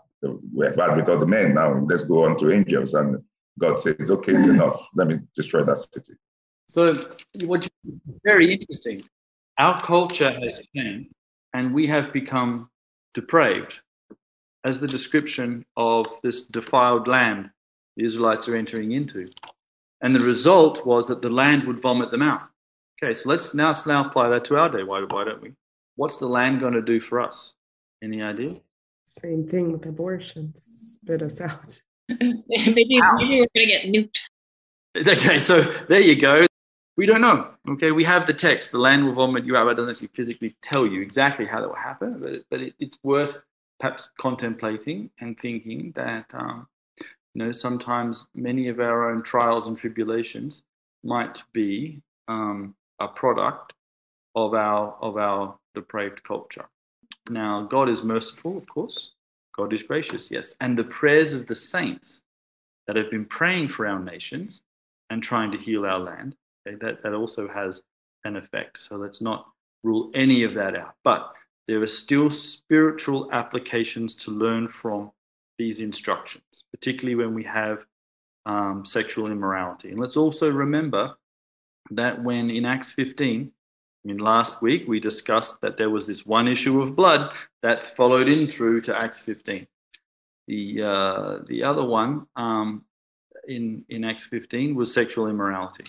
we've 0.55 0.75
had 0.75 0.97
with 0.97 1.09
other 1.09 1.27
men 1.27 1.55
now, 1.55 1.79
let's 1.89 2.05
go 2.05 2.25
on 2.25 2.37
to 2.39 2.53
angels. 2.53 2.95
And 2.95 3.23
God 3.59 3.81
says, 3.81 4.11
okay, 4.11 4.33
it's 4.33 4.47
hmm. 4.47 4.55
enough. 4.55 4.89
Let 4.95 5.09
me 5.09 5.21
destroy 5.35 5.65
that 5.65 5.79
city. 5.79 6.15
So, 6.69 6.95
what 7.45 7.67
very 8.25 8.53
interesting. 8.53 9.01
Our 9.59 9.81
culture 9.81 10.31
has 10.31 10.63
changed, 10.77 11.11
and 11.55 11.73
we 11.73 11.87
have 11.87 12.13
become 12.13 12.69
depraved, 13.15 13.81
as 14.65 14.81
the 14.81 14.89
description 14.89 15.65
of 15.77 16.07
this 16.23 16.47
defiled 16.47 17.09
land 17.09 17.51
the 17.97 18.05
Israelites 18.05 18.49
are 18.49 18.57
entering 18.57 18.93
into. 18.93 19.31
And 20.03 20.15
the 20.15 20.21
result 20.21 20.85
was 20.85 21.09
that 21.09 21.23
the 21.23 21.31
land 21.31 21.65
would 21.65 21.81
vomit 21.81 22.11
them 22.11 22.23
out. 22.23 22.51
Okay, 23.03 23.13
so 23.13 23.29
let's 23.29 23.53
now, 23.55 23.73
now 23.87 24.07
apply 24.07 24.29
that 24.31 24.45
to 24.47 24.57
our 24.57 24.69
day. 24.69 24.83
Why, 24.83 25.03
why 25.03 25.25
don't 25.25 25.43
we? 25.43 25.53
What's 25.97 26.19
the 26.19 26.27
land 26.27 26.61
going 26.61 26.73
to 26.73 26.83
do 26.83 27.01
for 27.01 27.21
us? 27.21 27.55
Any 28.03 28.23
idea? 28.23 28.57
Same 29.05 29.47
thing 29.47 29.73
with 29.73 29.85
abortion. 29.87 30.53
Spit 30.57 31.23
us 31.23 31.41
out. 31.41 31.81
maybe, 32.09 32.45
maybe 32.49 33.01
we're 33.09 33.21
going 33.29 33.49
to 33.55 33.67
get 33.67 33.85
nuked. 33.85 34.19
Okay, 34.97 35.41
so 35.41 35.61
there 35.89 36.01
you 36.01 36.17
go. 36.17 36.47
We 36.97 37.05
don't 37.05 37.21
know. 37.21 37.51
Okay, 37.69 37.93
we 37.93 38.05
have 38.05 38.25
the 38.25 38.33
text. 38.33 38.73
The 38.73 38.79
land 38.79 39.05
will 39.05 39.13
vomit 39.13 39.45
you 39.45 39.57
out. 39.57 39.69
I 39.69 39.75
don't 39.75 39.89
actually 39.89 40.09
physically 40.09 40.57
tell 40.63 40.87
you 40.87 41.03
exactly 41.03 41.45
how 41.45 41.61
that 41.61 41.69
will 41.69 41.77
happen, 41.77 42.19
but, 42.19 42.45
but 42.51 42.61
it, 42.63 42.75
it's 42.79 42.99
worth 43.03 43.43
perhaps 43.79 44.11
contemplating 44.19 45.11
and 45.21 45.39
thinking 45.39 45.93
that 45.95 46.25
um, 46.33 46.67
you 47.35 47.45
know 47.45 47.53
sometimes 47.53 48.29
many 48.35 48.69
of 48.69 48.81
our 48.81 49.11
own 49.11 49.23
trials 49.23 49.69
and 49.69 49.77
tribulations 49.77 50.65
might 51.05 51.43
be 51.53 52.01
um, 52.29 52.75
a 52.99 53.09
product 53.09 53.73
of 54.35 54.55
our 54.55 54.97
of 55.01 55.17
our 55.17 55.57
depraved 55.75 56.23
culture. 56.23 56.67
Now, 57.29 57.63
God 57.63 57.89
is 57.89 58.05
merciful, 58.05 58.57
of 58.57 58.67
course. 58.69 59.15
God 59.57 59.73
is 59.73 59.83
gracious, 59.83 60.31
yes, 60.31 60.55
and 60.61 60.77
the 60.77 60.85
prayers 60.85 61.33
of 61.33 61.47
the 61.47 61.55
saints 61.55 62.23
that 62.87 62.97
have 62.97 63.11
been 63.11 63.25
praying 63.25 63.69
for 63.69 63.87
our 63.87 63.99
nations 63.99 64.63
and 65.11 65.23
trying 65.23 65.51
to 65.53 65.59
heal 65.59 65.85
our 65.87 65.99
land. 65.99 66.37
Okay, 66.67 66.77
that, 66.81 67.03
that 67.03 67.15
also 67.15 67.49
has 67.49 67.83
an 68.25 68.37
effect. 68.37 68.83
So 68.83 68.97
let's 68.97 69.23
not 69.23 69.47
rule 69.83 70.11
any 70.15 70.45
of 70.45 70.55
that 70.55 70.77
out. 70.77 70.95
But 71.05 71.33
there 71.69 71.83
are 71.83 71.87
still 71.87 72.31
spiritual 72.31 73.31
applications 73.33 74.15
to 74.17 74.31
learn 74.31 74.69
from 74.69 75.11
these 75.59 75.81
instructions, 75.81 76.65
particularly 76.73 77.15
when 77.15 77.35
we 77.35 77.45
have 77.45 77.85
um, 78.45 78.85
sexual 78.85 79.31
immorality. 79.31 79.91
And 79.91 79.99
let's 79.99 80.17
also 80.17 80.51
remember 80.51 81.17
that 81.91 82.23
when 82.23 82.51
in 82.51 82.65
Acts 82.65 82.93
15, 82.93 83.51
I 84.07 84.09
mean, 84.09 84.19
last 84.19 84.63
week 84.63 84.87
we 84.87 85.01
discussed 85.01 85.61
that 85.63 85.77
there 85.77 85.91
was 85.91 86.07
this 86.07 86.25
one 86.25 86.47
issue 86.47 86.81
of 86.81 86.95
blood 86.95 87.33
that 87.63 87.83
followed 87.83 88.29
in 88.29 88.47
through 88.47 88.83
to 88.83 88.97
Acts 88.97 89.23
15. 89.23 89.67
The, 90.47 90.83
uh, 90.83 91.39
the 91.47 91.65
other 91.65 91.85
one 91.85 92.27
um, 92.37 92.85
in, 93.49 93.85
in 93.89 94.05
Acts 94.05 94.27
15 94.27 94.75
was 94.75 94.95
sexual 94.95 95.27
immorality. 95.27 95.87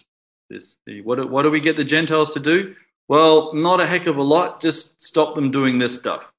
This, 0.50 0.78
the, 0.86 1.02
what, 1.02 1.30
what 1.30 1.43
do 1.43 1.52
we 1.52 1.60
get 1.60 1.76
the 1.76 1.84
Gentiles 1.84 2.34
to 2.34 2.39
do? 2.39 2.76
Well, 3.08 3.54
not 3.54 3.82
a 3.82 3.86
heck 3.86 4.08
of 4.08 4.18
a 4.18 4.24
lot, 4.24 4.62
just 4.62 5.02
stop 5.02 5.36
them 5.36 5.52
doing 5.52 5.78
this 5.78 5.98
stuff. 5.98 6.34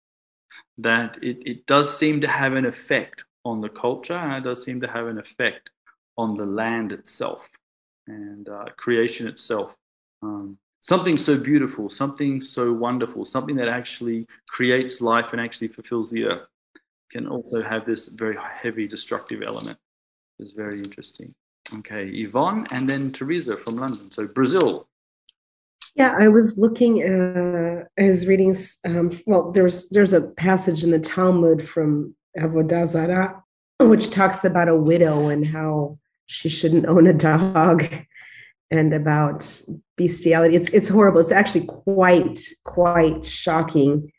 That 0.79 1.19
it, 1.23 1.39
it 1.47 1.67
does 1.67 1.97
seem 1.97 2.21
to 2.23 2.29
have 2.29 2.55
an 2.55 2.67
effect 2.67 3.25
on 3.45 3.61
the 3.61 3.69
culture 3.69 4.15
and 4.15 4.33
it 4.33 4.49
does 4.49 4.65
seem 4.65 4.81
to 4.81 4.89
have 4.89 5.07
an 5.07 5.19
effect 5.19 5.71
on 6.17 6.37
the 6.37 6.47
land 6.47 6.93
itself 6.93 7.49
and 8.09 8.49
uh, 8.49 8.67
creation 8.77 9.29
itself. 9.29 9.77
Um, 10.23 10.59
something 10.81 11.17
so 11.17 11.39
beautiful, 11.39 11.89
something 11.89 12.41
so 12.41 12.73
wonderful, 12.73 13.25
something 13.25 13.57
that 13.57 13.69
actually 13.69 14.27
creates 14.49 15.01
life 15.01 15.33
and 15.33 15.41
actually 15.41 15.69
fulfills 15.69 16.11
the 16.11 16.25
earth 16.25 16.47
can 17.11 17.27
also 17.27 17.63
have 17.63 17.87
this 17.87 18.09
very 18.09 18.37
heavy 18.63 18.87
destructive 18.87 19.43
element. 19.43 19.79
It's 20.39 20.53
very 20.53 20.79
interesting. 20.79 21.35
Okay, 21.75 22.07
Yvonne 22.09 22.67
and 22.71 22.89
then 22.89 23.13
Teresa 23.13 23.57
from 23.57 23.77
London. 23.77 24.11
So 24.11 24.27
Brazil. 24.27 24.89
Yeah, 25.95 26.17
I 26.19 26.29
was 26.29 26.57
looking. 26.57 27.03
Uh, 27.03 27.85
I 27.99 28.05
was 28.09 28.27
reading. 28.27 28.55
Um, 28.85 29.11
well, 29.27 29.51
there's 29.51 29.89
there's 29.89 30.13
a 30.13 30.29
passage 30.29 30.85
in 30.85 30.93
the 30.93 30.99
Talmud 31.01 31.69
from 31.69 32.15
Avodah 32.39 32.87
Zarah, 32.87 33.43
which 33.81 34.11
talks 34.11 34.45
about 34.45 34.69
a 34.69 34.77
widow 34.77 35.29
and 35.29 35.47
how 35.47 35.99
she 36.29 36.49
shouldn't 36.49 36.87
own 36.87 37.07
a 37.07 37.13
dog, 37.13 37.85
and 38.71 38.95
about 38.95 39.45
bestiality. 39.97 40.55
It's 40.55 40.69
it's 40.69 40.89
horrible. 40.89 41.21
It's 41.21 41.33
actually 41.33 41.67
quite 41.67 42.39
quite 42.65 43.25
shocking. 43.25 44.13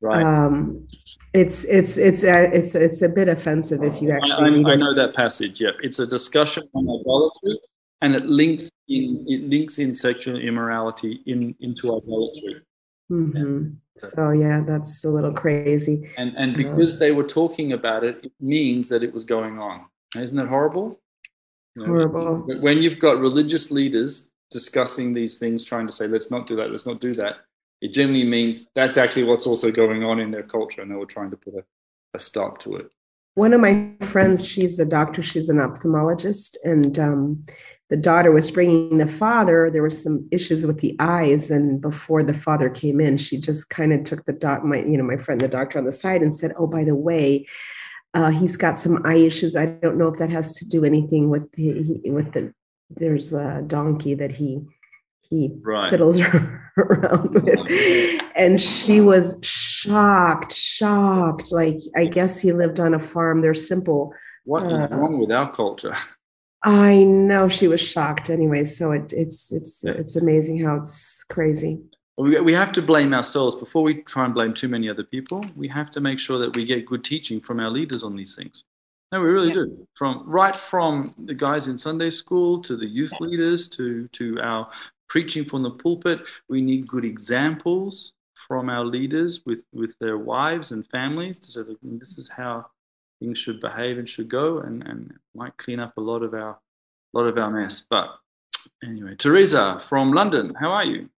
Right. 0.00 0.22
Um, 0.22 0.88
it's 1.32 1.64
it's 1.66 1.96
it's 1.98 2.24
a, 2.24 2.50
it's 2.52 2.74
it's 2.74 3.02
a 3.02 3.08
bit 3.08 3.28
offensive 3.28 3.82
if 3.84 4.02
you 4.02 4.10
actually 4.10 4.50
I- 4.50 4.54
read 4.54 4.66
I 4.66 4.74
know 4.76 4.94
that 4.94 5.14
passage. 5.14 5.60
Yep, 5.60 5.76
it's 5.82 6.00
a 6.00 6.06
discussion 6.06 6.64
on 6.74 6.84
idolatry, 6.84 7.60
and 8.00 8.14
it 8.16 8.24
links 8.24 8.68
in 8.88 9.24
it 9.28 9.48
links 9.48 9.78
in 9.78 9.94
sexual 9.94 10.36
immorality 10.36 11.20
in 11.26 11.54
into 11.60 11.96
idolatry. 11.96 12.62
Mhm. 13.10 13.76
So 13.98 14.30
yeah, 14.30 14.62
that's 14.66 15.04
a 15.04 15.10
little 15.10 15.34
crazy. 15.34 16.10
And 16.16 16.34
and 16.36 16.56
because 16.56 16.98
they 16.98 17.12
were 17.12 17.24
talking 17.24 17.74
about 17.74 18.04
it, 18.04 18.24
it 18.24 18.32
means 18.40 18.88
that 18.88 19.04
it 19.04 19.12
was 19.12 19.24
going 19.24 19.58
on. 19.58 19.84
Isn't 20.16 20.38
that 20.38 20.48
horrible? 20.48 21.01
You 21.74 21.82
know, 21.82 21.88
Horrible. 21.88 22.44
When 22.60 22.82
you've 22.82 22.98
got 22.98 23.18
religious 23.18 23.70
leaders 23.70 24.32
discussing 24.50 25.14
these 25.14 25.38
things, 25.38 25.64
trying 25.64 25.86
to 25.86 25.92
say, 25.92 26.06
let's 26.06 26.30
not 26.30 26.46
do 26.46 26.56
that, 26.56 26.70
let's 26.70 26.86
not 26.86 27.00
do 27.00 27.14
that, 27.14 27.36
it 27.80 27.92
generally 27.92 28.24
means 28.24 28.66
that's 28.74 28.96
actually 28.96 29.24
what's 29.24 29.46
also 29.46 29.70
going 29.70 30.04
on 30.04 30.20
in 30.20 30.30
their 30.30 30.42
culture, 30.42 30.82
and 30.82 30.90
they 30.90 30.94
were 30.94 31.06
trying 31.06 31.30
to 31.30 31.36
put 31.36 31.54
a, 31.54 31.64
a 32.14 32.18
stop 32.18 32.58
to 32.60 32.76
it. 32.76 32.90
One 33.34 33.54
of 33.54 33.60
my 33.60 33.90
friends, 34.02 34.46
she's 34.46 34.78
a 34.78 34.84
doctor, 34.84 35.22
she's 35.22 35.48
an 35.48 35.56
ophthalmologist, 35.56 36.56
and 36.64 36.98
um, 36.98 37.44
the 37.92 37.96
daughter 37.98 38.32
was 38.32 38.50
bringing 38.50 38.96
the 38.96 39.06
father, 39.06 39.70
there 39.70 39.82
were 39.82 39.90
some 39.90 40.26
issues 40.30 40.64
with 40.64 40.80
the 40.80 40.96
eyes. 40.98 41.50
And 41.50 41.78
before 41.78 42.22
the 42.22 42.32
father 42.32 42.70
came 42.70 43.02
in, 43.02 43.18
she 43.18 43.36
just 43.36 43.68
kind 43.68 43.92
of 43.92 44.04
took 44.04 44.24
the 44.24 44.32
doc, 44.32 44.64
my, 44.64 44.78
you 44.78 44.96
know, 44.96 45.04
my 45.04 45.18
friend, 45.18 45.38
the 45.38 45.46
doctor 45.46 45.78
on 45.78 45.84
the 45.84 45.92
side 45.92 46.22
and 46.22 46.34
said, 46.34 46.54
Oh, 46.56 46.66
by 46.66 46.84
the 46.84 46.94
way, 46.94 47.46
uh, 48.14 48.30
he's 48.30 48.56
got 48.56 48.78
some 48.78 49.04
eye 49.04 49.16
issues. 49.16 49.56
I 49.56 49.66
don't 49.66 49.96
know 49.96 50.08
if 50.08 50.18
that 50.18 50.30
has 50.30 50.56
to 50.56 50.64
do 50.66 50.84
anything 50.84 51.30
with 51.30 51.50
the, 51.52 52.00
with 52.10 52.32
the, 52.32 52.52
there's 52.90 53.32
a 53.32 53.62
donkey 53.66 54.14
that 54.14 54.32
he, 54.32 54.60
he 55.28 55.52
right. 55.62 55.88
fiddles 55.88 56.20
around 56.76 57.42
with. 57.42 58.22
And 58.36 58.60
she 58.60 59.00
was 59.00 59.38
shocked, 59.42 60.52
shocked. 60.52 61.52
Like, 61.52 61.78
I 61.96 62.04
guess 62.04 62.40
he 62.40 62.52
lived 62.52 62.80
on 62.80 62.94
a 62.94 62.98
farm. 62.98 63.40
They're 63.40 63.54
simple. 63.54 64.14
What 64.44 64.66
is 64.66 64.72
uh, 64.72 64.88
wrong 64.90 65.18
with 65.18 65.30
our 65.30 65.52
culture? 65.52 65.96
I 66.64 67.02
know 67.04 67.48
she 67.48 67.66
was 67.66 67.80
shocked 67.80 68.30
anyway. 68.30 68.64
So 68.64 68.92
it, 68.92 69.12
it's 69.12 69.52
it's 69.52 69.82
yeah. 69.84 69.92
it's 69.92 70.14
amazing 70.14 70.62
how 70.62 70.76
it's 70.76 71.24
crazy. 71.24 71.80
We, 72.18 72.38
we 72.40 72.52
have 72.52 72.72
to 72.72 72.82
blame 72.82 73.14
ourselves 73.14 73.54
before 73.54 73.82
we 73.82 74.02
try 74.02 74.24
and 74.24 74.34
blame 74.34 74.52
too 74.52 74.68
many 74.68 74.88
other 74.88 75.02
people. 75.02 75.44
We 75.56 75.68
have 75.68 75.90
to 75.92 76.00
make 76.00 76.18
sure 76.18 76.38
that 76.38 76.54
we 76.54 76.64
get 76.64 76.86
good 76.86 77.04
teaching 77.04 77.40
from 77.40 77.58
our 77.58 77.70
leaders 77.70 78.02
on 78.02 78.16
these 78.16 78.34
things. 78.34 78.64
No, 79.12 79.20
we 79.20 79.28
really 79.28 79.48
yeah. 79.48 79.54
do. 79.54 79.86
From 79.94 80.24
right 80.26 80.56
from 80.56 81.10
the 81.26 81.34
guys 81.34 81.68
in 81.68 81.76
Sunday 81.76 82.10
school 82.10 82.62
to 82.62 82.76
the 82.76 82.86
youth 82.86 83.12
leaders 83.20 83.68
to 83.70 84.08
to 84.08 84.40
our 84.40 84.70
preaching 85.08 85.44
from 85.44 85.62
the 85.62 85.70
pulpit, 85.70 86.20
we 86.48 86.62
need 86.62 86.88
good 86.88 87.04
examples 87.04 88.14
from 88.48 88.70
our 88.70 88.84
leaders 88.84 89.42
with 89.44 89.66
with 89.72 89.98
their 89.98 90.16
wives 90.16 90.72
and 90.72 90.86
families 90.88 91.38
to 91.40 91.52
say 91.52 91.62
that 91.62 91.84
mm, 91.84 91.98
this 91.98 92.16
is 92.16 92.28
how 92.28 92.66
things 93.20 93.38
should 93.38 93.60
behave 93.60 93.98
and 93.98 94.08
should 94.08 94.28
go, 94.28 94.58
and, 94.58 94.82
and 94.84 95.12
might 95.34 95.56
clean 95.58 95.78
up 95.78 95.96
a 95.98 96.00
lot 96.00 96.22
of 96.22 96.32
our 96.32 96.58
lot 97.12 97.26
of 97.26 97.36
our 97.36 97.50
mess. 97.50 97.84
But 97.88 98.08
anyway, 98.82 99.14
Teresa 99.16 99.78
from 99.84 100.12
London, 100.12 100.50
how 100.58 100.72
are 100.72 100.84
you? 100.84 101.10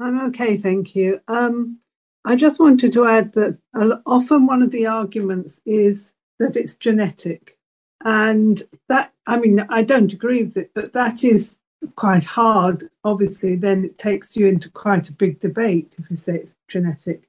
I'm 0.00 0.20
okay, 0.28 0.58
thank 0.58 0.96
you. 0.96 1.20
Um, 1.28 1.78
I 2.24 2.36
just 2.36 2.60
wanted 2.60 2.92
to 2.94 3.06
add 3.06 3.32
that 3.34 3.58
often 4.06 4.46
one 4.46 4.62
of 4.62 4.72
the 4.72 4.86
arguments 4.88 5.62
is 5.66 6.14
that 6.40 6.56
it's 6.56 6.76
genetic, 6.76 7.58
and 8.04 8.62
that 8.90 9.14
I 9.26 9.38
mean 9.38 9.60
I 9.70 9.82
don't 9.84 10.12
agree 10.12 10.44
with 10.44 10.58
it, 10.58 10.72
but 10.74 10.92
that 10.94 11.24
is 11.24 11.58
quite 11.96 12.24
hard. 12.24 12.84
Obviously, 13.04 13.56
then 13.56 13.86
it 13.86 13.98
takes 13.98 14.36
you 14.36 14.48
into 14.48 14.70
quite 14.70 15.08
a 15.10 15.14
big 15.14 15.40
debate 15.40 15.96
if 15.98 16.10
you 16.10 16.16
say 16.16 16.36
it's 16.36 16.56
genetic 16.68 17.24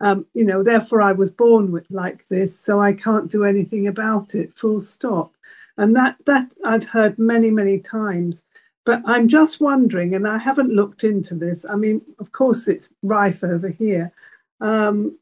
um, 0.00 0.26
you 0.34 0.44
know, 0.46 0.62
therefore 0.64 1.02
I 1.02 1.12
was 1.12 1.32
born 1.32 1.72
with 1.72 1.90
like 1.90 2.28
this, 2.28 2.58
so 2.58 2.80
I 2.80 2.94
can't 2.94 3.30
do 3.30 3.44
anything 3.44 3.88
about 3.88 4.36
it, 4.36 4.58
full 4.58 4.80
stop. 4.80 5.32
And 5.78 5.96
that 5.96 6.16
that 6.26 6.54
I've 6.66 6.86
heard 6.86 7.18
many, 7.18 7.50
many 7.50 7.80
times. 7.80 8.42
But 8.86 9.02
I'm 9.04 9.26
just 9.26 9.60
wondering, 9.60 10.14
and 10.14 10.26
I 10.28 10.38
haven't 10.38 10.70
looked 10.70 11.02
into 11.02 11.34
this. 11.34 11.66
I 11.68 11.74
mean, 11.74 12.00
of 12.20 12.30
course, 12.30 12.68
it's 12.68 12.88
rife 13.02 13.42
over 13.42 13.68
here. 13.68 14.12
Um, 14.60 15.18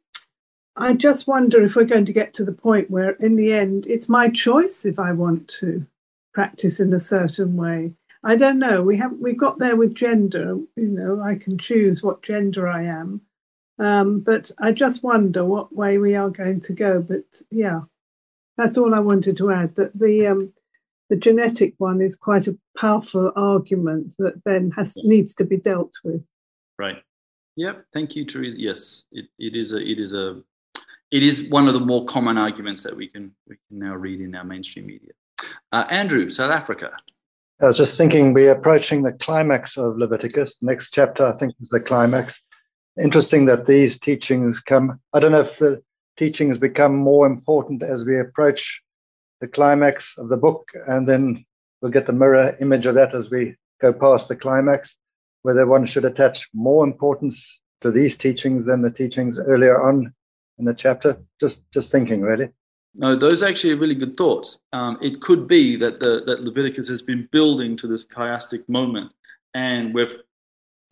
I 0.77 0.93
just 0.93 1.27
wonder 1.27 1.63
if 1.65 1.75
we're 1.75 1.85
going 1.85 2.05
to 2.05 2.13
get 2.13 2.35
to 2.35 2.45
the 2.45 2.53
point 2.53 2.91
where, 2.91 3.13
in 3.13 3.37
the 3.37 3.55
end, 3.55 3.87
it's 3.87 4.09
my 4.09 4.29
choice 4.29 4.85
if 4.85 4.99
I 4.99 5.13
want 5.13 5.49
to 5.61 5.87
practice 6.35 6.79
in 6.79 6.93
a 6.93 7.01
certain 7.01 7.57
way. 7.57 7.95
I 8.23 8.37
don't 8.37 8.59
know. 8.59 8.83
We 8.83 8.99
have 8.99 9.13
we 9.19 9.33
got 9.33 9.59
there 9.59 9.77
with 9.77 9.95
gender. 9.95 10.59
You 10.77 10.89
know, 10.89 11.23
I 11.23 11.37
can 11.37 11.57
choose 11.57 12.03
what 12.03 12.23
gender 12.23 12.69
I 12.69 12.85
am. 12.85 13.23
Um, 13.79 14.21
but 14.21 14.51
I 14.59 14.73
just 14.73 15.03
wonder 15.03 15.45
what 15.45 15.75
way 15.75 15.97
we 15.97 16.15
are 16.15 16.31
going 16.31 16.61
to 16.61 16.75
go. 16.75 17.01
But 17.01 17.25
yeah, 17.51 17.83
that's 18.59 18.77
all 18.77 18.95
I 18.95 19.01
wanted 19.01 19.39
to 19.39 19.51
add. 19.51 19.75
That 19.77 19.99
the 19.99 20.27
um, 20.27 20.53
the 21.15 21.21
genetic 21.21 21.75
one 21.79 22.01
is 22.01 22.17
quite 22.17 22.49
a 22.49 22.59
powerful 22.77 23.31
argument 23.37 24.15
that 24.19 24.35
then 24.45 24.73
has 24.73 24.97
needs 25.05 25.33
to 25.33 25.45
be 25.45 25.57
dealt 25.57 25.93
with. 26.03 26.25
Right. 26.77 26.97
Yep. 27.55 27.85
Thank 27.93 28.17
you, 28.17 28.25
Teresa. 28.25 28.61
Yes, 28.61 29.05
it, 29.13 29.27
it 29.39 29.55
is 29.55 29.73
a 29.73 29.79
it 29.79 30.01
is 30.01 30.13
a 30.13 30.43
it 31.13 31.23
is 31.23 31.49
one 31.49 31.69
of 31.69 31.75
the 31.75 31.79
more 31.79 32.05
common 32.07 32.37
arguments 32.37 32.83
that 32.83 32.97
we 32.97 33.07
can 33.07 33.33
we 33.47 33.55
can 33.69 33.79
now 33.79 33.95
read 33.95 34.21
in 34.21 34.35
our 34.35 34.43
mainstream 34.43 34.87
media. 34.87 35.13
Uh, 35.71 35.85
Andrew, 35.89 36.29
South 36.31 36.51
Africa. 36.51 36.91
I 37.63 37.67
was 37.67 37.77
just 37.77 37.97
thinking 37.97 38.33
we're 38.33 38.51
approaching 38.51 39.05
the 39.05 39.13
climax 39.13 39.77
of 39.77 39.97
Leviticus. 39.97 40.57
Next 40.63 40.91
chapter, 40.91 41.25
I 41.25 41.37
think, 41.39 41.55
is 41.61 41.69
the 41.69 41.79
climax 41.79 42.43
interesting 43.01 43.45
that 43.45 43.67
these 43.67 44.01
teachings 44.01 44.59
come. 44.59 44.99
I 45.13 45.21
don't 45.21 45.31
know 45.31 45.43
if 45.43 45.59
the 45.59 45.81
teachings 46.17 46.59
become 46.59 46.97
more 46.97 47.25
important 47.25 47.85
as 47.85 48.05
we 48.05 48.19
approach 48.19 48.83
the 49.41 49.49
climax 49.49 50.17
of 50.19 50.29
the 50.29 50.37
book, 50.37 50.71
and 50.87 51.09
then 51.09 51.45
we'll 51.81 51.93
get 51.93 52.07
the 52.07 52.13
mirror 52.13 52.57
image 52.61 52.87
of 52.87 52.95
that 52.95 53.15
as 53.15 53.31
we 53.31 53.57
go 53.81 53.93
past 53.93 54.29
the 54.29 54.37
climax, 54.37 54.97
whether 55.43 55.67
one 55.67 55.85
should 55.85 56.05
attach 56.05 56.49
more 56.55 56.85
importance 56.85 57.61
to 57.81 57.91
these 57.91 58.17
teachings 58.17 58.65
than 58.65 58.83
the 58.83 58.91
teachings 58.91 59.39
earlier 59.39 59.83
on 59.87 60.13
in 60.59 60.65
the 60.65 60.75
chapter. 60.75 61.19
Just 61.41 61.71
just 61.73 61.93
thinking, 61.93 62.23
really. 62.23 62.49
No, 62.95 63.17
those 63.17 63.43
are 63.43 63.47
actually 63.47 63.75
really 63.75 63.97
good 63.97 64.17
thoughts. 64.17 64.61
Um, 64.73 64.99
it 65.03 65.21
could 65.21 65.49
be 65.49 65.77
that 65.77 66.01
the 66.01 66.23
that 66.27 66.45
Leviticus 66.45 66.89
has 66.89 67.03
been 67.03 67.29
building 67.33 67.77
to 67.79 67.87
this 67.87 68.07
chiastic 68.07 68.69
moment, 68.69 69.13
and 69.53 69.93
we've, 69.93 70.15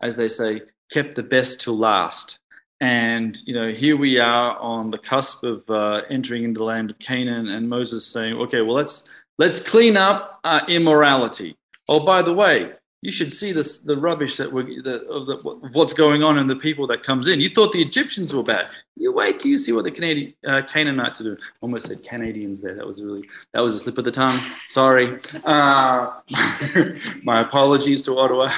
as 0.01 0.17
they 0.17 0.29
say, 0.29 0.61
kept 0.91 1.15
the 1.15 1.23
best 1.23 1.61
till 1.61 1.77
last. 1.77 2.39
And 2.83 3.41
you 3.45 3.53
know, 3.53 3.69
here 3.69 3.95
we 3.95 4.19
are 4.19 4.57
on 4.57 4.91
the 4.91 4.97
cusp 4.97 5.45
of 5.45 5.63
uh, 5.69 6.01
entering 6.09 6.43
into 6.43 6.57
the 6.57 6.65
land 6.65 6.89
of 6.89 6.99
Canaan, 6.99 7.47
and 7.47 7.69
Moses 7.69 8.05
saying, 8.05 8.33
"Okay, 8.33 8.59
well, 8.59 8.75
let's 8.75 9.09
let's 9.37 9.61
clean 9.61 9.95
up 9.95 10.41
uh, 10.43 10.59
immorality." 10.67 11.55
Oh, 11.87 12.05
by 12.05 12.21
the 12.21 12.33
way, 12.33 12.73
you 13.01 13.09
should 13.09 13.31
see 13.31 13.53
this 13.53 13.83
the 13.83 13.95
rubbish 13.95 14.35
that 14.35 14.51
we're 14.51 14.83
the, 14.83 15.07
of, 15.07 15.27
the, 15.27 15.69
what's 15.71 15.93
going 15.93 16.23
on 16.23 16.37
and 16.37 16.49
the 16.49 16.57
people 16.57 16.85
that 16.87 17.03
comes 17.03 17.29
in. 17.29 17.39
You 17.39 17.47
thought 17.47 17.71
the 17.71 17.81
Egyptians 17.81 18.33
were 18.33 18.43
bad. 18.43 18.73
You 18.97 19.13
wait 19.13 19.39
till 19.39 19.51
you 19.51 19.57
see 19.57 19.71
what 19.71 19.85
the 19.85 19.91
Canadian 19.91 20.33
uh, 20.45 20.63
Canaanites 20.63 21.21
are 21.21 21.23
doing. 21.23 21.37
Almost 21.61 21.87
said 21.87 22.03
Canadians 22.03 22.61
there. 22.61 22.75
That 22.75 22.85
was 22.85 23.01
really 23.01 23.23
that 23.53 23.61
was 23.61 23.75
a 23.75 23.79
slip 23.79 23.97
of 23.97 24.03
the 24.03 24.11
tongue. 24.11 24.37
Sorry. 24.67 25.21
Uh, 25.45 26.19
my 27.23 27.39
apologies 27.39 28.01
to 28.01 28.19
Ottawa. 28.19 28.51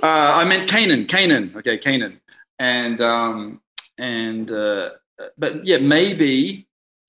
Uh, 0.00 0.30
I 0.40 0.44
meant 0.44 0.70
Canaan. 0.70 1.06
Canaan. 1.06 1.52
Okay, 1.56 1.76
Canaan. 1.76 2.20
And 2.60 3.00
um, 3.00 3.60
and 3.98 4.50
uh, 4.50 4.90
but 5.38 5.66
yeah, 5.66 5.78
maybe 5.78 6.66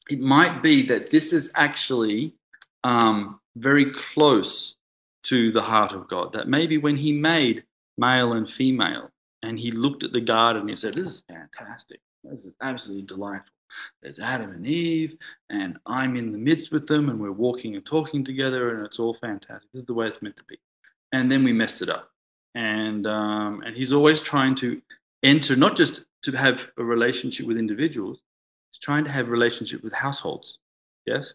it 0.10 0.20
might 0.20 0.62
be 0.62 0.84
that 0.84 1.10
this 1.10 1.34
is 1.34 1.52
actually 1.56 2.34
um, 2.84 3.40
very 3.56 3.92
close 3.92 4.78
to 5.24 5.52
the 5.52 5.62
heart 5.62 5.92
of 5.94 6.08
God. 6.08 6.34
That 6.34 6.48
maybe 6.48 6.78
when 6.78 6.98
he 6.98 7.12
made 7.12 7.64
male 7.98 8.34
and 8.34 8.50
female 8.50 9.12
and 9.42 9.60
he 9.60 9.72
looked 9.72 10.04
at 10.04 10.12
the 10.12 10.22
garden 10.22 10.62
and 10.62 10.70
he 10.70 10.76
said, 10.76 10.94
This 10.94 11.08
is 11.08 11.24
fantastic. 11.28 12.00
This 12.24 12.46
is 12.46 12.56
absolutely 12.62 13.06
delightful. 13.06 13.52
There's 14.02 14.20
Adam 14.20 14.52
and 14.52 14.66
Eve, 14.66 15.18
and 15.50 15.78
I'm 15.86 16.16
in 16.16 16.32
the 16.32 16.38
midst 16.38 16.72
with 16.72 16.88
them, 16.88 17.10
and 17.10 17.20
we're 17.20 17.32
walking 17.32 17.76
and 17.76 17.86
talking 17.86 18.24
together, 18.24 18.70
and 18.70 18.82
it's 18.86 19.00
all 19.00 19.16
fantastic. 19.16 19.70
This 19.74 19.82
is 19.82 19.86
the 19.86 19.94
way 19.94 20.08
it's 20.08 20.22
meant 20.22 20.38
to 20.38 20.44
be. 20.46 20.58
And 21.12 21.30
then 21.30 21.44
we 21.44 21.52
messed 21.52 21.82
it 21.82 21.90
up. 21.90 22.10
And 22.56 23.06
um, 23.06 23.64
and 23.66 23.76
he's 23.76 23.92
always 23.92 24.22
trying 24.22 24.56
to 24.56 24.82
enter, 25.26 25.56
not 25.56 25.76
just 25.76 26.06
to 26.24 26.32
have 26.38 26.68
a 26.78 26.84
relationship 26.84 27.46
with 27.46 27.58
individuals, 27.58 28.22
it's 28.72 28.80
trying 28.80 29.04
to 29.06 29.12
have 29.12 29.30
relationship 29.30 29.84
with 29.84 29.94
households. 29.94 30.60
Yes? 31.06 31.34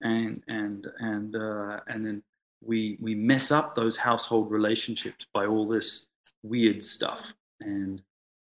And 0.00 0.42
and 0.46 0.86
and 0.98 1.34
uh, 1.34 1.80
and 1.88 2.06
then 2.06 2.22
we 2.62 2.98
we 3.00 3.14
mess 3.14 3.50
up 3.50 3.74
those 3.74 3.96
household 3.96 4.50
relationships 4.50 5.26
by 5.34 5.46
all 5.46 5.66
this 5.66 6.08
weird 6.42 6.82
stuff 6.82 7.32
and 7.60 8.00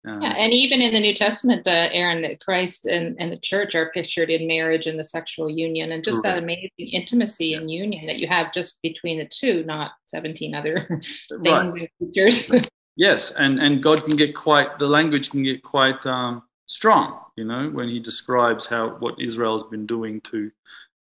um, 0.06 0.22
yeah, 0.22 0.34
and 0.34 0.52
even 0.52 0.82
in 0.82 0.94
the 0.94 1.00
New 1.00 1.16
Testament, 1.16 1.66
uh, 1.66 1.88
Aaron, 1.92 2.20
that 2.22 2.42
Christ 2.42 2.88
and, 2.88 3.16
and 3.20 3.32
the 3.32 3.38
church 3.38 3.74
are 3.74 3.90
pictured 3.92 4.30
in 4.30 4.48
marriage 4.48 4.86
and 4.86 5.00
the 5.00 5.04
sexual 5.04 5.50
union, 5.50 5.94
and 5.94 6.04
just 6.04 6.16
right. 6.16 6.36
that 6.36 6.44
amazing 6.44 6.72
intimacy 6.78 7.48
yeah. 7.48 7.60
and 7.60 7.72
union 7.72 8.06
that 8.08 8.18
you 8.18 8.28
have 8.28 8.52
just 8.52 8.82
between 8.82 9.18
the 9.18 9.26
two, 9.26 9.64
not 9.64 9.92
seventeen 10.06 10.56
other 10.56 10.86
things 11.42 11.48
right. 11.48 11.90
and 12.02 12.14
features. 12.14 12.52
yes, 12.96 13.32
and 13.32 13.60
and 13.60 13.82
God 13.82 14.04
can 14.04 14.16
get 14.16 14.36
quite 14.36 14.80
the 14.80 14.88
language 14.88 15.32
can 15.32 15.44
get 15.44 15.64
quite 15.64 16.06
um, 16.06 16.44
strong, 16.68 17.20
you 17.36 17.46
know, 17.46 17.70
when 17.70 17.90
He 17.90 18.00
describes 18.00 18.66
how 18.66 18.90
what 19.00 19.20
Israel 19.20 19.58
has 19.60 19.68
been 19.70 19.86
doing 19.86 20.22
to 20.22 20.52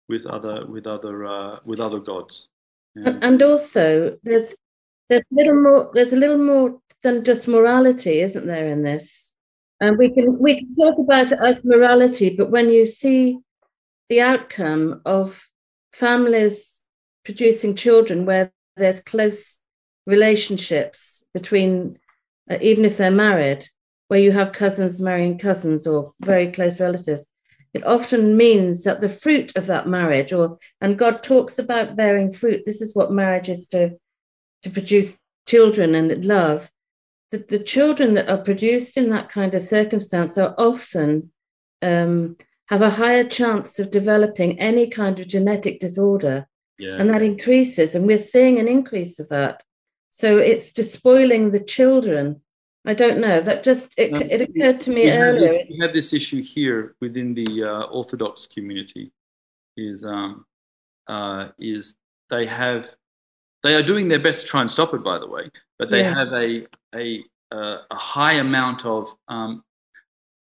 with 0.09 0.25
other 0.25 0.65
with 0.65 0.87
other 0.87 1.25
uh, 1.25 1.59
with 1.65 1.79
other 1.79 1.99
gods. 1.99 2.49
And 2.95 3.41
also, 3.41 4.17
there's 4.23 4.55
there's 5.07 5.23
little 5.31 5.61
more. 5.61 5.91
There's 5.93 6.13
a 6.13 6.17
little 6.17 6.37
more 6.37 6.79
than 7.03 7.23
just 7.23 7.47
morality, 7.47 8.19
isn't 8.19 8.45
there, 8.45 8.67
in 8.67 8.83
this? 8.83 9.33
And 9.79 9.97
we 9.97 10.09
can 10.13 10.37
we 10.39 10.59
can 10.59 10.75
talk 10.75 10.99
about 10.99 11.31
it 11.31 11.39
as 11.39 11.63
morality, 11.63 12.35
but 12.35 12.51
when 12.51 12.69
you 12.69 12.85
see 12.85 13.39
the 14.09 14.21
outcome 14.21 15.01
of 15.05 15.49
families 15.93 16.81
producing 17.23 17.75
children 17.75 18.25
where 18.25 18.51
there's 18.75 18.99
close 18.99 19.59
relationships 20.05 21.20
between, 21.33 21.97
uh, 22.49 22.57
even 22.61 22.85
if 22.85 22.97
they're 22.97 23.11
married, 23.11 23.67
where 24.07 24.19
you 24.19 24.31
have 24.31 24.51
cousins 24.51 24.99
marrying 24.99 25.37
cousins 25.37 25.87
or 25.87 26.13
very 26.21 26.51
close 26.51 26.79
relatives, 26.79 27.25
it 27.73 27.85
often 27.85 28.35
means 28.35 28.83
that 28.83 28.99
the 28.99 29.09
fruit 29.09 29.55
of 29.55 29.65
that 29.67 29.87
marriage 29.87 30.33
or 30.33 30.57
and 30.81 30.97
god 30.97 31.23
talks 31.23 31.57
about 31.57 31.95
bearing 31.95 32.29
fruit 32.29 32.63
this 32.65 32.81
is 32.81 32.93
what 32.93 33.13
marriage 33.13 33.47
is 33.47 33.65
to 33.65 33.97
to 34.63 34.69
produce 34.69 35.17
children 35.47 35.95
and 35.95 36.25
love, 36.25 36.71
the, 37.31 37.37
the 37.37 37.59
children 37.59 38.13
that 38.15 38.29
are 38.29 38.37
produced 38.37 38.97
in 38.97 39.09
that 39.09 39.29
kind 39.29 39.55
of 39.55 39.61
circumstance 39.61 40.37
are 40.37 40.53
often 40.57 41.31
um, 41.81 42.37
have 42.67 42.81
a 42.81 42.89
higher 42.89 43.23
chance 43.23 43.79
of 43.79 43.91
developing 43.91 44.59
any 44.59 44.87
kind 44.87 45.19
of 45.19 45.27
genetic 45.27 45.79
disorder. 45.79 46.47
Yeah. 46.77 46.95
And 46.95 47.09
that 47.09 47.21
increases, 47.21 47.95
and 47.95 48.07
we're 48.07 48.17
seeing 48.17 48.59
an 48.59 48.67
increase 48.67 49.19
of 49.19 49.29
that. 49.29 49.61
So 50.11 50.37
it's 50.37 50.71
despoiling 50.73 51.51
the 51.51 51.59
children. 51.59 52.41
I 52.85 52.93
don't 52.93 53.19
know. 53.19 53.39
That 53.41 53.63
just 53.63 53.93
it, 53.97 54.13
Um, 54.13 54.21
it 54.21 54.41
occurred 54.41 54.81
to 54.81 54.89
me 54.89 55.03
we 55.03 55.07
have 55.09 55.35
earlier. 55.35 55.47
this, 55.47 55.63
we 55.69 55.77
have 55.79 55.93
this 55.93 56.13
issue 56.13 56.43
here 56.43 56.95
within 56.99 57.33
the 57.33 57.63
uh, 57.63 57.83
Orthodox 57.83 58.45
community. 58.47 59.11
Is 59.77 60.03
um, 60.03 60.45
uh, 61.07 61.49
is 61.57 61.95
they 62.29 62.45
have 62.45 62.93
they 63.63 63.73
are 63.73 63.83
doing 63.83 64.09
their 64.09 64.19
best 64.19 64.41
to 64.41 64.47
try 64.47 64.61
and 64.61 64.69
stop 64.69 64.93
it. 64.93 65.01
By 65.03 65.17
the 65.17 65.27
way, 65.27 65.49
but 65.79 65.89
they 65.89 66.01
Yeah. 66.01 66.13
have 66.13 66.33
a 66.33 66.67
a 66.93 67.23
uh, 67.51 67.77
a 67.89 67.95
high 67.95 68.33
amount 68.33 68.85
of 68.85 69.15
um, 69.29 69.63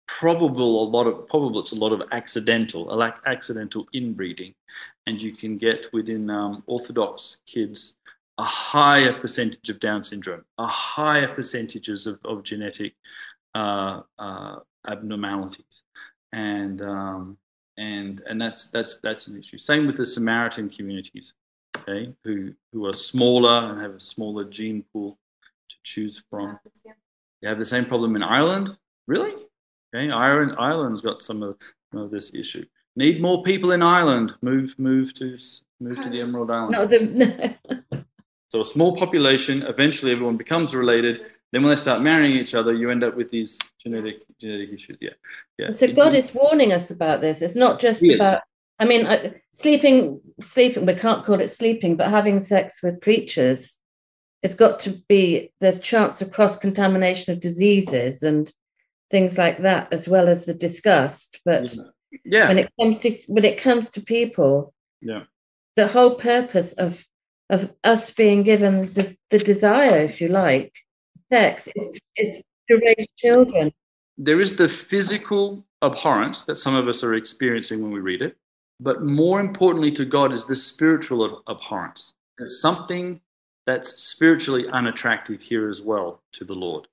probable 0.08 0.84
a 0.84 0.90
lot 0.90 1.06
of 1.06 1.28
probable 1.28 1.60
it's 1.60 1.74
a 1.74 1.76
lot 1.76 1.92
of 1.92 2.02
accidental 2.12 2.92
a 2.92 2.96
lack 2.96 3.22
accidental 3.28 3.88
inbreeding, 3.94 4.56
and 5.06 5.22
you 5.22 5.32
can 5.36 5.58
get 5.60 5.94
within 5.94 6.30
um, 6.32 6.64
Orthodox 6.66 7.42
kids 7.46 7.99
a 8.40 8.44
higher 8.44 9.12
percentage 9.12 9.70
of 9.70 9.82
Down 9.82 10.02
syndrome, 10.02 10.46
a 10.58 10.66
higher 10.66 11.28
percentages 11.28 12.08
of, 12.08 12.20
of 12.24 12.44
genetic 12.44 12.94
uh, 13.54 14.02
uh, 14.18 14.60
abnormalities, 14.88 15.84
and 16.32 16.82
um, 16.82 17.38
and 17.78 18.22
and 18.28 18.42
that's 18.42 18.70
that's 18.70 19.02
that's 19.02 19.28
an 19.28 19.38
issue. 19.38 19.58
Same 19.58 19.86
with 19.86 19.98
the 19.98 20.06
Samaritan 20.06 20.70
communities, 20.70 21.34
okay, 21.78 22.14
who 22.24 22.54
who 22.72 22.86
are 22.86 22.94
smaller 22.94 23.72
and 23.72 23.82
have 23.82 23.96
a 23.96 24.00
smaller 24.00 24.46
gene 24.46 24.86
pool 24.94 25.20
to 25.68 25.76
choose 25.84 26.24
from. 26.30 26.58
You 27.42 27.50
have 27.50 27.60
the 27.60 27.66
same 27.66 27.86
problem 27.86 28.16
in 28.16 28.24
Ireland, 28.24 28.76
really? 29.06 29.34
Okay, 29.94 30.10
Ireland 30.12 30.56
Ireland's 30.58 31.02
got 31.02 31.22
some 31.22 31.44
of, 31.44 31.58
some 31.92 32.04
of 32.04 32.10
this 32.10 32.34
issue. 32.34 32.66
Need 32.96 33.22
more 33.22 33.44
people 33.44 33.72
in 33.74 33.82
Ireland. 33.82 34.36
Move 34.42 34.76
move 34.78 35.14
to 35.16 35.38
move 35.82 36.00
to 36.02 36.10
the 36.10 36.22
Emerald 36.22 36.52
Island. 36.52 36.72
No, 36.72 36.86
the, 36.86 37.58
So 38.50 38.62
a 38.62 38.66
small 38.66 38.96
population, 38.96 39.62
eventually 39.64 40.12
everyone 40.12 40.38
becomes 40.38 40.76
related. 40.76 41.22
Then 41.52 41.64
when 41.64 41.70
they 41.72 41.76
start 41.76 42.02
marrying 42.02 42.36
each 42.36 42.54
other, 42.56 42.74
you 42.74 42.90
end 42.90 43.04
up 43.04 43.16
with 43.16 43.30
these 43.30 43.58
genetic 43.82 44.18
genetic 44.40 44.72
issues. 44.74 44.98
Yeah, 45.02 45.12
yeah. 45.58 45.72
so 45.72 45.92
God 45.92 46.14
is 46.16 46.34
warning 46.34 46.74
us 46.74 46.92
about 46.92 47.22
this. 47.22 47.42
It's 47.42 47.56
not 47.56 47.80
just 47.80 48.02
Yes. 48.02 48.16
about. 48.16 48.42
I 48.82 48.86
mean, 48.86 49.34
sleeping, 49.52 50.22
sleeping. 50.40 50.86
We 50.86 50.94
can't 50.94 51.26
call 51.26 51.42
it 51.42 51.50
sleeping, 51.50 51.98
but 51.98 52.08
having 52.10 52.40
sex 52.40 52.82
with 52.82 53.02
creatures. 53.02 53.78
It's 54.42 54.54
got 54.54 54.80
to 54.82 54.92
be. 55.10 55.52
There's 55.60 55.80
chance 55.80 56.22
of 56.22 56.32
cross 56.32 56.56
contamination 56.56 57.34
of 57.34 57.40
diseases 57.42 58.24
and 58.24 58.52
things 59.12 59.38
like 59.38 59.62
that, 59.64 59.92
as 59.92 60.08
well 60.08 60.30
as 60.30 60.46
the 60.46 60.54
disgust. 60.54 61.40
But 61.46 61.76
Yeah. 62.24 62.48
when 62.48 62.58
it 62.60 62.72
comes 62.80 63.00
to 63.00 63.18
when 63.28 63.44
it 63.44 63.58
comes 63.58 63.90
to 63.92 64.02
people, 64.02 64.74
Yeah. 65.02 65.24
the 65.76 65.88
whole 65.88 66.16
purpose 66.16 66.74
of 66.74 67.06
of 67.50 67.74
us 67.84 68.12
being 68.12 68.44
given 68.44 68.94
the, 68.94 69.16
the 69.30 69.40
desire, 69.40 70.00
if 70.00 70.22
you 70.22 70.28
like, 70.28 70.86
sex 71.32 71.68
is 71.76 71.90
to, 71.90 72.02
is 72.24 72.44
to 72.70 72.82
raise 72.86 73.08
children. 73.18 73.72
There 74.18 74.40
is 74.40 74.56
the 74.56 74.70
physical 74.70 75.64
abhorrence 75.82 76.44
that 76.44 76.58
some 76.58 76.76
of 76.76 76.88
us 76.88 77.04
are 77.04 77.16
experiencing 77.16 77.82
when 77.82 77.92
we 77.92 78.00
read 78.00 78.22
it, 78.22 78.38
but 78.80 79.04
more 79.04 79.40
importantly 79.40 79.92
to 79.94 80.06
God 80.06 80.32
is 80.32 80.46
the 80.46 80.56
spiritual 80.56 81.26
ab- 81.26 81.44
abhorrence. 81.48 82.16
There's 82.38 82.62
something 82.62 83.22
that's 83.66 84.02
spiritually 84.04 84.68
unattractive 84.70 85.42
here 85.42 85.70
as 85.70 85.82
well 85.82 86.22
to 86.34 86.44
the 86.44 86.54
Lord. 86.54 86.88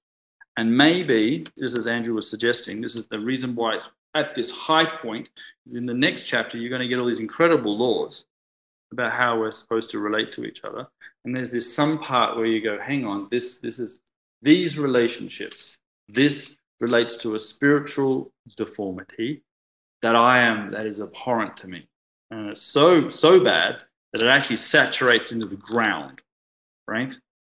And 0.56 0.76
maybe, 0.76 1.46
just 1.58 1.76
as 1.76 1.86
Andrew 1.86 2.14
was 2.14 2.30
suggesting, 2.30 2.80
this 2.80 2.96
is 2.96 3.06
the 3.08 3.18
reason 3.18 3.54
why 3.54 3.74
it's 3.74 3.90
at 4.14 4.34
this 4.34 4.50
high 4.50 4.86
point. 4.86 5.28
In 5.72 5.84
the 5.84 5.94
next 5.94 6.24
chapter, 6.24 6.56
you're 6.56 6.70
going 6.70 6.80
to 6.80 6.88
get 6.88 6.98
all 6.98 7.06
these 7.06 7.20
incredible 7.20 7.76
laws 7.76 8.24
about 8.92 9.12
how 9.12 9.38
we're 9.38 9.52
supposed 9.52 9.90
to 9.90 9.98
relate 9.98 10.32
to 10.32 10.44
each 10.44 10.62
other. 10.64 10.86
And 11.24 11.34
there's 11.34 11.52
this 11.52 11.74
some 11.74 11.98
part 11.98 12.36
where 12.36 12.46
you 12.46 12.60
go, 12.62 12.78
hang 12.80 13.04
on, 13.04 13.28
this 13.30 13.58
this 13.58 13.78
is 13.78 14.00
these 14.42 14.78
relationships. 14.78 15.76
This 16.08 16.56
relates 16.80 17.16
to 17.16 17.34
a 17.34 17.38
spiritual 17.38 18.30
deformity 18.56 19.42
that 20.02 20.14
I 20.14 20.38
am 20.38 20.70
that 20.70 20.86
is 20.86 21.00
abhorrent 21.00 21.56
to 21.58 21.68
me. 21.68 21.86
And 22.30 22.50
it's 22.50 22.62
so 22.62 23.08
so 23.08 23.40
bad 23.42 23.82
that 24.12 24.22
it 24.22 24.28
actually 24.28 24.56
saturates 24.56 25.32
into 25.32 25.46
the 25.46 25.56
ground, 25.56 26.20
right? 26.86 27.16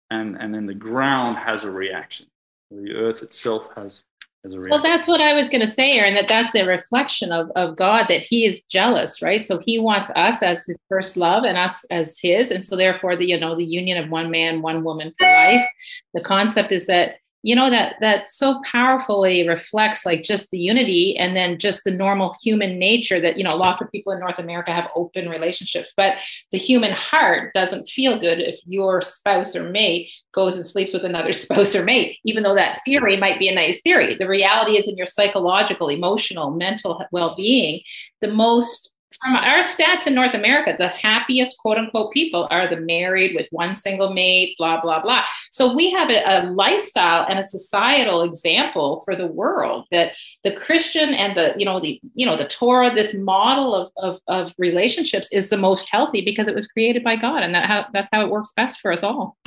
And 0.10 0.36
and 0.38 0.54
then 0.54 0.66
the 0.66 0.74
ground 0.74 1.38
has 1.38 1.64
a 1.64 1.72
reaction. 1.72 2.28
The 2.72 2.94
earth 2.94 3.24
itself 3.24 3.70
has 3.76 4.04
has 4.44 4.54
a. 4.54 4.60
Well, 4.60 4.82
that's 4.82 5.08
what 5.08 5.22
I 5.22 5.34
was 5.34 5.50
going 5.50 5.62
to 5.62 5.68
say, 5.68 5.98
Aaron, 5.98 6.16
that 6.16 6.28
that's 6.28 6.56
a 6.56 6.66
reflection 6.66 7.32
of, 7.32 7.52
of 7.56 7.76
God, 7.76 8.08
that 8.10 8.22
he 8.22 8.46
is 8.46 8.62
jealous, 8.70 9.22
right? 9.22 9.46
So 9.46 9.60
he 9.60 9.80
wants 9.80 10.12
us 10.16 10.42
as 10.42 10.66
his 10.66 10.78
first 10.88 11.18
love 11.18 11.44
and 11.44 11.58
us 11.58 11.86
as 11.90 12.20
his. 12.20 12.52
And 12.52 12.64
so 12.64 12.76
therefore 12.76 13.16
the, 13.16 13.26
you 13.26 13.40
know, 13.40 13.56
the 13.56 13.66
union 13.66 14.04
of 14.04 14.10
one 14.10 14.30
man, 14.32 14.62
one 14.62 14.84
woman 14.84 15.14
for 15.18 15.28
life. 15.28 15.66
The 16.14 16.22
concept 16.22 16.72
is 16.72 16.86
that, 16.88 17.20
you 17.42 17.56
know, 17.56 17.70
that 17.70 17.96
that 18.02 18.30
so 18.30 18.60
powerfully 18.70 19.48
reflects 19.48 20.06
like 20.06 20.24
just 20.24 20.52
the 20.52 20.58
unity 20.58 21.18
and 21.18 21.36
then 21.38 21.58
just 21.58 21.84
the 21.84 21.92
normal 21.92 22.36
human 22.42 22.78
nature 22.78 23.20
that, 23.22 23.38
you 23.38 23.44
know, 23.44 23.56
lots 23.56 23.82
of 23.82 23.92
people 23.92 24.12
in 24.12 24.20
North 24.20 24.40
America 24.40 24.72
have 24.72 24.90
open 24.96 25.30
relationships, 25.30 25.94
but 25.96 26.18
the 26.52 26.58
human 26.58 26.92
heart 26.92 27.54
doesn't 27.54 27.88
feel 27.88 28.20
good 28.20 28.40
if 28.40 28.60
your 28.66 29.02
spouse 29.02 29.56
or 29.56 29.70
mate 29.70 30.12
goes 30.34 30.58
and 30.58 30.66
sleeps 30.66 30.94
with 30.94 31.06
another 31.06 31.34
spouse 31.34 31.76
or 31.76 31.84
mate, 31.84 32.18
even 32.26 32.44
though 32.44 32.56
that 32.56 32.82
theory 32.86 33.16
might 33.16 33.40
be 33.40 33.48
a 33.48 33.56
nice 33.56 33.82
theory. 33.82 34.16
The 34.16 34.28
reality 34.28 34.78
is 34.78 34.88
in 34.88 34.98
your 34.98 35.06
psychological, 35.06 35.90
emotional, 35.90 36.52
mental 36.52 37.04
well 37.12 37.36
being, 37.36 37.82
the 38.22 38.28
most 38.28 38.94
from 39.22 39.36
our 39.36 39.64
stats 39.64 40.08
in 40.08 40.16
North 40.16 40.34
America, 40.34 40.76
the 40.78 40.88
happiest 40.88 41.58
quote 41.58 41.78
unquote 41.78 42.14
people 42.14 42.48
are 42.52 42.70
the 42.70 42.80
married 42.80 43.36
with 43.36 43.48
one 43.52 43.76
single 43.76 44.14
mate, 44.14 44.56
blah, 44.58 44.80
blah, 44.82 45.02
blah. 45.02 45.26
So 45.52 45.74
we 45.74 45.92
have 45.92 46.10
a, 46.10 46.24
a 46.24 46.52
lifestyle 46.52 47.26
and 47.28 47.40
a 47.40 47.44
societal 47.44 48.22
example 48.22 49.02
for 49.04 49.16
the 49.16 49.28
world 49.28 49.86
that 49.92 50.16
the 50.44 50.54
Christian 50.54 51.14
and 51.14 51.36
the, 51.36 51.54
you 51.58 51.66
know, 51.66 51.80
the, 51.80 52.00
you 52.14 52.26
know, 52.26 52.38
the 52.38 52.48
Torah, 52.48 52.94
this 52.94 53.14
model 53.14 53.76
of, 53.76 53.92
of, 53.98 54.20
of 54.28 54.54
relationships 54.58 55.28
is 55.32 55.50
the 55.50 55.58
most 55.58 55.90
healthy 55.90 56.24
because 56.24 56.48
it 56.48 56.56
was 56.56 56.68
created 56.68 57.04
by 57.04 57.16
God. 57.16 57.44
And 57.44 57.54
that 57.56 57.66
how 57.66 57.88
that's 57.92 58.10
how 58.14 58.22
it 58.22 58.30
works 58.30 58.54
best 58.56 58.80
for 58.80 58.92
us 58.92 59.04
all. 59.04 59.38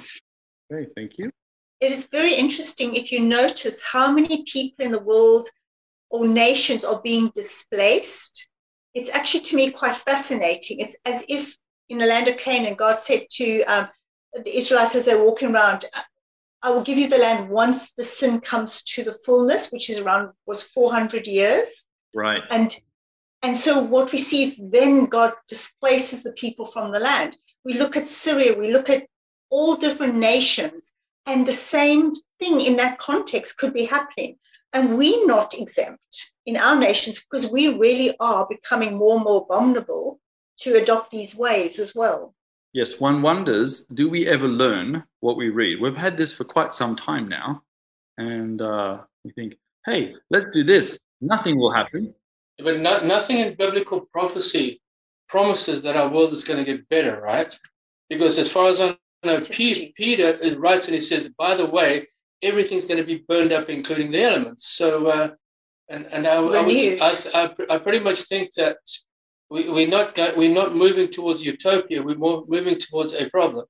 Okay, 0.72 0.90
thank 0.94 1.18
you. 1.18 1.30
It 1.80 1.90
is 1.90 2.06
very 2.06 2.34
interesting 2.34 2.94
if 2.94 3.10
you 3.10 3.20
notice 3.20 3.80
how 3.82 4.12
many 4.12 4.44
people 4.44 4.84
in 4.84 4.92
the 4.92 5.02
world 5.02 5.48
or 6.10 6.28
nations 6.28 6.84
are 6.84 7.00
being 7.02 7.30
displaced. 7.34 8.48
It's 8.95 9.11
actually 9.11 9.40
to 9.40 9.57
me 9.57 9.70
quite 9.70 9.97
fascinating. 9.97 10.80
It's 10.80 10.97
as 11.05 11.24
if 11.28 11.57
in 11.88 11.99
the 11.99 12.07
land 12.07 12.28
of 12.28 12.38
Canaan, 12.38 12.74
God 12.74 13.01
said 13.01 13.26
to 13.32 13.62
um, 13.64 13.88
the 14.34 14.57
Israelites 14.57 14.95
as 14.95 15.05
they're 15.05 15.22
walking 15.22 15.55
around, 15.55 15.84
I 16.62 16.70
will 16.70 16.82
give 16.82 16.99
you 16.99 17.09
the 17.09 17.18
land 17.18 17.49
once 17.51 17.93
the 17.97 18.05
sin 18.05 18.40
comes 18.40 18.82
to 18.82 19.03
the 19.03 19.16
fullness, 19.26 19.70
which 19.70 19.90
is 19.90 19.99
around 19.99 20.30
was 20.47 20.62
400 20.62 21.26
years. 21.26 21.84
Right. 22.14 22.43
And 22.51 22.78
and 23.43 23.59
so 23.59 23.80
what 23.80 24.12
we 24.12 24.18
see 24.18 24.45
is 24.45 24.61
then 24.70 25.07
God 25.07 25.32
displaces 25.49 26.22
the 26.22 26.32
people 26.34 26.64
from 26.64 26.93
the 26.93 27.01
land. 27.01 27.36
We 27.64 27.74
look 27.74 27.97
at 27.97 28.07
Syria, 28.07 28.57
we 28.57 28.72
look 28.72 28.88
at 28.88 29.07
all 29.51 29.74
different 29.74 30.14
nations, 30.14 30.93
and 31.26 31.45
the 31.45 31.53
same 31.53 32.14
thing 32.38 32.61
in 32.61 32.76
that 32.76 32.99
context 32.99 33.59
could 33.59 33.74
be 33.74 33.84
happening. 33.84 34.38
And 34.72 34.96
we're 34.96 35.26
not 35.26 35.54
exempt 35.54 36.32
in 36.46 36.56
our 36.56 36.76
nations 36.76 37.20
because 37.20 37.50
we 37.50 37.78
really 37.78 38.14
are 38.20 38.46
becoming 38.48 38.96
more 38.96 39.16
and 39.16 39.24
more 39.24 39.46
vulnerable 39.48 40.18
to 40.58 40.74
adopt 40.74 41.10
these 41.10 41.34
ways 41.36 41.78
as 41.78 41.94
well. 41.94 42.34
Yes, 42.72 42.98
one 42.98 43.20
wonders 43.20 43.84
do 43.92 44.08
we 44.08 44.26
ever 44.26 44.48
learn 44.48 45.04
what 45.20 45.36
we 45.36 45.50
read? 45.50 45.80
We've 45.80 45.96
had 45.96 46.16
this 46.16 46.32
for 46.32 46.44
quite 46.44 46.72
some 46.72 46.96
time 46.96 47.28
now. 47.28 47.62
And 48.16 48.62
uh, 48.62 48.98
we 49.24 49.32
think, 49.32 49.56
hey, 49.84 50.14
let's 50.30 50.50
do 50.52 50.64
this. 50.64 50.98
Nothing 51.20 51.58
will 51.58 51.72
happen. 51.72 52.14
But 52.58 52.80
no, 52.80 53.00
nothing 53.04 53.38
in 53.38 53.54
biblical 53.54 54.02
prophecy 54.12 54.80
promises 55.28 55.82
that 55.82 55.96
our 55.96 56.08
world 56.08 56.32
is 56.32 56.44
going 56.44 56.58
to 56.58 56.64
get 56.64 56.88
better, 56.88 57.20
right? 57.20 57.56
Because 58.08 58.38
as 58.38 58.50
far 58.50 58.68
as 58.68 58.80
I 58.80 58.96
know, 59.24 59.40
Peter, 59.50 59.92
Peter 59.94 60.38
writes 60.58 60.86
and 60.86 60.94
he 60.94 61.00
says, 61.00 61.28
by 61.38 61.54
the 61.54 61.66
way, 61.66 62.08
everything's 62.43 62.84
going 62.84 62.99
to 62.99 63.07
be 63.07 63.24
burned 63.28 63.53
up, 63.53 63.68
including 63.68 64.11
the 64.11 64.22
elements. 64.22 64.68
So, 64.68 65.07
uh, 65.07 65.30
and 65.88 66.07
and 66.07 66.26
I, 66.26 66.34
I, 66.34 66.40
would, 66.40 67.03
I, 67.03 67.11
I, 67.34 67.74
I 67.74 67.78
pretty 67.78 68.01
much 68.01 68.22
think 68.22 68.53
that 68.55 68.78
we, 69.51 69.68
we're 69.68 69.88
not 69.88 70.14
go, 70.14 70.32
we're 70.36 70.53
not 70.53 70.74
moving 70.74 71.11
towards 71.11 71.43
utopia. 71.43 72.03
We're 72.03 72.16
more 72.16 72.45
moving 72.49 72.78
towards 72.78 73.12
a 73.14 73.28
problem. 73.30 73.66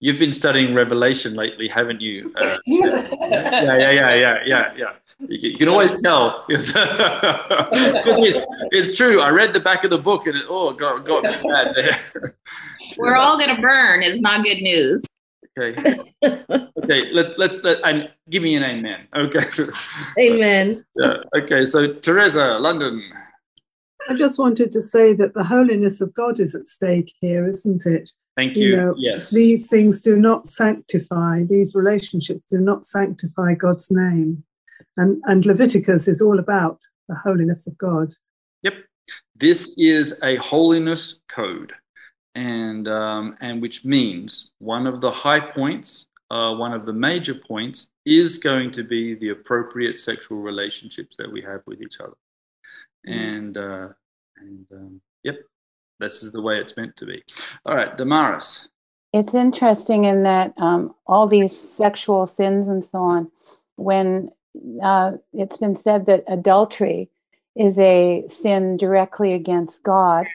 You've 0.00 0.18
been 0.18 0.32
studying 0.32 0.74
Revelation 0.74 1.34
lately, 1.34 1.66
haven't 1.66 2.00
you? 2.00 2.30
Uh, 2.38 2.58
yeah, 2.66 3.08
yeah, 3.30 3.90
yeah, 3.90 4.14
yeah, 4.14 4.38
yeah, 4.44 4.72
yeah. 4.76 4.92
You, 5.20 5.50
you 5.50 5.56
can 5.56 5.68
always 5.68 6.02
tell. 6.02 6.44
it's, 6.50 8.46
it's 8.70 8.96
true. 8.98 9.22
I 9.22 9.30
read 9.30 9.54
the 9.54 9.60
back 9.60 9.82
of 9.82 9.90
the 9.90 9.98
book 9.98 10.26
and 10.26 10.36
it, 10.36 10.44
oh, 10.46 10.74
got, 10.74 11.06
got 11.06 11.22
me 11.22 11.30
bad. 11.30 11.96
We're 12.98 13.16
all 13.16 13.38
going 13.38 13.56
to 13.56 13.62
burn 13.62 14.02
It's 14.02 14.20
not 14.20 14.44
good 14.44 14.58
news. 14.58 15.02
Okay. 15.58 15.98
okay. 16.24 17.10
Let's 17.12 17.38
let's 17.38 17.62
let, 17.62 17.78
and 17.84 18.10
give 18.28 18.42
me 18.42 18.56
an 18.56 18.64
amen. 18.64 19.06
Okay. 19.16 19.44
Amen. 20.18 20.84
yeah. 20.96 21.16
Okay. 21.36 21.64
So 21.64 21.92
Teresa, 21.94 22.58
London. 22.58 23.02
I 24.08 24.14
just 24.14 24.38
wanted 24.38 24.72
to 24.72 24.82
say 24.82 25.14
that 25.14 25.34
the 25.34 25.44
holiness 25.44 26.00
of 26.00 26.12
God 26.12 26.40
is 26.40 26.54
at 26.54 26.66
stake 26.66 27.12
here, 27.20 27.48
isn't 27.48 27.86
it? 27.86 28.10
Thank 28.36 28.56
you. 28.56 28.94
yes. 28.98 29.30
These 29.30 29.68
things 29.68 30.00
do 30.02 30.16
not 30.16 30.48
sanctify, 30.48 31.44
these 31.44 31.74
relationships 31.74 32.42
do 32.48 32.58
not 32.58 32.84
sanctify 32.84 33.54
God's 33.54 33.90
name. 33.90 34.42
And, 34.96 35.22
and 35.24 35.46
Leviticus 35.46 36.08
is 36.08 36.20
all 36.20 36.38
about 36.38 36.80
the 37.08 37.14
holiness 37.14 37.66
of 37.66 37.78
God. 37.78 38.14
Yep. 38.62 38.74
This 39.36 39.74
is 39.76 40.18
a 40.22 40.36
holiness 40.36 41.20
code, 41.28 41.72
and, 42.34 42.88
um, 42.88 43.36
and 43.40 43.62
which 43.62 43.84
means 43.84 44.52
one 44.58 44.86
of 44.86 45.00
the 45.00 45.10
high 45.10 45.40
points, 45.40 46.08
uh, 46.30 46.54
one 46.54 46.72
of 46.72 46.86
the 46.86 46.92
major 46.92 47.34
points, 47.34 47.90
is 48.04 48.38
going 48.38 48.70
to 48.72 48.82
be 48.82 49.14
the 49.14 49.30
appropriate 49.30 49.98
sexual 49.98 50.38
relationships 50.38 51.16
that 51.16 51.30
we 51.30 51.40
have 51.42 51.62
with 51.66 51.80
each 51.80 52.00
other. 52.00 52.16
And, 53.04 53.56
uh, 53.56 53.88
and 54.38 54.66
um, 54.72 55.00
yep, 55.22 55.38
this 56.00 56.22
is 56.22 56.32
the 56.32 56.42
way 56.42 56.58
it's 56.58 56.76
meant 56.76 56.96
to 56.96 57.06
be. 57.06 57.22
All 57.64 57.76
right, 57.76 57.96
Damaris. 57.96 58.68
It's 59.12 59.34
interesting 59.34 60.06
in 60.06 60.24
that 60.24 60.54
um, 60.56 60.94
all 61.06 61.28
these 61.28 61.56
sexual 61.56 62.26
sins 62.26 62.68
and 62.68 62.84
so 62.84 62.98
on, 62.98 63.30
when 63.76 64.30
uh, 64.82 65.12
it's 65.32 65.58
been 65.58 65.76
said 65.76 66.06
that 66.06 66.24
adultery 66.26 67.10
is 67.54 67.78
a 67.78 68.24
sin 68.28 68.76
directly 68.76 69.32
against 69.32 69.82
God 69.84 70.26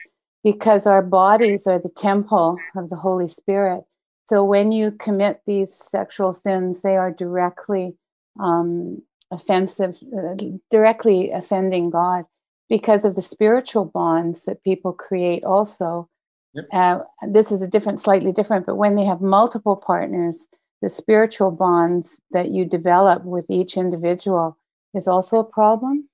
because 0.42 0.86
our 0.86 1.02
bodies 1.02 1.66
are 1.66 1.78
the 1.78 1.90
temple 1.90 2.56
of 2.76 2.88
the 2.88 2.96
Holy 2.96 3.28
Spirit. 3.28 3.84
So 4.28 4.44
when 4.44 4.72
you 4.72 4.92
commit 4.92 5.40
these 5.46 5.74
sexual 5.74 6.34
sins, 6.34 6.82
they 6.82 6.96
are 6.96 7.10
directly 7.10 7.94
um, 8.38 9.02
offensive, 9.30 9.98
uh, 10.16 10.36
directly 10.70 11.30
offending 11.30 11.90
God 11.90 12.24
because 12.68 13.04
of 13.04 13.16
the 13.16 13.22
spiritual 13.22 13.84
bonds 13.84 14.44
that 14.44 14.62
people 14.62 14.92
create 14.92 15.44
also. 15.44 16.08
Yep. 16.54 16.64
Uh, 16.72 16.98
this 17.28 17.52
is 17.52 17.62
a 17.62 17.68
different, 17.68 18.00
slightly 18.00 18.32
different, 18.32 18.66
but 18.66 18.76
when 18.76 18.94
they 18.94 19.04
have 19.04 19.20
multiple 19.20 19.76
partners, 19.76 20.46
the 20.80 20.88
spiritual 20.88 21.50
bonds 21.50 22.20
that 22.30 22.50
you 22.50 22.64
develop 22.64 23.24
with 23.24 23.46
each 23.48 23.76
individual 23.76 24.56
is 24.94 25.06
also 25.06 25.38
a 25.38 25.44
problem. 25.44 26.08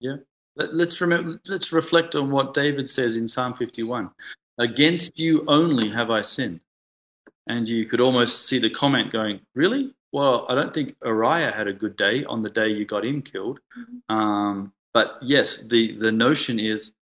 Yeah. 0.00 0.16
Let's 0.56 1.00
remember, 1.00 1.38
let's 1.46 1.72
reflect 1.72 2.14
on 2.14 2.30
what 2.30 2.54
David 2.54 2.88
says 2.88 3.16
in 3.16 3.28
Psalm 3.28 3.54
51. 3.54 4.10
Against 4.58 5.18
you 5.18 5.44
only 5.48 5.88
have 5.88 6.10
I 6.10 6.22
sinned. 6.22 6.60
And 7.46 7.68
you 7.68 7.86
could 7.86 8.00
almost 8.00 8.46
see 8.46 8.58
the 8.58 8.70
comment 8.70 9.10
going, 9.10 9.40
Really? 9.54 9.94
Well, 10.12 10.46
I 10.48 10.54
don't 10.54 10.74
think 10.74 10.96
Uriah 11.04 11.52
had 11.52 11.68
a 11.68 11.72
good 11.72 11.96
day 11.96 12.24
on 12.24 12.42
the 12.42 12.50
day 12.50 12.68
you 12.68 12.84
got 12.84 13.04
him 13.04 13.22
killed. 13.22 13.60
Mm-hmm. 13.78 14.14
Um, 14.14 14.72
but 14.92 15.18
yes, 15.22 15.58
the 15.58 15.96
the 15.96 16.10
notion 16.10 16.58
is 16.58 16.92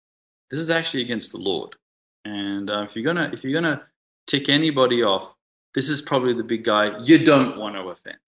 this 0.50 0.60
is 0.60 0.70
actually 0.70 1.02
against 1.02 1.32
the 1.32 1.38
Lord, 1.38 1.76
and 2.24 2.70
uh, 2.70 2.82
if 2.82 2.94
you're 2.94 3.04
gonna 3.04 3.30
if 3.32 3.42
you're 3.44 3.58
gonna 3.58 3.82
tick 4.26 4.48
anybody 4.48 5.02
off, 5.02 5.32
this 5.74 5.88
is 5.88 6.02
probably 6.02 6.34
the 6.34 6.44
big 6.44 6.64
guy 6.64 6.98
you 7.02 7.18
don't 7.24 7.56
want 7.56 7.76
to 7.76 7.80
offend, 7.80 8.18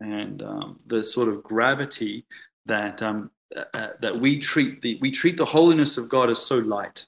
and 0.00 0.42
um, 0.42 0.78
the 0.86 1.02
sort 1.02 1.28
of 1.28 1.42
gravity 1.42 2.26
that 2.66 3.02
um, 3.02 3.30
uh, 3.56 3.88
that 4.00 4.16
we 4.16 4.38
treat 4.38 4.82
the 4.82 4.98
we 5.00 5.10
treat 5.10 5.36
the 5.36 5.44
holiness 5.44 5.96
of 5.96 6.08
God 6.08 6.30
as 6.30 6.40
so 6.40 6.58
light, 6.58 7.06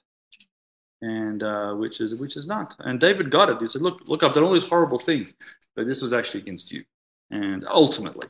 and 1.01 1.43
uh, 1.43 1.73
which 1.73 2.01
is 2.01 2.15
which 2.15 2.35
is 2.35 2.47
not. 2.47 2.75
And 2.79 2.99
David 2.99 3.29
got 3.29 3.49
it. 3.49 3.57
He 3.59 3.67
said, 3.67 3.81
"Look, 3.81 4.07
look, 4.07 4.23
I've 4.23 4.33
done 4.33 4.43
all 4.43 4.53
these 4.53 4.67
horrible 4.67 4.99
things, 4.99 5.33
but 5.75 5.85
this 5.85 6.01
was 6.01 6.13
actually 6.13 6.41
against 6.41 6.71
you." 6.71 6.83
And 7.29 7.65
ultimately, 7.67 8.27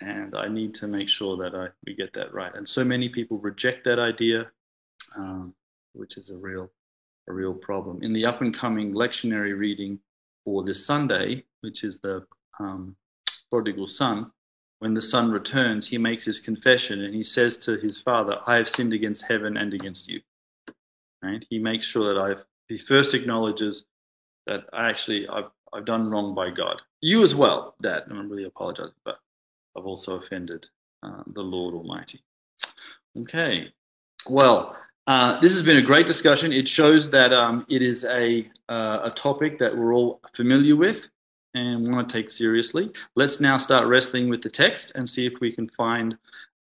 and 0.00 0.34
I 0.36 0.48
need 0.48 0.74
to 0.74 0.86
make 0.86 1.08
sure 1.08 1.36
that 1.38 1.54
I 1.54 1.68
we 1.86 1.94
get 1.94 2.12
that 2.14 2.34
right. 2.34 2.54
And 2.54 2.68
so 2.68 2.84
many 2.84 3.08
people 3.08 3.38
reject 3.38 3.84
that 3.84 3.98
idea, 3.98 4.50
um, 5.16 5.54
which 5.94 6.16
is 6.16 6.30
a 6.30 6.36
real 6.36 6.70
a 7.28 7.32
real 7.32 7.54
problem. 7.54 8.02
In 8.02 8.12
the 8.12 8.26
up 8.26 8.42
and 8.42 8.52
coming 8.52 8.92
lectionary 8.92 9.56
reading 9.56 9.98
for 10.44 10.64
this 10.64 10.84
Sunday, 10.84 11.44
which 11.62 11.82
is 11.82 11.98
the 12.00 12.26
um, 12.60 12.94
prodigal 13.50 13.86
son, 13.86 14.30
when 14.78 14.94
the 14.94 15.00
son 15.00 15.30
returns, 15.30 15.88
he 15.88 15.98
makes 15.98 16.24
his 16.24 16.40
confession 16.40 17.00
and 17.00 17.14
he 17.14 17.22
says 17.22 17.56
to 17.58 17.76
his 17.76 17.98
father, 17.98 18.38
"I 18.46 18.56
have 18.56 18.68
sinned 18.68 18.92
against 18.92 19.24
heaven 19.24 19.56
and 19.56 19.72
against 19.72 20.08
you." 20.08 20.20
Right? 21.22 21.44
He 21.48 21.58
makes 21.58 21.86
sure 21.86 22.12
that 22.12 22.20
I've. 22.20 22.44
He 22.68 22.78
first 22.78 23.14
acknowledges 23.14 23.86
that 24.46 24.64
I 24.72 24.88
actually 24.88 25.28
I've 25.28 25.50
I've 25.72 25.84
done 25.84 26.10
wrong 26.10 26.34
by 26.34 26.50
God. 26.50 26.80
You 27.00 27.22
as 27.22 27.34
well, 27.34 27.74
Dad. 27.82 28.04
I'm 28.10 28.28
really 28.30 28.44
apologizing, 28.44 28.94
but 29.04 29.18
I've 29.76 29.86
also 29.86 30.16
offended 30.18 30.66
uh, 31.02 31.22
the 31.26 31.42
Lord 31.42 31.74
Almighty. 31.74 32.20
Okay, 33.16 33.72
well, 34.28 34.76
uh, 35.06 35.38
this 35.40 35.54
has 35.54 35.64
been 35.64 35.76
a 35.76 35.82
great 35.82 36.06
discussion. 36.06 36.52
It 36.52 36.68
shows 36.68 37.10
that 37.10 37.32
um, 37.32 37.66
it 37.68 37.82
is 37.82 38.04
a, 38.04 38.50
uh, 38.68 39.00
a 39.04 39.10
topic 39.10 39.58
that 39.58 39.76
we're 39.76 39.94
all 39.94 40.20
familiar 40.32 40.76
with 40.76 41.08
and 41.54 41.92
want 41.92 42.08
to 42.08 42.12
take 42.12 42.30
seriously. 42.30 42.90
Let's 43.16 43.40
now 43.40 43.56
start 43.56 43.86
wrestling 43.86 44.28
with 44.28 44.42
the 44.42 44.50
text 44.50 44.92
and 44.94 45.08
see 45.08 45.26
if 45.26 45.34
we 45.40 45.52
can 45.52 45.68
find 45.70 46.16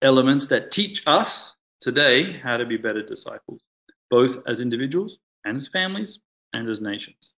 elements 0.02 0.46
that 0.48 0.70
teach 0.70 1.06
us 1.06 1.56
today 1.80 2.32
how 2.32 2.56
to 2.56 2.66
be 2.66 2.76
better 2.76 3.02
disciples, 3.02 3.60
both 4.10 4.38
as 4.46 4.60
individuals 4.60 5.18
and 5.44 5.56
as 5.56 5.68
families 5.68 6.20
and 6.52 6.68
as 6.68 6.80
nations. 6.80 7.32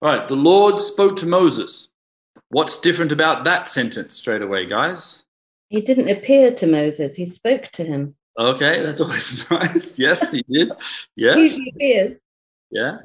All 0.00 0.08
right, 0.08 0.26
the 0.28 0.36
Lord 0.36 0.78
spoke 0.78 1.16
to 1.16 1.26
Moses 1.26 1.88
What's 2.52 2.78
different 2.78 3.12
about 3.12 3.44
that 3.44 3.66
sentence 3.66 4.14
straight 4.14 4.42
away, 4.42 4.66
guys? 4.66 5.24
He 5.70 5.80
didn't 5.80 6.10
appear 6.10 6.54
to 6.54 6.66
Moses, 6.66 7.14
he 7.14 7.24
spoke 7.24 7.70
to 7.72 7.84
him. 7.84 8.14
Okay, 8.38 8.82
that's 8.82 9.00
always 9.00 9.50
nice. 9.50 9.98
Yes, 9.98 10.32
he 10.32 10.42
did. 10.50 10.70
Yeah. 11.16 11.36
Usually 11.36 11.72
appears. 11.74 12.18
Yeah. 12.70 12.98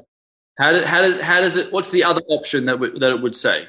How, 0.58 0.72
did, 0.72 0.84
how, 0.84 1.00
does, 1.00 1.20
how 1.20 1.40
does 1.40 1.56
it, 1.56 1.72
what's 1.72 1.90
the 1.90 2.04
other 2.04 2.20
option 2.28 2.66
that, 2.66 2.72
w- 2.72 2.98
that 2.98 3.10
it 3.10 3.22
would 3.22 3.34
say? 3.34 3.68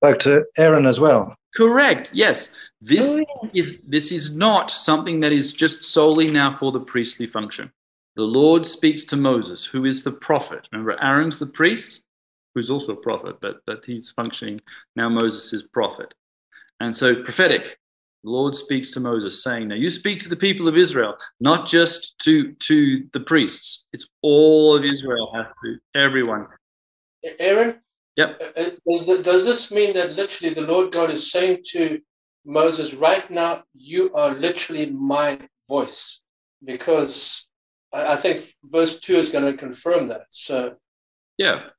Spoke 0.00 0.18
to 0.20 0.44
Aaron 0.56 0.86
as 0.86 0.98
well. 0.98 1.36
Correct. 1.54 2.12
Yes. 2.14 2.56
This 2.80 3.18
oh, 3.18 3.24
yeah. 3.42 3.50
is 3.52 3.82
this 3.82 4.10
is 4.10 4.34
not 4.34 4.70
something 4.70 5.20
that 5.20 5.32
is 5.32 5.52
just 5.52 5.84
solely 5.84 6.28
now 6.28 6.50
for 6.50 6.72
the 6.72 6.80
priestly 6.80 7.26
function. 7.26 7.70
The 8.16 8.22
Lord 8.22 8.66
speaks 8.66 9.04
to 9.06 9.16
Moses, 9.16 9.64
who 9.64 9.84
is 9.84 10.02
the 10.02 10.12
prophet. 10.12 10.66
Remember, 10.72 10.98
Aaron's 11.02 11.38
the 11.38 11.46
priest 11.46 12.04
who's 12.54 12.70
also 12.70 12.92
a 12.92 12.96
prophet, 12.96 13.36
but 13.40 13.60
that 13.66 13.84
he's 13.84 14.10
functioning 14.10 14.60
now. 14.96 15.08
Moses 15.08 15.52
is 15.52 15.62
prophet, 15.64 16.14
and 16.80 16.96
so 16.96 17.22
prophetic. 17.22 17.78
The 18.24 18.30
Lord 18.30 18.54
speaks 18.54 18.90
to 18.92 19.00
Moses, 19.00 19.42
saying, 19.42 19.68
"Now 19.68 19.74
you 19.74 19.90
speak 19.90 20.18
to 20.20 20.28
the 20.30 20.36
people 20.36 20.66
of 20.66 20.76
Israel, 20.76 21.16
not 21.40 21.66
just 21.66 22.18
to 22.20 22.52
to 22.54 23.06
the 23.12 23.20
priests. 23.20 23.86
It's 23.92 24.08
all 24.22 24.76
of 24.76 24.84
Israel 24.84 25.30
has 25.34 25.46
to 25.64 25.78
everyone." 25.94 26.46
Aaron. 27.38 27.80
Yep. 28.20 28.40
Uh, 28.40 28.60
uh, 28.60 28.70
does, 28.86 29.06
the, 29.06 29.22
does 29.22 29.44
this 29.44 29.70
mean 29.70 29.94
that 29.94 30.14
literally 30.14 30.54
the 30.54 30.60
Lord 30.62 30.92
God 30.92 31.10
is 31.10 31.32
saying 31.32 31.62
to 31.72 32.00
Moses, 32.44 32.94
right 32.94 33.28
now, 33.30 33.64
you 33.74 34.12
are 34.14 34.34
literally 34.34 34.86
my 34.86 35.38
voice? 35.68 36.20
Because 36.64 37.48
I, 37.92 38.14
I 38.14 38.16
think 38.16 38.40
verse 38.64 38.98
2 39.00 39.16
is 39.16 39.28
going 39.28 39.44
to 39.50 39.56
confirm 39.56 40.08
that. 40.08 40.26
So, 40.30 40.76
yeah, 41.38 41.70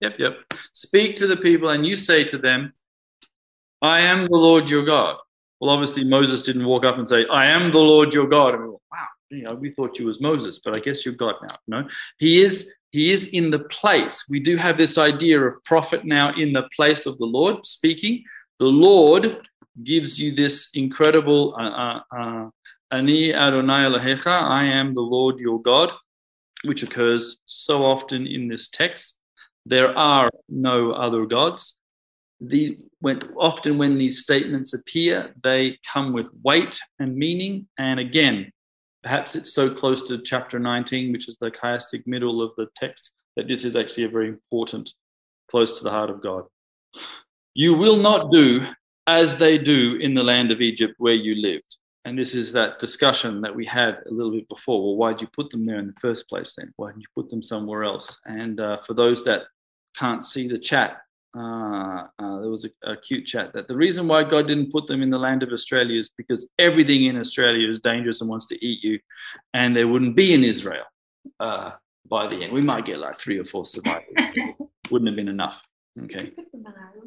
Yep, 0.00 0.14
yep. 0.18 0.32
Speak 0.72 1.16
to 1.16 1.26
the 1.26 1.36
people 1.36 1.70
and 1.70 1.86
you 1.86 1.96
say 1.96 2.24
to 2.24 2.38
them, 2.38 2.72
I 3.80 4.00
am 4.00 4.24
the 4.24 4.36
Lord 4.36 4.68
your 4.68 4.84
God. 4.84 5.16
Well, 5.60 5.70
obviously, 5.70 6.04
Moses 6.04 6.42
didn't 6.42 6.66
walk 6.66 6.84
up 6.84 6.98
and 6.98 7.08
say, 7.08 7.26
I 7.26 7.46
am 7.46 7.70
the 7.70 7.78
Lord 7.78 8.12
your 8.12 8.26
God. 8.26 8.54
And 8.54 8.62
we 8.62 8.68
went, 8.68 8.80
wow, 8.92 9.06
you 9.30 9.42
know, 9.42 9.54
we 9.54 9.70
thought 9.70 9.98
you 9.98 10.06
was 10.06 10.20
Moses, 10.20 10.60
but 10.64 10.76
I 10.76 10.80
guess 10.80 11.04
you're 11.04 11.14
God 11.14 11.34
now. 11.42 11.56
No, 11.82 11.88
he 12.18 12.42
is, 12.42 12.72
he 12.90 13.10
is 13.10 13.28
in 13.28 13.50
the 13.50 13.60
place. 13.60 14.24
We 14.28 14.40
do 14.40 14.56
have 14.56 14.78
this 14.78 14.98
idea 14.98 15.40
of 15.40 15.62
prophet 15.64 16.04
now 16.04 16.32
in 16.34 16.52
the 16.52 16.68
place 16.74 17.06
of 17.06 17.18
the 17.18 17.26
Lord 17.26 17.66
speaking. 17.66 18.24
The 18.58 18.66
Lord 18.66 19.48
gives 19.82 20.18
you 20.18 20.34
this 20.34 20.70
incredible, 20.74 21.54
uh, 21.58 21.62
uh, 21.62 22.00
uh, 22.16 22.50
Ani 22.92 23.34
Adonai 23.34 23.84
Elohecha, 23.84 24.42
I 24.42 24.64
am 24.64 24.94
the 24.94 25.00
Lord 25.00 25.38
your 25.38 25.60
God, 25.60 25.90
which 26.64 26.82
occurs 26.82 27.38
so 27.44 27.84
often 27.84 28.26
in 28.26 28.48
this 28.48 28.68
text. 28.68 29.18
There 29.66 29.96
are 29.98 30.30
no 30.48 30.92
other 30.92 31.26
gods. 31.26 31.78
The, 32.40 32.78
when, 33.00 33.22
often, 33.36 33.76
when 33.76 33.98
these 33.98 34.22
statements 34.22 34.72
appear, 34.72 35.34
they 35.42 35.78
come 35.92 36.12
with 36.12 36.30
weight 36.44 36.78
and 37.00 37.16
meaning. 37.16 37.66
And 37.76 37.98
again, 37.98 38.52
perhaps 39.06 39.36
it's 39.36 39.52
so 39.52 39.70
close 39.72 40.02
to 40.02 40.20
chapter 40.20 40.58
19, 40.58 41.12
which 41.12 41.28
is 41.28 41.36
the 41.36 41.48
chiastic 41.48 42.02
middle 42.08 42.42
of 42.42 42.50
the 42.56 42.66
text, 42.74 43.12
that 43.36 43.46
this 43.46 43.64
is 43.64 43.76
actually 43.76 44.02
a 44.02 44.08
very 44.08 44.26
important, 44.26 44.92
close 45.48 45.78
to 45.78 45.84
the 45.84 45.90
heart 45.92 46.10
of 46.10 46.20
God. 46.20 46.42
You 47.54 47.74
will 47.74 47.98
not 47.98 48.32
do 48.32 48.66
as 49.06 49.38
they 49.38 49.58
do 49.58 49.94
in 50.00 50.14
the 50.14 50.24
land 50.24 50.50
of 50.50 50.60
Egypt 50.60 50.94
where 50.98 51.14
you 51.14 51.36
lived. 51.36 51.76
And 52.04 52.18
this 52.18 52.34
is 52.34 52.52
that 52.54 52.80
discussion 52.80 53.40
that 53.42 53.54
we 53.54 53.64
had 53.64 53.98
a 54.06 54.12
little 54.12 54.32
bit 54.32 54.48
before. 54.48 54.82
Well, 54.82 54.96
why 54.96 55.12
did 55.12 55.20
you 55.20 55.28
put 55.28 55.50
them 55.50 55.66
there 55.66 55.78
in 55.78 55.86
the 55.86 56.00
first 56.00 56.28
place 56.28 56.54
then? 56.58 56.72
Why 56.74 56.88
didn't 56.88 57.02
you 57.02 57.08
put 57.14 57.30
them 57.30 57.44
somewhere 57.44 57.84
else? 57.84 58.18
And 58.26 58.58
uh, 58.58 58.78
for 58.82 58.94
those 58.94 59.22
that 59.22 59.42
can't 59.96 60.26
see 60.26 60.48
the 60.48 60.58
chat, 60.58 60.98
uh, 61.36 62.06
uh, 62.18 62.40
there 62.40 62.50
was 62.50 62.64
a, 62.64 62.90
a, 62.90 62.96
cute 62.96 63.26
chat 63.26 63.52
that 63.52 63.68
the 63.68 63.76
reason 63.76 64.08
why 64.08 64.24
God 64.24 64.46
didn't 64.46 64.72
put 64.72 64.86
them 64.86 65.02
in 65.02 65.10
the 65.10 65.18
land 65.18 65.42
of 65.42 65.50
Australia 65.50 65.98
is 65.98 66.10
because 66.16 66.48
everything 66.58 67.04
in 67.04 67.18
Australia 67.18 67.68
is 67.68 67.78
dangerous 67.78 68.20
and 68.20 68.30
wants 68.30 68.46
to 68.46 68.64
eat 68.64 68.82
you, 68.82 68.98
and 69.52 69.76
they 69.76 69.84
wouldn't 69.84 70.16
be 70.16 70.32
in 70.32 70.44
Israel 70.44 70.84
uh, 71.40 71.72
by 72.08 72.26
the 72.26 72.42
end. 72.42 72.52
We 72.52 72.62
might 72.62 72.84
get 72.84 72.98
like 72.98 73.18
three 73.18 73.38
or 73.38 73.44
four 73.44 73.64
survivors. 73.64 74.06
wouldn't 74.90 75.08
have 75.08 75.16
been 75.16 75.28
enough. 75.28 75.62
Okay. 76.04 76.32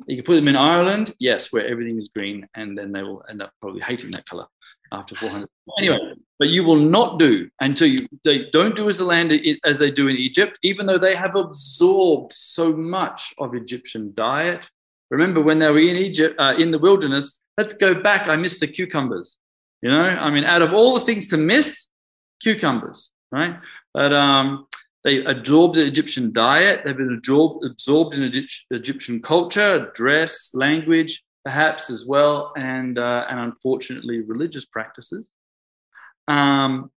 You 0.07 0.15
can 0.15 0.25
put 0.25 0.35
them 0.35 0.47
in 0.47 0.55
Ireland, 0.55 1.13
yes, 1.19 1.53
where 1.53 1.65
everything 1.65 1.97
is 1.97 2.07
green, 2.07 2.47
and 2.55 2.77
then 2.77 2.91
they 2.91 3.03
will 3.03 3.23
end 3.29 3.41
up 3.41 3.51
probably 3.61 3.81
hating 3.81 4.11
that 4.11 4.25
color 4.25 4.47
after 4.91 5.15
400. 5.15 5.47
Anyway, 5.77 6.13
but 6.39 6.47
you 6.47 6.63
will 6.63 6.77
not 6.77 7.19
do 7.19 7.49
until 7.59 7.87
you 7.87 8.07
they 8.23 8.49
don't 8.51 8.75
do 8.75 8.87
as 8.89 8.97
the 8.97 9.03
land 9.03 9.33
as 9.65 9.77
they 9.77 9.91
do 9.91 10.07
in 10.07 10.15
Egypt, 10.15 10.57
even 10.63 10.87
though 10.87 10.97
they 10.97 11.15
have 11.15 11.35
absorbed 11.35 12.33
so 12.33 12.73
much 12.73 13.33
of 13.37 13.53
Egyptian 13.53 14.13
diet. 14.15 14.69
Remember 15.11 15.41
when 15.41 15.59
they 15.59 15.69
were 15.69 15.79
in 15.79 15.97
Egypt, 15.97 16.39
uh, 16.39 16.55
in 16.57 16.71
the 16.71 16.79
wilderness. 16.79 17.41
Let's 17.57 17.73
go 17.73 17.93
back. 17.93 18.29
I 18.29 18.37
miss 18.37 18.59
the 18.59 18.67
cucumbers. 18.67 19.37
You 19.81 19.89
know, 19.89 20.01
I 20.01 20.29
mean, 20.29 20.45
out 20.45 20.61
of 20.61 20.73
all 20.73 20.93
the 20.93 21.01
things 21.01 21.27
to 21.27 21.37
miss, 21.37 21.87
cucumbers, 22.41 23.11
right? 23.31 23.59
But 23.93 24.13
um, 24.13 24.67
they 25.03 25.23
absorbed 25.25 25.75
the 25.75 25.85
Egyptian 25.85 26.31
diet. 26.31 26.81
They've 26.83 26.95
been 26.95 27.13
absorbed, 27.17 27.65
absorbed 27.65 28.17
in 28.17 28.31
Egyptian 28.71 29.21
culture, 29.21 29.91
dress, 29.93 30.51
language, 30.53 31.23
perhaps 31.43 31.89
as 31.89 32.05
well, 32.05 32.53
and 32.55 32.97
uh, 32.97 33.25
and 33.29 33.39
unfortunately 33.39 34.21
religious 34.21 34.65
practices. 34.65 35.29
Um, 36.29 36.91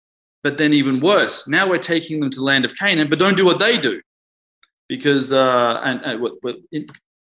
but 0.43 0.57
then 0.57 0.73
even 0.73 0.99
worse, 0.99 1.47
now 1.47 1.69
we're 1.69 1.77
taking 1.77 2.19
them 2.19 2.29
to 2.31 2.39
the 2.39 2.45
land 2.45 2.65
of 2.65 2.75
Canaan, 2.75 3.09
but 3.09 3.19
don't 3.19 3.37
do 3.37 3.45
what 3.45 3.59
they 3.59 3.77
do, 3.77 4.01
because 4.87 5.31
uh, 5.31 5.79
and, 5.83 6.01
and 6.01 6.21
what, 6.21 6.33
what 6.41 6.55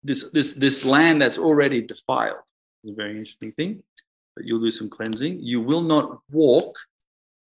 this 0.04 0.32
this 0.32 0.56
this 0.56 0.84
land 0.84 1.22
that's 1.22 1.38
already 1.38 1.82
defiled 1.82 2.40
is 2.84 2.92
a 2.92 2.96
very 2.96 3.18
interesting 3.18 3.52
thing. 3.52 3.84
But 4.36 4.46
you'll 4.46 4.62
do 4.62 4.72
some 4.72 4.90
cleansing. 4.90 5.40
You 5.42 5.60
will 5.62 5.82
not 5.82 6.20
walk 6.32 6.78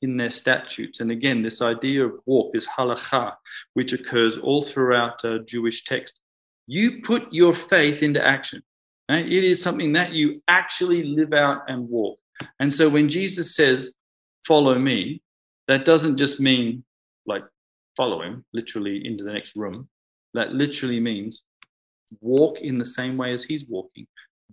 in 0.02 0.18
their 0.18 0.30
statutes. 0.30 1.00
And 1.00 1.10
again, 1.10 1.42
this 1.42 1.62
idea 1.62 2.04
of 2.04 2.12
walk, 2.26 2.52
this 2.52 2.68
halacha, 2.68 3.34
which 3.72 3.94
occurs 3.94 4.36
all 4.36 4.60
throughout 4.60 5.24
uh, 5.24 5.38
Jewish 5.38 5.84
text, 5.84 6.20
you 6.66 7.00
put 7.00 7.32
your 7.32 7.54
faith 7.54 8.02
into 8.02 8.24
action. 8.24 8.62
Right? 9.10 9.26
It 9.26 9.44
is 9.44 9.62
something 9.62 9.94
that 9.94 10.12
you 10.12 10.42
actually 10.46 11.04
live 11.04 11.32
out 11.32 11.62
and 11.68 11.88
walk. 11.88 12.18
And 12.60 12.72
so 12.72 12.88
when 12.88 13.08
Jesus 13.08 13.56
says, 13.56 13.94
follow 14.46 14.78
me, 14.78 15.22
that 15.68 15.84
doesn't 15.84 16.16
just 16.16 16.40
mean 16.40 16.84
like 17.26 17.44
follow 17.96 18.22
him 18.22 18.44
literally 18.52 19.06
into 19.06 19.24
the 19.24 19.32
next 19.32 19.56
room. 19.56 19.88
That 20.34 20.52
literally 20.52 21.00
means 21.00 21.44
walk 22.20 22.60
in 22.60 22.78
the 22.78 22.84
same 22.84 23.16
way 23.16 23.32
as 23.32 23.44
he's 23.44 23.66
walking, 23.66 24.06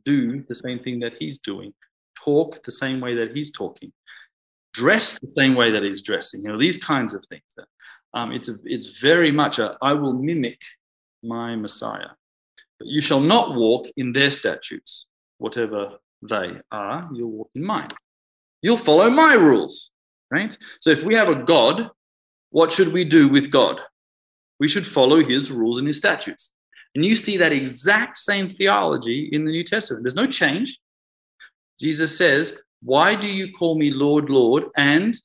do 0.06 0.44
the 0.48 0.56
same 0.56 0.80
thing 0.80 1.00
that 1.02 1.14
he's 1.20 1.40
doing, 1.40 1.74
talk 2.16 2.64
the 2.64 2.72
same 2.72 3.02
way 3.02 3.16
that 3.16 3.36
he's 3.36 3.52
talking, 3.52 3.92
dress 4.74 5.20
the 5.20 5.30
same 5.30 5.56
way 5.56 5.72
that 5.72 5.84
he's 5.84 6.02
dressing. 6.02 6.42
You 6.42 6.54
know, 6.54 6.58
these 6.58 6.82
kinds 6.82 7.14
of 7.14 7.26
things. 7.26 7.44
Um, 8.14 8.32
it's, 8.32 8.50
a, 8.50 8.56
it's 8.66 9.00
very 9.00 9.32
much 9.32 9.60
a 9.60 9.78
I 9.82 9.94
will 9.94 10.14
mimic 10.14 10.62
my 11.24 11.56
Messiah. 11.56 12.10
But 12.80 12.88
you 12.88 13.02
shall 13.02 13.20
not 13.20 13.56
walk 13.56 13.88
in 13.98 14.12
their 14.12 14.32
statutes, 14.32 15.06
whatever 15.38 15.98
they 16.30 16.60
are, 16.72 17.10
you'll 17.14 17.32
walk 17.32 17.52
in 17.56 17.64
mine. 17.64 17.90
You'll 18.62 18.78
follow 18.78 19.10
my 19.10 19.34
rules, 19.34 19.92
right? 20.30 20.58
So 20.80 20.90
if 20.90 21.04
we 21.04 21.16
have 21.16 21.30
a 21.30 21.44
God, 21.44 21.90
what 22.50 22.72
should 22.72 22.94
we 22.94 23.04
do 23.04 23.28
with 23.28 23.52
God? 23.52 23.80
We 24.60 24.68
should 24.68 24.86
follow 24.86 25.24
his 25.24 25.52
rules 25.52 25.80
and 25.80 25.88
his 25.88 25.98
statutes. 25.98 26.52
And 26.94 27.04
you 27.04 27.16
see 27.16 27.38
that 27.38 27.52
exact 27.52 28.18
same 28.18 28.50
theology 28.50 29.30
in 29.32 29.46
the 29.46 29.52
New 29.52 29.64
Testament. 29.64 30.04
There's 30.04 30.16
no 30.16 30.28
change. 30.28 30.78
Jesus 31.80 32.18
says, 32.18 32.58
Why 32.84 33.16
do 33.16 33.34
you 33.34 33.52
call 33.54 33.78
me 33.78 33.92
Lord, 33.92 34.30
Lord? 34.30 34.66
And 34.78 35.18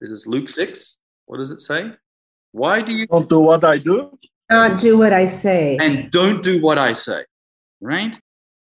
this 0.00 0.10
is 0.10 0.26
Luke 0.26 0.50
6. 0.50 0.98
What 1.26 1.38
does 1.38 1.50
it 1.50 1.60
say? 1.60 1.92
Why 2.50 2.82
do 2.82 2.92
you 2.92 3.06
don't 3.06 3.28
do 3.28 3.40
what 3.40 3.64
I 3.64 3.78
do? 3.78 4.18
not 4.50 4.80
do 4.80 4.98
what 4.98 5.12
I 5.12 5.26
say. 5.26 5.78
And 5.80 6.10
don't 6.10 6.42
do 6.42 6.60
what 6.60 6.78
I 6.78 6.92
say, 6.92 7.24
right? 7.80 8.18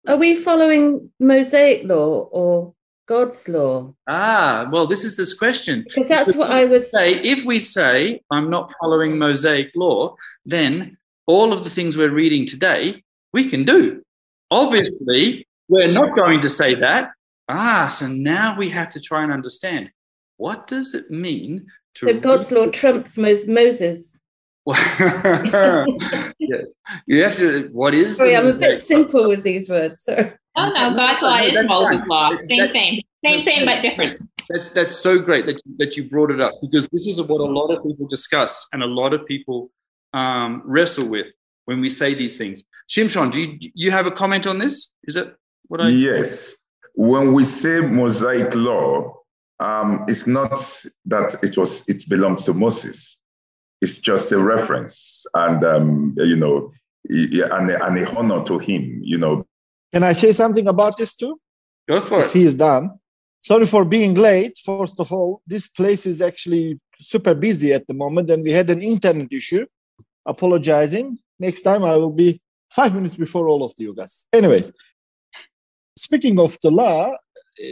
Are 0.08 0.18
we 0.18 0.36
following 0.36 1.12
Mosaic 1.20 1.84
law 1.86 2.30
or 2.32 2.74
God's 3.10 3.50
law? 3.50 3.96
Ah, 4.08 4.70
well, 4.72 4.86
this 4.86 5.04
is 5.04 5.18
this 5.18 5.34
question. 5.34 5.84
Because 5.84 6.08
that's 6.08 6.36
what 6.36 6.52
I 6.52 6.66
would 6.66 6.84
say. 6.84 7.16
If 7.16 7.44
we 7.44 7.58
say, 7.58 8.22
I'm 8.30 8.52
not 8.52 8.72
following 8.80 9.18
Mosaic 9.18 9.72
law, 9.76 10.16
then 10.46 10.96
all 11.26 11.52
of 11.52 11.64
the 11.64 11.72
things 11.72 11.98
we're 11.98 12.12
reading 12.12 12.46
today, 12.46 13.04
we 13.34 13.50
can 13.50 13.64
do. 13.64 14.04
Obviously, 14.52 15.48
we're 15.70 15.92
not 15.92 16.16
going 16.16 16.40
to 16.42 16.50
say 16.50 16.76
that. 16.76 17.10
Ah, 17.48 17.88
so 17.88 18.06
now 18.08 18.56
we 18.56 18.70
have 18.70 18.90
to 18.90 19.02
try 19.02 19.24
and 19.24 19.34
understand 19.34 19.90
what 20.38 20.68
does 20.68 20.94
it 20.94 21.10
mean 21.10 21.66
to. 21.96 22.06
So 22.06 22.20
God's 22.20 22.52
law 22.52 22.68
trumps 22.68 23.18
Moses. 23.18 24.20
yes. 24.68 26.66
You 27.08 27.24
have 27.24 27.38
to. 27.38 27.70
What 27.72 27.96
is? 27.96 28.18
Sorry, 28.18 28.38
I'm 28.38 28.46
a 28.46 28.54
bit 28.54 28.78
simple 28.80 29.28
with 29.28 29.42
these 29.42 29.68
words. 29.68 30.04
So. 30.04 30.32
Oh 30.60 30.72
no, 30.76 30.94
God's 30.94 31.22
law 31.22 31.38
is 31.38 31.68
Moses' 31.68 32.08
law. 32.08 32.30
Same, 32.48 32.68
same, 32.68 33.02
same, 33.24 33.40
same, 33.40 33.66
but 33.66 33.82
different. 33.82 34.20
That's 34.50 34.72
that's 34.72 34.96
so 34.96 35.20
great 35.20 35.46
that 35.46 35.62
that 35.78 35.96
you 35.96 36.04
brought 36.04 36.32
it 36.32 36.42
up 36.42 36.54
because 36.62 36.88
this 36.92 37.08
is 37.08 37.22
what 37.22 37.40
a 37.40 37.52
lot 37.60 37.68
of 37.68 37.84
people 37.84 38.08
discuss 38.08 38.68
and 38.74 38.84
a 38.84 38.88
lot 38.88 39.14
of 39.14 39.26
people 39.26 39.72
um, 40.14 40.62
wrestle 40.66 41.08
with 41.08 41.28
when 41.66 41.80
we 41.80 41.90
say 41.90 42.14
these 42.14 42.38
things. 42.38 42.64
Shimshon, 42.90 43.32
do 43.32 43.42
you, 43.42 43.72
you 43.74 43.92
have 43.92 44.06
a 44.06 44.12
comment 44.12 44.48
on 44.48 44.58
this? 44.58 44.92
Is 45.04 45.16
that 45.16 45.36
what 45.68 45.80
I? 45.82 45.90
Yes. 45.90 46.56
When 46.96 47.34
we 47.34 47.44
say 47.44 47.80
Mosaic 47.80 48.54
law, 48.56 49.22
um, 49.60 50.04
it's 50.08 50.28
not 50.28 50.60
that 51.06 51.36
it 51.42 51.58
was 51.58 51.88
it 51.88 52.04
belongs 52.10 52.44
to 52.46 52.54
Moses 52.54 53.20
it's 53.82 53.96
just 53.96 54.32
a 54.32 54.38
reference 54.38 55.26
and 55.34 55.64
um, 55.64 56.16
you 56.18 56.36
know 56.36 56.72
and, 57.10 57.72
a, 57.72 57.86
and 57.86 57.98
a 57.98 58.16
honor 58.16 58.44
to 58.44 58.60
him 58.60 59.00
you 59.04 59.18
know 59.18 59.46
can 59.92 60.04
i 60.04 60.14
say 60.14 60.32
something 60.32 60.68
about 60.68 60.98
this 60.98 61.16
too? 61.16 61.40
Go 61.88 62.02
for 62.02 62.20
if 62.20 62.28
it. 62.28 62.32
he 62.38 62.44
is 62.44 62.56
done. 62.56 62.92
Sorry 63.42 63.66
for 63.66 63.86
being 63.86 64.14
late. 64.14 64.58
First 64.64 65.00
of 65.00 65.12
all 65.12 65.42
this 65.48 65.68
place 65.68 66.06
is 66.06 66.22
actually 66.22 66.80
super 67.00 67.34
busy 67.34 67.74
at 67.74 67.88
the 67.88 67.94
moment 67.94 68.30
and 68.30 68.44
we 68.44 68.52
had 68.52 68.70
an 68.70 68.82
internet 68.82 69.32
issue. 69.32 69.66
Apologizing. 70.26 71.18
Next 71.40 71.62
time 71.62 71.84
i 71.84 71.96
will 71.96 72.12
be 72.12 72.42
five 72.70 72.94
minutes 72.94 73.16
before 73.16 73.48
all 73.48 73.64
of 73.64 73.74
you 73.78 73.94
guys. 73.96 74.26
Anyways 74.34 74.72
speaking 75.98 76.40
of 76.40 76.58
the 76.62 76.72
law 76.72 77.14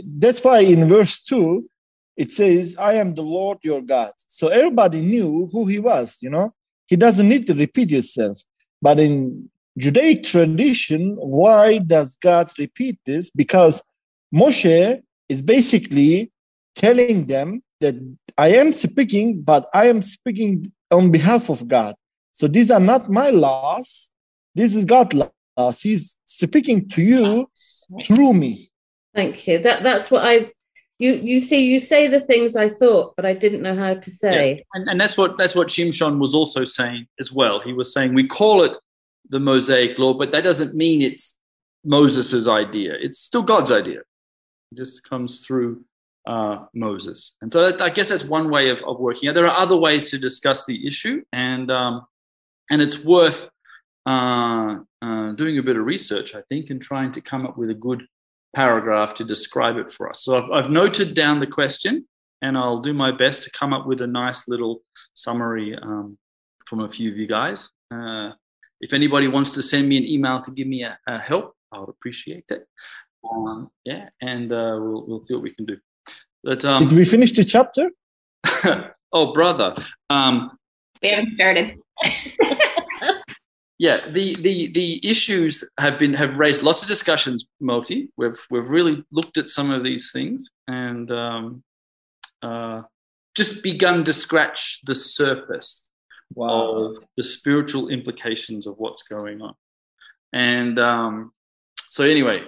that's 0.03 0.43
why 0.43 0.59
in 0.59 0.89
verse 0.89 1.22
2 1.24 1.65
it 2.18 2.32
says, 2.32 2.76
I 2.80 2.93
am 2.93 3.13
the 3.13 3.22
Lord 3.22 3.59
your 3.61 3.82
God. 3.82 4.11
So 4.28 4.47
everybody 4.47 5.01
knew 5.01 5.47
who 5.51 5.68
he 5.68 5.78
was, 5.78 6.18
you 6.20 6.32
know. 6.32 6.51
He 6.88 6.95
doesn't 6.95 7.30
need 7.30 7.45
to 7.47 7.53
repeat 7.53 7.91
himself. 7.91 8.39
But 8.82 8.99
in 8.99 9.49
Judaic 9.78 10.23
tradition, 10.23 11.15
why 11.17 11.78
does 11.78 12.17
God 12.17 12.49
repeat 12.57 12.99
this? 13.05 13.30
Because 13.30 13.84
Moshe 14.34 15.01
is 15.30 15.41
basically 15.41 16.32
telling 16.75 17.25
them 17.25 17.61
that 17.80 17.95
I 18.38 18.49
am 18.49 18.73
speaking, 18.73 19.41
but 19.41 19.67
I 19.73 19.86
am 19.88 20.01
speaking 20.01 20.71
on 20.91 21.11
behalf 21.11 21.49
of 21.49 21.67
God. 21.67 21.95
So 22.34 22.47
these 22.47 22.71
are 22.71 22.80
not 22.80 23.09
my 23.09 23.30
laws. 23.30 24.09
This 24.55 24.75
is 24.75 24.86
God's 24.86 25.23
laws. 25.57 25.82
He's 25.82 26.17
speaking 26.25 26.88
to 26.89 27.01
you 27.01 27.49
through 28.03 28.34
me. 28.34 28.71
Thank 29.13 29.47
you. 29.47 29.59
That 29.59 29.84
that's 29.84 30.11
what 30.11 30.25
I 30.25 30.51
you 30.99 31.13
you 31.13 31.39
see 31.39 31.65
you 31.65 31.80
say 31.80 32.07
the 32.07 32.19
things 32.19 32.55
i 32.55 32.69
thought 32.69 33.13
but 33.15 33.25
i 33.25 33.34
didn't 33.34 33.61
know 33.61 33.75
how 33.75 33.93
to 33.93 34.09
say 34.09 34.55
yeah. 34.55 34.61
and, 34.73 34.89
and 34.89 34.99
that's 34.99 35.17
what 35.17 35.38
that's 35.38 35.55
what 35.55 35.67
shimshon 35.67 36.17
was 36.17 36.34
also 36.34 36.65
saying 36.65 37.05
as 37.19 37.32
well 37.32 37.59
he 37.59 37.73
was 37.73 37.93
saying 37.93 38.13
we 38.13 38.25
call 38.25 38.63
it 38.63 38.78
the 39.30 39.39
mosaic 39.39 39.97
law 39.97 40.13
but 40.13 40.32
that 40.32 40.43
doesn't 40.43 40.75
mean 40.75 41.01
it's 41.01 41.39
moses's 41.84 42.47
idea 42.47 42.93
it's 42.99 43.19
still 43.19 43.43
god's 43.43 43.71
idea 43.71 43.99
it 43.99 44.78
just 44.78 45.07
comes 45.07 45.45
through 45.45 45.84
uh, 46.25 46.65
moses 46.73 47.38
and 47.41 47.51
so 47.51 47.78
i 47.80 47.89
guess 47.89 48.09
that's 48.09 48.25
one 48.25 48.49
way 48.49 48.69
of, 48.69 48.82
of 48.84 48.99
working 48.99 49.34
there 49.34 49.47
are 49.47 49.57
other 49.57 49.78
ways 49.78 50.09
to 50.09 50.17
discuss 50.17 50.65
the 50.65 50.86
issue 50.86 51.21
and 51.32 51.71
um, 51.71 52.05
and 52.69 52.82
it's 52.82 53.03
worth 53.03 53.49
uh, 54.05 54.75
uh, 55.01 55.32
doing 55.34 55.57
a 55.57 55.63
bit 55.63 55.78
of 55.78 55.86
research 55.86 56.36
i 56.36 56.41
think 56.49 56.69
and 56.69 56.82
trying 56.82 57.11
to 57.11 57.21
come 57.21 57.45
up 57.45 57.57
with 57.57 57.69
a 57.69 57.73
good 57.73 58.05
paragraph 58.57 59.13
to 59.13 59.23
describe 59.23 59.78
it 59.78 59.91
for 59.91 60.09
us. 60.09 60.23
So 60.23 60.38
I've, 60.41 60.51
I've, 60.51 60.71
noted 60.71 61.13
down 61.13 61.39
the 61.39 61.45
question 61.45 62.07
and 62.41 62.57
I'll 62.57 62.80
do 62.80 62.91
my 62.91 63.11
best 63.11 63.43
to 63.43 63.51
come 63.51 63.71
up 63.71 63.86
with 63.86 64.01
a 64.01 64.07
nice 64.07 64.47
little 64.47 64.82
summary 65.13 65.78
um, 65.80 66.17
from 66.65 66.80
a 66.80 66.89
few 66.89 67.11
of 67.11 67.17
you 67.17 67.28
guys. 67.28 67.69
Uh, 67.91 68.32
if 68.82 68.93
anybody 68.93 69.28
wants 69.28 69.51
to 69.51 69.63
send 69.63 69.88
me 69.88 69.97
an 69.97 70.05
email 70.05 70.41
to 70.41 70.51
give 70.51 70.67
me 70.67 70.84
a, 70.84 70.97
a 71.07 71.19
help, 71.19 71.55
I 71.71 71.80
would 71.80 71.89
appreciate 71.89 72.45
it. 72.49 72.67
Um, 73.30 73.69
yeah, 73.84 74.09
and 74.21 74.51
uh, 74.51 74.78
we'll, 74.80 75.05
we'll 75.07 75.21
see 75.21 75.34
what 75.34 75.43
we 75.43 75.53
can 75.53 75.65
do. 75.65 75.78
But, 76.43 76.63
um, 76.63 76.86
Did 76.86 76.97
we 76.97 77.05
finish 77.05 77.32
the 77.32 77.43
chapter? 77.43 77.89
oh, 79.13 79.34
brother. 79.34 79.75
Um, 80.09 80.57
we 81.01 81.09
haven't 81.09 81.32
started. 81.32 81.78
yeah, 83.80 84.09
the 84.11 84.36
the 84.36 84.67
the 84.71 85.07
issues 85.07 85.67
have 85.80 85.99
been 85.99 86.13
have 86.13 86.39
raised 86.39 86.63
lots 86.63 86.82
of 86.82 86.88
discussions, 86.88 87.45
Multi. 87.59 88.09
We've 88.17 88.39
we've 88.49 88.69
really 88.69 89.03
looked 89.11 89.38
at 89.38 89.49
some 89.49 89.71
of 89.71 89.84
these 89.84 90.11
things 90.11 90.49
and 90.67 91.11
um, 91.11 91.63
uh, 92.41 92.84
just 93.36 93.63
begun 93.63 94.03
to 94.05 94.13
scratch 94.13 94.82
the 94.86 94.95
surface 94.95 95.91
of 96.36 96.95
the 97.15 97.23
spiritual 97.23 97.89
implications 97.89 98.67
of 98.67 98.75
what's 98.78 99.03
going 99.03 99.41
on. 99.41 99.53
And 100.34 100.78
um, 100.80 101.32
so, 101.89 102.03
anyway, 102.03 102.41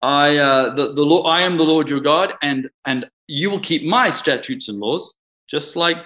I 0.00 0.36
uh, 0.38 0.74
the 0.74 0.92
the 0.92 1.04
Lord, 1.04 1.26
I 1.26 1.42
am 1.42 1.56
the 1.56 1.64
Lord 1.64 1.90
your 1.90 2.00
God, 2.00 2.34
and 2.42 2.68
and 2.86 3.06
you 3.26 3.50
will 3.50 3.60
keep 3.60 3.84
my 3.84 4.10
statutes 4.10 4.68
and 4.68 4.78
laws, 4.78 5.14
just 5.48 5.76
like 5.76 5.98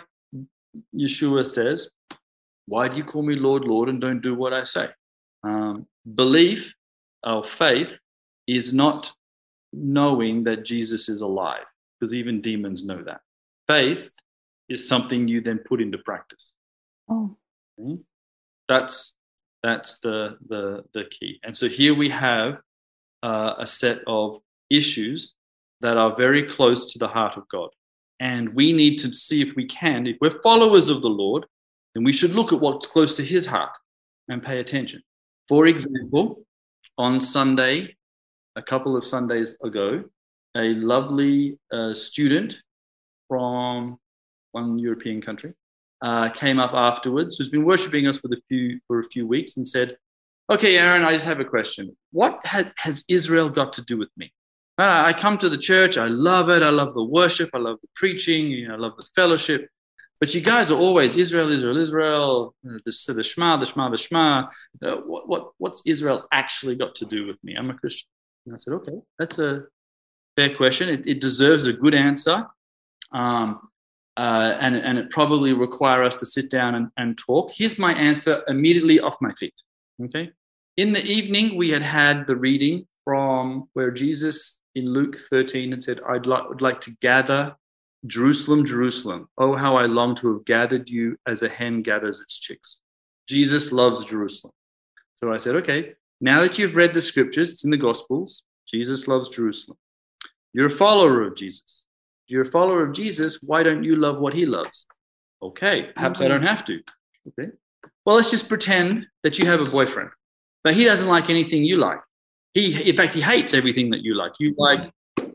Yeshua 0.95 1.45
says. 1.45 1.91
Why 2.69 2.89
do 2.89 2.99
you 2.99 3.05
call 3.05 3.23
me 3.23 3.37
Lord, 3.37 3.65
Lord, 3.65 3.89
and 3.89 4.01
don't 4.01 4.21
do 4.21 4.35
what 4.35 4.53
I 4.53 4.65
say? 4.65 4.89
Um, 5.45 5.87
belief 6.17 6.75
or 7.23 7.45
faith 7.45 8.01
is 8.49 8.75
not 8.75 9.13
knowing 9.73 10.43
that 10.45 10.65
Jesus 10.65 11.09
is 11.09 11.21
alive, 11.21 11.65
because 11.99 12.15
even 12.15 12.41
demons 12.41 12.85
know 12.85 13.03
that. 13.05 13.21
Faith 13.69 14.13
is 14.69 14.89
something 14.89 15.29
you 15.29 15.41
then 15.41 15.59
put 15.59 15.81
into 15.81 15.99
practice. 15.99 16.55
Oh. 17.09 17.37
Okay? 17.79 18.01
That's 18.69 19.17
that's 19.63 20.01
the 20.01 20.39
the 20.49 20.85
the 20.93 21.05
key. 21.05 21.41
And 21.43 21.57
so 21.57 21.69
here 21.69 21.95
we 21.95 22.09
have 22.09 22.59
uh, 23.23 23.55
a 23.59 23.67
set 23.67 24.01
of 24.07 24.41
issues 24.71 25.35
that 25.81 25.97
are 25.97 26.17
very 26.17 26.45
close 26.45 26.93
to 26.93 26.99
the 26.99 27.09
heart 27.09 27.37
of 27.37 27.49
God, 27.49 27.71
and 28.21 28.55
we 28.55 28.73
need 28.73 28.97
to 28.99 29.13
see 29.13 29.43
if 29.43 29.55
we 29.57 29.67
can, 29.67 30.07
if 30.07 30.17
we're 30.21 30.43
followers 30.43 30.89
of 30.89 31.03
the 31.03 31.09
Lord, 31.09 31.47
then 31.95 32.05
we 32.05 32.13
should 32.13 32.33
look 32.33 32.53
at 32.53 32.61
what's 32.61 32.87
close 32.87 33.17
to 33.17 33.25
His 33.25 33.47
heart 33.47 33.77
and 34.29 34.43
pay 34.43 34.59
attention. 34.61 35.03
For 35.49 35.67
example, 35.67 36.45
on 36.99 37.21
Sunday, 37.21 37.95
a 38.57 38.63
couple 38.63 38.97
of 38.97 39.05
Sundays 39.05 39.57
ago, 39.63 40.05
a 40.57 40.75
lovely 40.75 41.59
uh, 41.71 41.93
student 41.95 42.59
from 43.29 43.99
one 44.53 44.79
European 44.79 45.21
country 45.21 45.53
uh, 46.03 46.29
came 46.31 46.59
up 46.59 46.73
afterwards, 46.75 47.37
who's 47.37 47.49
been 47.49 47.65
worshiping 47.65 48.07
us 48.07 48.19
for 48.19 48.29
the 48.29 48.41
few 48.49 48.81
for 48.87 49.01
a 49.01 49.05
few 49.05 49.27
weeks, 49.27 49.57
and 49.57 49.67
said, 49.67 49.97
"Okay, 50.51 50.79
Aaron, 50.79 51.05
I 51.05 51.13
just 51.13 51.27
have 51.27 51.41
a 51.41 51.45
question. 51.45 51.97
What 52.13 52.45
has, 52.45 52.73
has 52.79 53.05
Israel 53.09 53.49
got 53.49 53.73
to 53.75 53.85
do 53.85 53.97
with 53.97 54.11
me? 54.17 54.33
Uh, 54.79 55.05
I 55.07 55.13
come 55.15 55.39
to 55.39 55.49
the 55.49 55.59
church. 55.59 55.97
I 55.97 56.07
love 56.07 56.51
it. 56.51 56.63
I 56.63 56.69
love 56.69 56.93
the 56.93 57.03
worship. 57.03 57.51
I 57.55 57.59
love 57.59 57.79
the 57.81 57.89
preaching. 57.95 58.49
You 58.49 58.69
know, 58.69 58.75
I 58.75 58.79
love 58.79 58.97
the 58.97 59.09
fellowship. 59.15 59.69
But 60.21 60.35
you 60.35 60.41
guys 60.41 60.71
are 60.71 60.79
always 60.79 61.17
Israel, 61.17 61.51
Israel, 61.51 61.77
Israel. 61.79 62.55
The, 62.63 63.13
the 63.13 63.23
Shema, 63.23 63.59
the 63.59 63.67
Shema, 63.67 63.91
the 63.91 63.97
Shema. 63.97 64.49
Uh, 64.83 64.97
what, 65.07 65.29
what 65.29 65.51
what's 65.59 65.87
Israel 65.87 66.27
actually 66.33 66.77
got 66.77 66.95
to 66.97 67.07
do 67.07 67.27
with 67.27 67.43
me? 67.43 67.55
I'm 67.55 67.71
a 67.71 67.75
Christian." 67.75 68.09
And 68.45 68.55
I 68.55 68.59
said, 68.59 68.75
"Okay, 68.75 68.99
that's 69.19 69.39
a 69.39 69.65
fair 70.37 70.55
question. 70.55 70.89
It, 70.91 71.07
it 71.07 71.21
deserves 71.21 71.67
a 71.67 71.73
good 71.73 71.95
answer." 71.95 72.47
Um, 73.13 73.61
uh, 74.17 74.57
and, 74.61 74.77
and 74.77 74.99
it 74.99 75.11
probably 75.11 75.53
require 75.53 76.03
us 76.03 76.21
to 76.21 76.27
sit 76.27 76.51
down 76.51 76.75
and, 76.75 76.89
and 76.97 77.19
talk. 77.19 77.51
Here's 77.55 77.79
my 77.79 77.93
answer 77.95 78.43
immediately 78.49 79.01
off 79.01 79.17
my 79.21 79.33
feet. 79.35 79.55
Okay. 80.03 80.31
In 80.77 80.93
the 80.93 81.05
evening, 81.05 81.57
we 81.57 81.71
had 81.71 81.83
had 81.83 82.27
the 82.27 82.37
reading 82.37 82.87
from 83.05 83.69
where 83.75 83.91
Jesus 83.91 84.61
in 84.75 84.93
Luke 84.93 85.19
13 85.31 85.71
had 85.71 85.83
said, 85.83 86.01
I'd 86.09 86.27
like, 86.27 86.49
would 86.49 86.61
like 86.61 86.81
to 86.83 86.97
gather 87.01 87.57
Jerusalem, 88.07 88.65
Jerusalem. 88.65 89.29
Oh, 89.39 89.57
how 89.57 89.77
I 89.77 89.87
long 89.87 90.15
to 90.17 90.35
have 90.35 90.45
gathered 90.45 90.89
you 90.89 91.17
as 91.27 91.43
a 91.43 91.49
hen 91.49 91.83
gathers 91.83 92.21
its 92.21 92.39
chicks. 92.39 92.81
Jesus 93.29 93.73
loves 93.73 94.05
Jerusalem. 94.05 94.53
So 95.15 95.33
I 95.33 95.39
said, 95.39 95.57
okay, 95.57 95.95
now 96.21 96.41
that 96.41 96.59
you've 96.59 96.77
read 96.77 96.93
the 96.93 97.01
scriptures, 97.01 97.53
it's 97.53 97.65
in 97.65 97.71
the 97.71 97.77
Gospels, 97.77 98.45
Jesus 98.69 99.09
loves 99.09 99.29
Jerusalem. 99.29 99.79
You're 100.53 100.67
a 100.67 100.71
follower 100.71 101.23
of 101.23 101.37
Jesus 101.37 101.86
you're 102.29 102.43
a 102.43 102.47
follower 102.47 102.83
of 102.83 102.95
Jesus, 102.95 103.41
why 103.43 103.63
don't 103.63 103.85
you 103.85 103.97
love 103.97 104.19
what 104.19 104.35
he 104.35 104.47
loves? 104.47 104.87
Okay, 105.43 105.91
perhaps 105.95 106.21
I 106.21 106.29
don't 106.29 106.43
have 106.43 106.65
to. 106.65 106.81
Okay. 107.29 107.51
Well, 108.05 108.17
let's 108.17 108.31
just 108.31 108.49
pretend 108.49 109.07
that 109.23 109.39
you 109.39 109.47
have 109.47 109.61
a 109.61 109.65
boyfriend, 109.65 110.11
but 110.65 110.75
he 110.75 110.85
doesn't 110.85 111.09
like 111.09 111.29
anything 111.29 111.65
you 111.65 111.77
like. 111.77 111.99
He, 112.55 112.89
in 112.89 112.97
fact, 112.97 113.15
he 113.15 113.21
hates 113.21 113.53
everything 113.53 113.91
that 113.91 114.03
you 114.03 114.15
like. 114.15 114.33
You 114.39 114.55
like, 114.57 114.91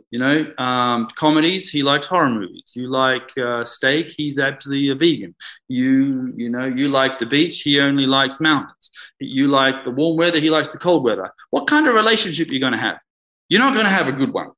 you 0.09 0.19
know, 0.19 0.51
um, 0.57 1.07
comedies. 1.15 1.69
He 1.69 1.83
likes 1.83 2.07
horror 2.07 2.29
movies. 2.29 2.71
You 2.75 2.87
like 2.87 3.37
uh, 3.37 3.63
steak. 3.63 4.13
He's 4.17 4.39
absolutely 4.39 4.89
a 4.89 4.95
vegan. 4.95 5.35
You, 5.67 6.33
you 6.35 6.49
know, 6.49 6.65
you 6.65 6.87
like 6.87 7.19
the 7.19 7.25
beach. 7.25 7.61
He 7.61 7.79
only 7.79 8.07
likes 8.07 8.39
mountains. 8.39 8.91
You 9.19 9.49
like 9.49 9.85
the 9.85 9.91
warm 9.91 10.17
weather. 10.17 10.39
He 10.39 10.49
likes 10.49 10.71
the 10.71 10.79
cold 10.79 11.05
weather. 11.05 11.31
What 11.51 11.67
kind 11.67 11.87
of 11.87 11.93
relationship 11.93 12.49
are 12.49 12.53
you 12.53 12.59
going 12.59 12.73
to 12.73 12.79
have? 12.79 12.97
You're 13.49 13.61
not 13.61 13.73
going 13.73 13.85
to 13.85 13.91
have 13.91 14.07
a 14.07 14.13
good 14.13 14.33
one. 14.33 14.51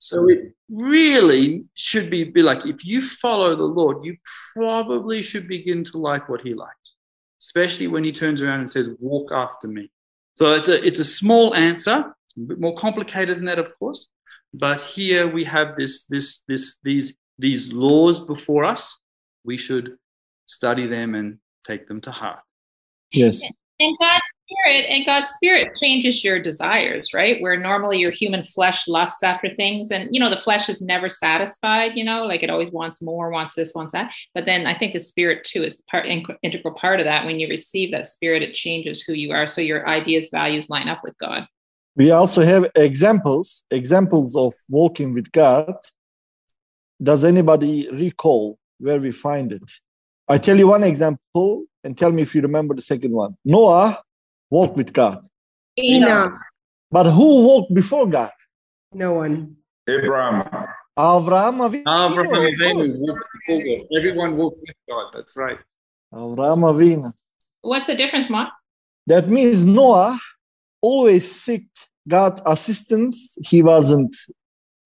So 0.00 0.28
it 0.30 0.54
really 0.70 1.66
should 1.74 2.08
be, 2.08 2.24
be 2.24 2.42
like 2.42 2.64
if 2.64 2.86
you 2.86 3.02
follow 3.02 3.54
the 3.54 3.64
Lord, 3.64 4.02
you 4.02 4.16
probably 4.54 5.22
should 5.22 5.46
begin 5.46 5.84
to 5.84 5.98
like 5.98 6.26
what 6.28 6.40
he 6.40 6.54
likes, 6.54 6.94
especially 7.40 7.86
when 7.86 8.02
he 8.02 8.12
turns 8.12 8.42
around 8.42 8.60
and 8.60 8.70
says, 8.70 8.90
Walk 8.98 9.30
after 9.30 9.68
me. 9.68 9.90
So 10.34 10.54
it's 10.54 10.68
a 10.68 10.82
it's 10.82 11.00
a 11.00 11.04
small 11.04 11.54
answer. 11.54 12.14
It's 12.24 12.36
a 12.36 12.40
bit 12.40 12.58
more 12.58 12.74
complicated 12.74 13.36
than 13.36 13.44
that, 13.44 13.58
of 13.58 13.78
course. 13.78 14.08
But 14.54 14.80
here 14.80 15.28
we 15.28 15.44
have 15.44 15.76
this 15.76 16.06
this 16.06 16.44
this 16.48 16.78
these 16.82 17.12
these 17.38 17.74
laws 17.74 18.26
before 18.26 18.64
us. 18.64 18.98
We 19.44 19.58
should 19.58 19.96
study 20.46 20.86
them 20.86 21.14
and 21.14 21.38
take 21.64 21.88
them 21.88 22.00
to 22.02 22.10
heart. 22.10 22.40
Yes. 23.12 23.42
And 23.80 23.96
God's 23.98 24.24
spirit 24.44 24.84
and 24.90 25.06
God's 25.06 25.28
spirit 25.30 25.68
changes 25.82 26.22
your 26.22 26.38
desires, 26.38 27.08
right? 27.14 27.40
Where 27.40 27.58
normally 27.58 27.98
your 27.98 28.10
human 28.10 28.44
flesh 28.44 28.86
lusts 28.86 29.22
after 29.22 29.54
things, 29.54 29.90
and 29.90 30.10
you 30.12 30.20
know 30.20 30.28
the 30.28 30.42
flesh 30.42 30.68
is 30.68 30.82
never 30.82 31.08
satisfied. 31.08 31.92
You 31.94 32.04
know, 32.04 32.26
like 32.26 32.42
it 32.42 32.50
always 32.50 32.70
wants 32.70 33.00
more, 33.00 33.30
wants 33.30 33.54
this, 33.54 33.72
wants 33.74 33.94
that. 33.94 34.12
But 34.34 34.44
then 34.44 34.66
I 34.66 34.76
think 34.76 34.92
the 34.92 35.00
spirit 35.00 35.44
too 35.44 35.62
is 35.62 35.80
part 35.90 36.06
integral 36.06 36.74
part 36.74 37.00
of 37.00 37.06
that. 37.06 37.24
When 37.24 37.40
you 37.40 37.48
receive 37.48 37.90
that 37.92 38.06
spirit, 38.06 38.42
it 38.42 38.52
changes 38.52 39.02
who 39.02 39.14
you 39.14 39.32
are, 39.32 39.46
so 39.46 39.62
your 39.62 39.88
ideas, 39.88 40.28
values 40.30 40.68
line 40.68 40.88
up 40.88 41.00
with 41.02 41.16
God. 41.18 41.46
We 41.96 42.10
also 42.10 42.42
have 42.42 42.66
examples, 42.74 43.64
examples 43.70 44.36
of 44.36 44.52
walking 44.68 45.14
with 45.14 45.32
God. 45.32 45.74
Does 47.02 47.24
anybody 47.24 47.88
recall 47.90 48.58
where 48.78 49.00
we 49.00 49.10
find 49.10 49.52
it? 49.52 49.70
I 50.28 50.36
tell 50.36 50.58
you 50.58 50.68
one 50.68 50.84
example 50.84 51.64
and 51.84 51.96
tell 51.96 52.12
me 52.12 52.22
if 52.22 52.34
you 52.34 52.42
remember 52.42 52.74
the 52.74 52.82
second 52.82 53.12
one. 53.12 53.36
Noah 53.44 54.02
walked 54.50 54.76
with 54.76 54.92
God. 54.92 55.24
Enoch. 55.78 56.32
But 56.90 57.06
who 57.10 57.46
walked 57.46 57.72
before 57.74 58.06
God? 58.06 58.32
No 58.92 59.14
one. 59.14 59.56
Abraham. 59.88 60.42
Avraham 60.98 61.58
Avinu. 61.66 61.80
Abraham 61.80 62.34
of 62.34 62.52
Avinu 62.52 63.06
walked 63.06 63.24
before 63.34 63.62
God. 63.62 63.86
Everyone 63.96 64.36
walked 64.36 64.60
with 64.60 64.76
God. 64.88 65.10
That's 65.14 65.36
right. 65.36 65.58
Avraham 66.12 66.62
Avinu. 66.70 67.12
What's 67.62 67.86
the 67.86 67.94
difference, 67.94 68.28
Ma? 68.28 68.48
That 69.06 69.28
means 69.28 69.64
Noah 69.64 70.18
always 70.80 71.32
seeked 71.32 71.86
God 72.06 72.40
assistance. 72.44 73.38
He 73.42 73.62
wasn't 73.62 74.14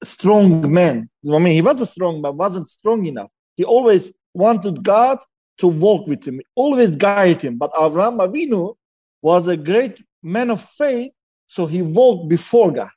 a 0.03 0.07
strong 0.07 0.72
man. 0.72 1.09
I 1.30 1.38
mean, 1.38 1.55
he 1.55 1.62
was 1.62 1.80
a 1.80 1.86
strong 1.86 2.20
man, 2.20 2.36
wasn't 2.36 2.68
strong 2.68 3.07
enough. 3.07 3.30
He 3.57 3.64
always 3.64 4.12
wanted 4.34 4.82
God 4.82 5.18
to 5.59 5.68
walk 5.68 6.07
with 6.07 6.26
him, 6.26 6.40
always 6.55 6.96
guide 6.96 7.42
him. 7.42 7.57
But 7.59 7.72
Avraham 7.74 8.18
Avinu 8.18 8.76
was 9.22 9.48
a 9.48 9.57
great 9.57 10.02
man 10.22 10.50
of 10.50 10.62
faith, 10.62 11.12
so 11.46 11.66
he 11.66 11.82
walked 11.82 12.28
before 12.28 12.72
God. 12.72 12.88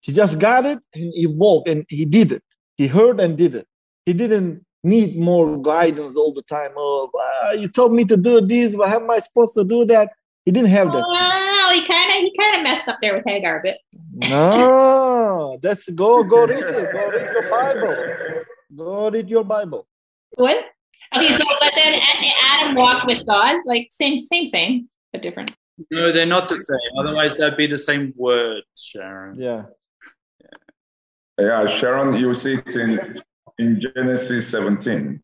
He 0.00 0.12
just 0.12 0.38
got 0.38 0.64
it 0.64 0.78
and 0.94 1.12
he 1.14 1.26
walked 1.26 1.68
and 1.68 1.84
he 1.88 2.04
did 2.04 2.32
it. 2.32 2.42
He 2.76 2.86
heard 2.86 3.20
and 3.20 3.36
did 3.36 3.54
it. 3.54 3.66
He 4.06 4.14
didn't 4.14 4.64
need 4.82 5.18
more 5.18 5.60
guidance 5.60 6.16
all 6.16 6.32
the 6.32 6.42
time. 6.42 6.70
Oh, 6.76 7.10
ah, 7.14 7.52
you 7.52 7.68
told 7.68 7.92
me 7.92 8.04
to 8.06 8.16
do 8.16 8.40
this. 8.40 8.74
Well, 8.74 8.88
how 8.88 9.00
am 9.00 9.10
I 9.10 9.18
supposed 9.18 9.54
to 9.54 9.64
do 9.64 9.84
that? 9.86 10.10
He 10.44 10.50
didn't 10.50 10.70
have 10.70 10.90
that. 10.92 11.04
Well, 11.06 11.72
he 11.72 11.86
kind 11.86 12.10
of 12.10 12.16
he 12.16 12.34
kind 12.38 12.56
of 12.56 12.62
messed 12.62 12.88
up 12.88 12.98
there 13.00 13.12
with 13.12 13.24
Hagar 13.26 13.62
but. 13.62 13.76
No, 14.28 15.58
that's 15.62 15.88
go 15.90 16.24
go 16.24 16.46
read 16.46 16.64
it. 16.64 16.92
Go 16.92 17.10
read 17.10 17.30
your 17.32 17.50
Bible. 17.50 17.96
Go 18.74 19.10
read 19.10 19.28
your 19.28 19.44
Bible. 19.44 19.86
What? 20.36 20.64
Okay, 21.14 21.36
so 21.36 21.44
but 21.60 21.72
then 21.74 22.00
Adam 22.52 22.76
walked 22.76 23.06
with 23.06 23.26
God, 23.26 23.60
like 23.66 23.88
same, 23.90 24.20
same, 24.20 24.46
same, 24.46 24.88
but 25.12 25.22
different. 25.22 25.54
No, 25.90 26.12
they're 26.12 26.26
not 26.26 26.48
the 26.48 26.58
same. 26.58 26.78
Otherwise, 26.98 27.36
that'd 27.36 27.56
be 27.56 27.66
the 27.66 27.78
same 27.78 28.12
word, 28.16 28.62
Sharon. 28.76 29.40
Yeah. 29.40 29.64
Yeah, 31.38 31.66
Sharon, 31.66 32.14
you 32.16 32.32
see 32.34 32.54
it 32.54 32.76
in, 32.76 33.22
in 33.58 33.80
Genesis 33.80 34.48
17. 34.48 35.22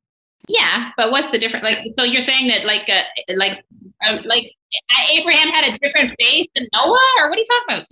Yeah, 0.48 0.90
but 0.96 1.10
what's 1.10 1.30
the 1.30 1.38
difference? 1.38 1.64
Like, 1.64 1.78
so 1.98 2.04
you're 2.04 2.22
saying 2.22 2.48
that 2.48 2.64
like, 2.64 2.88
uh, 2.88 3.02
like, 3.36 3.64
uh, 4.06 4.18
like 4.24 4.50
Abraham 5.12 5.48
had 5.48 5.74
a 5.74 5.78
different 5.78 6.14
faith 6.18 6.48
than 6.54 6.66
Noah, 6.72 6.98
or 7.18 7.28
what 7.28 7.36
are 7.36 7.40
you 7.40 7.44
talking 7.44 7.76
about? 7.76 7.86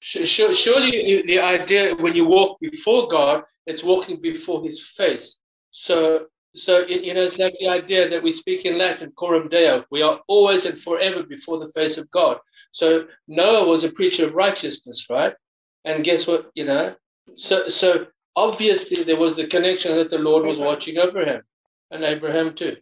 Sh- 0.00 0.26
sh- 0.26 0.56
Surely 0.56 1.22
the 1.22 1.40
idea 1.40 1.94
when 1.96 2.14
you 2.14 2.26
walk 2.26 2.60
before 2.60 3.08
God, 3.08 3.42
it's 3.66 3.82
walking 3.82 4.20
before 4.20 4.62
His 4.62 4.86
face. 4.86 5.36
So 5.70 6.26
So 6.56 6.86
you 6.86 7.14
know, 7.14 7.22
it's 7.22 7.38
like 7.38 7.56
the 7.58 7.68
idea 7.68 8.08
that 8.08 8.22
we 8.22 8.32
speak 8.32 8.64
in 8.64 8.78
Latin, 8.78 9.12
coram 9.16 9.48
deo. 9.48 9.84
We 9.90 10.02
are 10.02 10.20
always 10.28 10.66
and 10.66 10.78
forever 10.78 11.24
before 11.24 11.58
the 11.58 11.68
face 11.68 11.98
of 11.98 12.10
God. 12.10 12.38
So 12.70 13.06
Noah 13.26 13.66
was 13.66 13.82
a 13.82 13.90
preacher 13.90 14.24
of 14.24 14.34
righteousness, 14.34 15.06
right? 15.10 15.34
And 15.84 16.04
guess 16.04 16.26
what? 16.26 16.50
You 16.54 16.66
know, 16.66 16.94
so 17.34 17.68
so 17.68 18.06
obviously 18.36 19.02
there 19.02 19.18
was 19.18 19.34
the 19.34 19.46
connection 19.46 19.96
that 19.96 20.10
the 20.10 20.18
Lord 20.18 20.46
was 20.46 20.58
watching 20.58 20.98
over 20.98 21.24
him 21.24 21.42
and 21.90 22.04
Abraham 22.04 22.54
too. 22.54 22.76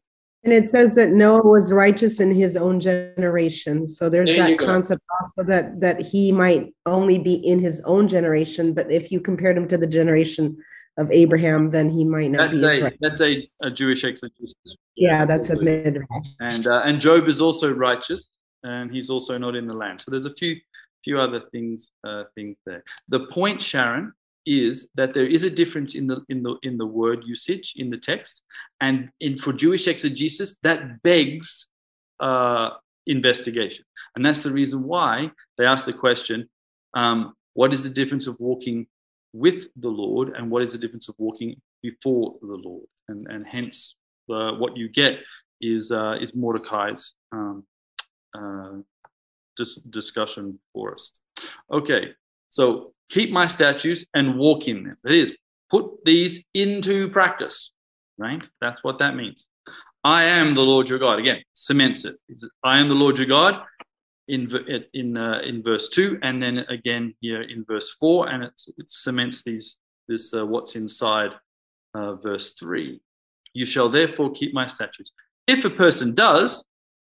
And 0.45 0.53
it 0.53 0.69
says 0.69 0.97
that 0.97 1.11
Noah 1.11 1.47
was 1.47 1.73
righteous 1.73 2.19
in 2.19 2.35
his 2.35 2.57
own 2.57 2.81
generation. 2.81 3.87
So 3.87 4.11
there's 4.11 4.29
There 4.29 4.49
that 4.49 4.59
concept 4.59 5.03
also 5.21 5.49
that 5.49 5.81
that 5.81 6.03
he 6.03 6.33
might 6.33 6.75
only 6.85 7.19
be 7.19 7.35
in 7.35 7.61
his 7.61 7.81
own 7.83 8.09
generation, 8.09 8.75
but 8.75 8.91
if 8.91 9.13
you 9.13 9.21
compared 9.21 9.57
him 9.57 9.69
to 9.69 9.79
the 9.79 9.87
generation 9.87 10.57
of 10.99 11.11
Abraham, 11.11 11.71
then 11.71 11.89
he 11.89 12.05
might 12.05 12.31
not 12.31 12.51
That's 12.51 12.61
be 12.61 12.81
a 12.81 12.85
right. 12.85 12.99
that's 13.01 13.21
a, 13.21 13.49
a 13.63 13.71
Jewish 13.71 14.05
exegesis. 14.05 14.77
Yeah, 14.95 15.25
that's 15.25 15.51
a 15.51 15.61
midrash. 15.61 16.07
and 16.41 16.67
uh, 16.67 16.83
and 16.85 17.01
Job 17.01 17.29
is 17.29 17.41
also 17.41 17.73
righteous, 17.73 18.29
and 18.63 18.93
he's 18.93 19.09
also 19.09 19.39
not 19.39 19.55
in 19.57 19.67
the 19.67 19.75
land. 19.75 20.01
So 20.01 20.11
there's 20.11 20.27
a 20.27 20.35
few 20.35 20.57
few 21.05 21.19
other 21.19 21.43
things 21.51 21.91
uh, 22.07 22.25
things 22.35 22.57
there. 22.67 22.85
The 23.09 23.21
point, 23.27 23.61
Sharon, 23.61 24.13
is 24.45 24.89
that 24.95 25.15
there 25.15 25.27
is 25.27 25.45
a 25.45 25.51
difference 25.51 25.95
in 25.95 26.07
the 26.07 26.23
in 26.29 26.43
the 26.43 26.57
in 26.63 26.77
the 26.77 26.87
word 26.87 27.25
usage 27.25 27.75
in 27.77 27.89
the 27.91 27.99
text, 27.99 28.43
and 28.81 29.09
in 29.21 29.39
for 29.39 29.53
Jewish 29.53 29.89
exegesis 29.89 30.59
that 30.63 31.03
begs 31.03 31.69
uh, 32.21 32.71
investigation, 33.07 33.87
and 34.15 34.25
that's 34.27 34.43
the 34.43 34.53
reason 34.53 34.83
why 34.83 35.31
they 35.57 35.65
ask 35.65 35.87
the 35.87 35.93
question: 35.95 36.51
um, 36.95 37.33
What 37.55 37.73
is 37.73 37.83
the 37.83 37.91
difference 37.91 38.27
of 38.27 38.37
walking 38.39 38.89
with 39.33 39.67
the 39.77 39.89
Lord, 39.89 40.31
and 40.37 40.51
what 40.51 40.63
is 40.63 40.73
the 40.73 40.79
difference 40.79 41.09
of 41.09 41.15
walking 41.19 41.61
before 41.83 42.37
the 42.41 42.57
Lord? 42.57 42.87
And 43.09 43.27
and 43.29 43.47
hence 43.47 43.97
uh, 44.31 44.53
what 44.53 44.77
you 44.77 44.89
get 44.89 45.21
is 45.61 45.93
uh, 45.93 46.17
is 46.21 46.35
Mordecai's 46.35 47.15
um, 47.33 47.65
uh, 48.35 48.79
dis- 49.57 49.83
discussion 49.83 50.59
for 50.73 50.93
us. 50.93 51.11
Okay, 51.71 52.11
so 52.51 52.93
keep 53.09 53.31
my 53.31 53.47
statutes 53.47 54.07
and 54.15 54.39
walk 54.39 54.69
in 54.69 54.85
them. 54.85 54.97
That 55.05 55.13
is, 55.13 55.37
put 55.71 56.05
these 56.05 56.47
into 56.55 57.09
practice. 57.09 57.73
Right? 58.19 58.47
That's 58.61 58.85
what 58.85 58.99
that 58.99 59.17
means. 59.17 59.49
I 60.05 60.25
am 60.25 60.55
the 60.55 60.63
Lord 60.63 60.89
your 60.89 60.99
God. 60.99 61.19
Again, 61.19 61.43
cements 61.55 62.05
it. 62.05 62.17
I 62.63 62.79
am 62.79 62.89
the 62.89 62.95
Lord 62.95 63.19
your 63.19 63.27
God 63.27 63.63
in 64.29 64.51
in 64.93 65.17
uh, 65.17 65.41
in 65.45 65.63
verse 65.63 65.89
two, 65.89 66.19
and 66.23 66.43
then 66.43 66.59
again 66.69 67.15
here 67.21 67.43
in 67.43 67.65
verse 67.65 67.91
four, 67.95 68.29
and 68.29 68.45
it, 68.45 68.63
it 68.79 68.89
cements 68.91 69.43
these 69.43 69.79
this 70.09 70.35
uh, 70.35 70.47
what's 70.47 70.77
inside 70.77 71.31
uh, 71.95 72.15
verse 72.17 72.55
three. 72.55 73.01
You 73.55 73.67
shall 73.67 73.89
therefore 73.89 74.31
keep 74.31 74.55
my 74.55 74.67
statutes. 74.67 75.13
If 75.47 75.65
a 75.65 75.71
person 75.71 76.15
does, 76.15 76.65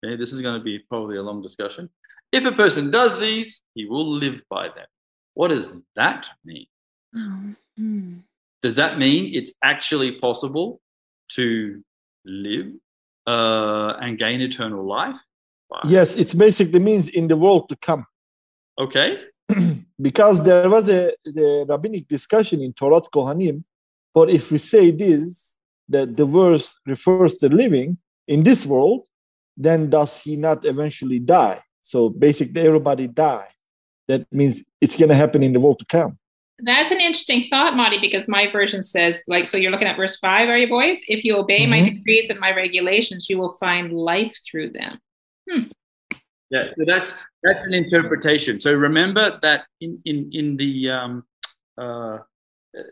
okay, 0.05 0.17
this 0.17 0.33
is 0.33 0.41
going 0.41 0.59
to 0.59 0.65
be 0.65 0.79
probably 0.79 1.17
a 1.17 1.23
long 1.23 1.43
discussion. 1.43 1.91
If 2.31 2.45
a 2.45 2.53
person 2.53 2.91
does 2.91 3.19
these, 3.19 3.63
he 3.75 3.87
will 3.87 4.09
live 4.09 4.43
by 4.51 4.69
them. 4.69 4.87
What 5.35 5.49
does 5.49 5.75
that 5.97 6.29
mean? 6.45 6.67
Does 8.63 8.77
that 8.77 8.99
mean 8.99 9.35
it's 9.35 9.55
actually 9.63 10.19
possible 10.19 10.81
to 11.31 11.83
live 12.25 12.73
uh, 13.27 13.95
and 14.01 14.19
gain 14.19 14.41
eternal 14.41 14.85
life? 14.85 15.17
Yes, 15.85 16.17
it 16.17 16.37
basically 16.37 16.81
means 16.81 17.09
in 17.09 17.29
the 17.29 17.37
world 17.37 17.69
to 17.69 17.77
come. 17.77 18.07
Okay. 18.79 19.21
because 20.01 20.45
there 20.45 20.69
was 20.69 20.89
a 20.89 21.13
the 21.25 21.67
rabbinic 21.69 22.09
discussion 22.09 22.61
in 22.61 22.73
Torah 22.73 23.01
Kohanim, 23.01 23.65
but 24.15 24.31
if 24.31 24.51
we 24.51 24.59
say 24.59 24.91
this, 24.91 25.57
that 25.89 26.17
the 26.17 26.25
verse 26.25 26.79
refers 26.87 27.37
to 27.39 27.49
living 27.49 27.99
in 28.27 28.43
this 28.43 28.67
world, 28.67 29.07
then 29.57 29.89
does 29.91 30.19
he 30.19 30.37
not 30.37 30.65
eventually 30.65 31.19
die? 31.19 31.63
So 31.83 32.11
basically, 32.11 32.61
everybody 32.63 33.07
die. 33.09 33.49
That 34.07 34.27
means 34.33 34.65
it's 34.81 34.97
going 34.97 35.09
to 35.09 35.15
happen 35.15 35.43
in 35.43 35.53
the 35.53 35.61
world 35.61 35.79
to 35.81 35.87
come. 35.87 36.19
That's 36.61 36.91
an 36.91 37.01
interesting 37.01 37.45
thought, 37.45 37.77
Marty, 37.77 37.99
because 37.99 38.27
my 38.27 38.51
version 38.51 38.83
says, 38.83 39.23
like, 39.29 39.47
so 39.47 39.57
you're 39.57 39.71
looking 39.71 39.87
at 39.89 39.97
verse 39.97 40.19
five, 40.19 40.49
are 40.49 40.59
you 40.59 40.69
boys? 40.69 41.01
If 41.09 41.25
you 41.25 41.37
obey 41.37 41.67
my 41.67 41.81
Mhm. 41.81 41.97
decrees 41.97 42.31
and 42.31 42.41
my 42.41 42.53
regulations, 42.53 43.31
you 43.31 43.39
will 43.39 43.53
find 43.55 43.93
life 43.93 44.37
through 44.45 44.71
them. 44.71 44.99
Hmm. 45.49 45.63
Yeah, 46.51 46.71
so 46.77 46.85
that's 46.87 47.15
that's 47.43 47.67
an 47.67 47.75
interpretation. 47.75 48.61
So 48.61 48.73
remember 48.73 49.39
that 49.43 49.67
in 49.81 50.01
in 50.05 50.31
in 50.33 50.57
the 50.57 50.91
um, 50.91 51.25
uh, 51.77 52.19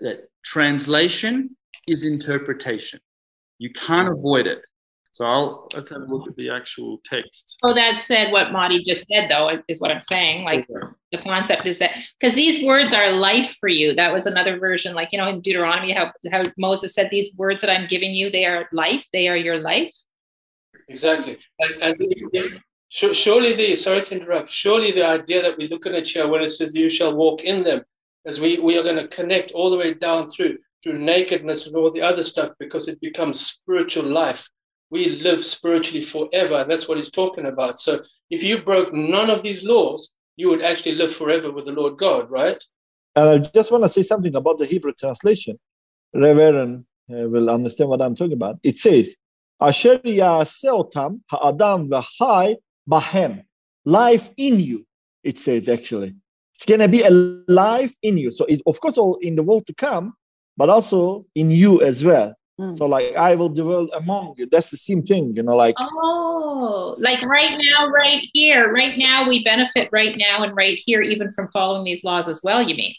that 0.00 0.28
translation 0.44 1.56
is 1.88 2.04
interpretation. 2.04 3.00
You 3.58 3.70
can't 3.70 4.08
avoid 4.08 4.46
it. 4.46 4.62
So 5.12 5.24
I'll 5.24 5.68
let's 5.74 5.88
have 5.88 6.02
a 6.02 6.04
look 6.04 6.28
at 6.28 6.36
the 6.36 6.50
actual 6.50 7.00
text. 7.02 7.56
So 7.64 7.72
that 7.72 8.02
said, 8.02 8.30
what 8.32 8.52
Marty 8.52 8.84
just 8.84 9.06
said, 9.08 9.30
though, 9.30 9.62
is 9.66 9.80
what 9.80 9.90
I'm 9.90 10.02
saying. 10.02 10.44
Like 10.44 10.68
the 11.10 11.18
concept 11.22 11.64
is 11.64 11.78
that 11.78 11.96
because 12.20 12.34
these 12.34 12.62
words 12.62 12.92
are 12.92 13.12
life 13.12 13.56
for 13.58 13.70
you. 13.70 13.94
That 13.94 14.12
was 14.12 14.26
another 14.26 14.58
version, 14.58 14.94
like 14.94 15.12
you 15.12 15.18
know, 15.18 15.28
in 15.28 15.40
Deuteronomy, 15.40 15.92
how 15.92 16.12
how 16.30 16.44
Moses 16.58 16.92
said, 16.92 17.08
"These 17.10 17.30
words 17.34 17.62
that 17.62 17.70
I'm 17.70 17.86
giving 17.86 18.14
you, 18.14 18.30
they 18.30 18.44
are 18.44 18.68
life. 18.72 19.02
They 19.14 19.28
are 19.28 19.36
your 19.36 19.58
life." 19.58 19.94
Exactly. 20.88 21.38
And, 21.58 21.82
and 21.82 22.62
surely 22.90 23.52
the, 23.52 23.76
sorry 23.76 24.02
to 24.02 24.20
interrupt, 24.20 24.50
surely 24.50 24.92
the 24.92 25.06
idea 25.06 25.42
that 25.42 25.58
we 25.58 25.64
look 25.64 25.84
looking 25.84 25.98
at 25.98 26.06
chair 26.06 26.28
when 26.28 26.42
it 26.42 26.50
says 26.50 26.74
you 26.74 26.88
shall 26.88 27.16
walk 27.16 27.42
in 27.42 27.64
them, 27.64 27.82
as 28.24 28.40
we, 28.40 28.58
we 28.58 28.78
are 28.78 28.82
going 28.82 28.96
to 28.96 29.08
connect 29.08 29.52
all 29.52 29.70
the 29.70 29.76
way 29.76 29.94
down 29.94 30.30
through, 30.30 30.58
through 30.82 30.98
nakedness 30.98 31.66
and 31.66 31.76
all 31.76 31.90
the 31.90 32.02
other 32.02 32.22
stuff 32.22 32.50
because 32.58 32.88
it 32.88 33.00
becomes 33.00 33.40
spiritual 33.40 34.04
life. 34.04 34.48
We 34.90 35.20
live 35.20 35.44
spiritually 35.44 36.02
forever. 36.02 36.60
And 36.60 36.70
that's 36.70 36.88
what 36.88 36.98
he's 36.98 37.10
talking 37.10 37.46
about. 37.46 37.80
So 37.80 38.02
if 38.30 38.42
you 38.42 38.62
broke 38.62 38.94
none 38.94 39.30
of 39.30 39.42
these 39.42 39.64
laws, 39.64 40.14
you 40.36 40.48
would 40.48 40.62
actually 40.62 40.94
live 40.94 41.12
forever 41.12 41.50
with 41.50 41.64
the 41.64 41.72
Lord 41.72 41.96
God, 41.96 42.30
right? 42.30 42.62
And 43.16 43.28
I 43.28 43.38
just 43.38 43.72
want 43.72 43.82
to 43.82 43.88
say 43.88 44.02
something 44.02 44.34
about 44.36 44.58
the 44.58 44.66
Hebrew 44.66 44.92
translation. 44.92 45.58
Reverend 46.14 46.84
uh, 47.10 47.28
will 47.28 47.50
understand 47.50 47.90
what 47.90 48.02
I'm 48.02 48.14
talking 48.14 48.34
about. 48.34 48.58
It 48.62 48.78
says, 48.78 49.16
Asher 49.60 49.98
ya'aseh 49.98 50.70
otam 50.70 51.20
ha'adam 51.30 51.88
v'hai 51.88 52.56
bahem. 52.88 53.42
Life 53.84 54.30
in 54.36 54.60
you, 54.60 54.86
it 55.22 55.38
says 55.38 55.68
actually. 55.68 56.14
It's 56.54 56.64
going 56.64 56.80
to 56.80 56.88
be 56.88 57.02
a 57.02 57.10
life 57.10 57.94
in 58.02 58.16
you. 58.16 58.30
So 58.30 58.46
it's, 58.46 58.62
of 58.66 58.80
course, 58.80 58.96
all 58.96 59.16
in 59.16 59.36
the 59.36 59.42
world 59.42 59.66
to 59.66 59.74
come, 59.74 60.14
but 60.56 60.70
also 60.70 61.26
in 61.34 61.50
you 61.50 61.82
as 61.82 62.02
well. 62.02 62.34
Hmm. 62.58 62.74
So 62.74 62.86
like, 62.86 63.14
I 63.14 63.34
will 63.34 63.50
dwell 63.50 63.88
among 63.94 64.34
you. 64.38 64.48
That's 64.50 64.70
the 64.70 64.78
same 64.78 65.02
thing, 65.02 65.34
you 65.36 65.42
know, 65.42 65.54
like, 65.54 65.74
Oh, 65.78 66.96
like 66.98 67.20
right 67.26 67.60
now, 67.62 67.88
right 67.88 68.26
here, 68.32 68.72
right 68.72 68.96
now, 68.96 69.28
we 69.28 69.44
benefit 69.44 69.90
right 69.92 70.16
now 70.16 70.42
and 70.42 70.56
right 70.56 70.78
here, 70.78 71.02
even 71.02 71.30
from 71.32 71.48
following 71.52 71.84
these 71.84 72.02
laws 72.04 72.26
as 72.28 72.40
well. 72.42 72.62
You 72.62 72.74
mean? 72.74 72.94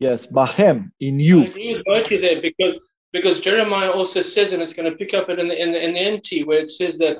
yes, 0.00 0.26
bahem, 0.26 0.90
in 1.00 1.20
I 1.20 1.22
you. 1.22 1.44
agree 1.44 1.74
with 1.76 1.84
Bertie 1.84 2.16
there 2.18 2.42
because 2.42 2.80
because 3.16 3.40
Jeremiah 3.40 3.90
also 3.98 4.20
says, 4.20 4.52
and 4.52 4.62
it's 4.62 4.74
going 4.78 4.90
to 4.90 4.96
pick 5.02 5.12
up 5.18 5.26
it 5.32 5.38
in 5.42 5.48
the 5.48 5.58
in 5.62 5.68
the, 5.72 5.80
in 5.86 5.92
the 5.94 6.04
NT 6.16 6.46
where 6.46 6.58
it 6.64 6.68
says 6.80 6.94
that 6.98 7.16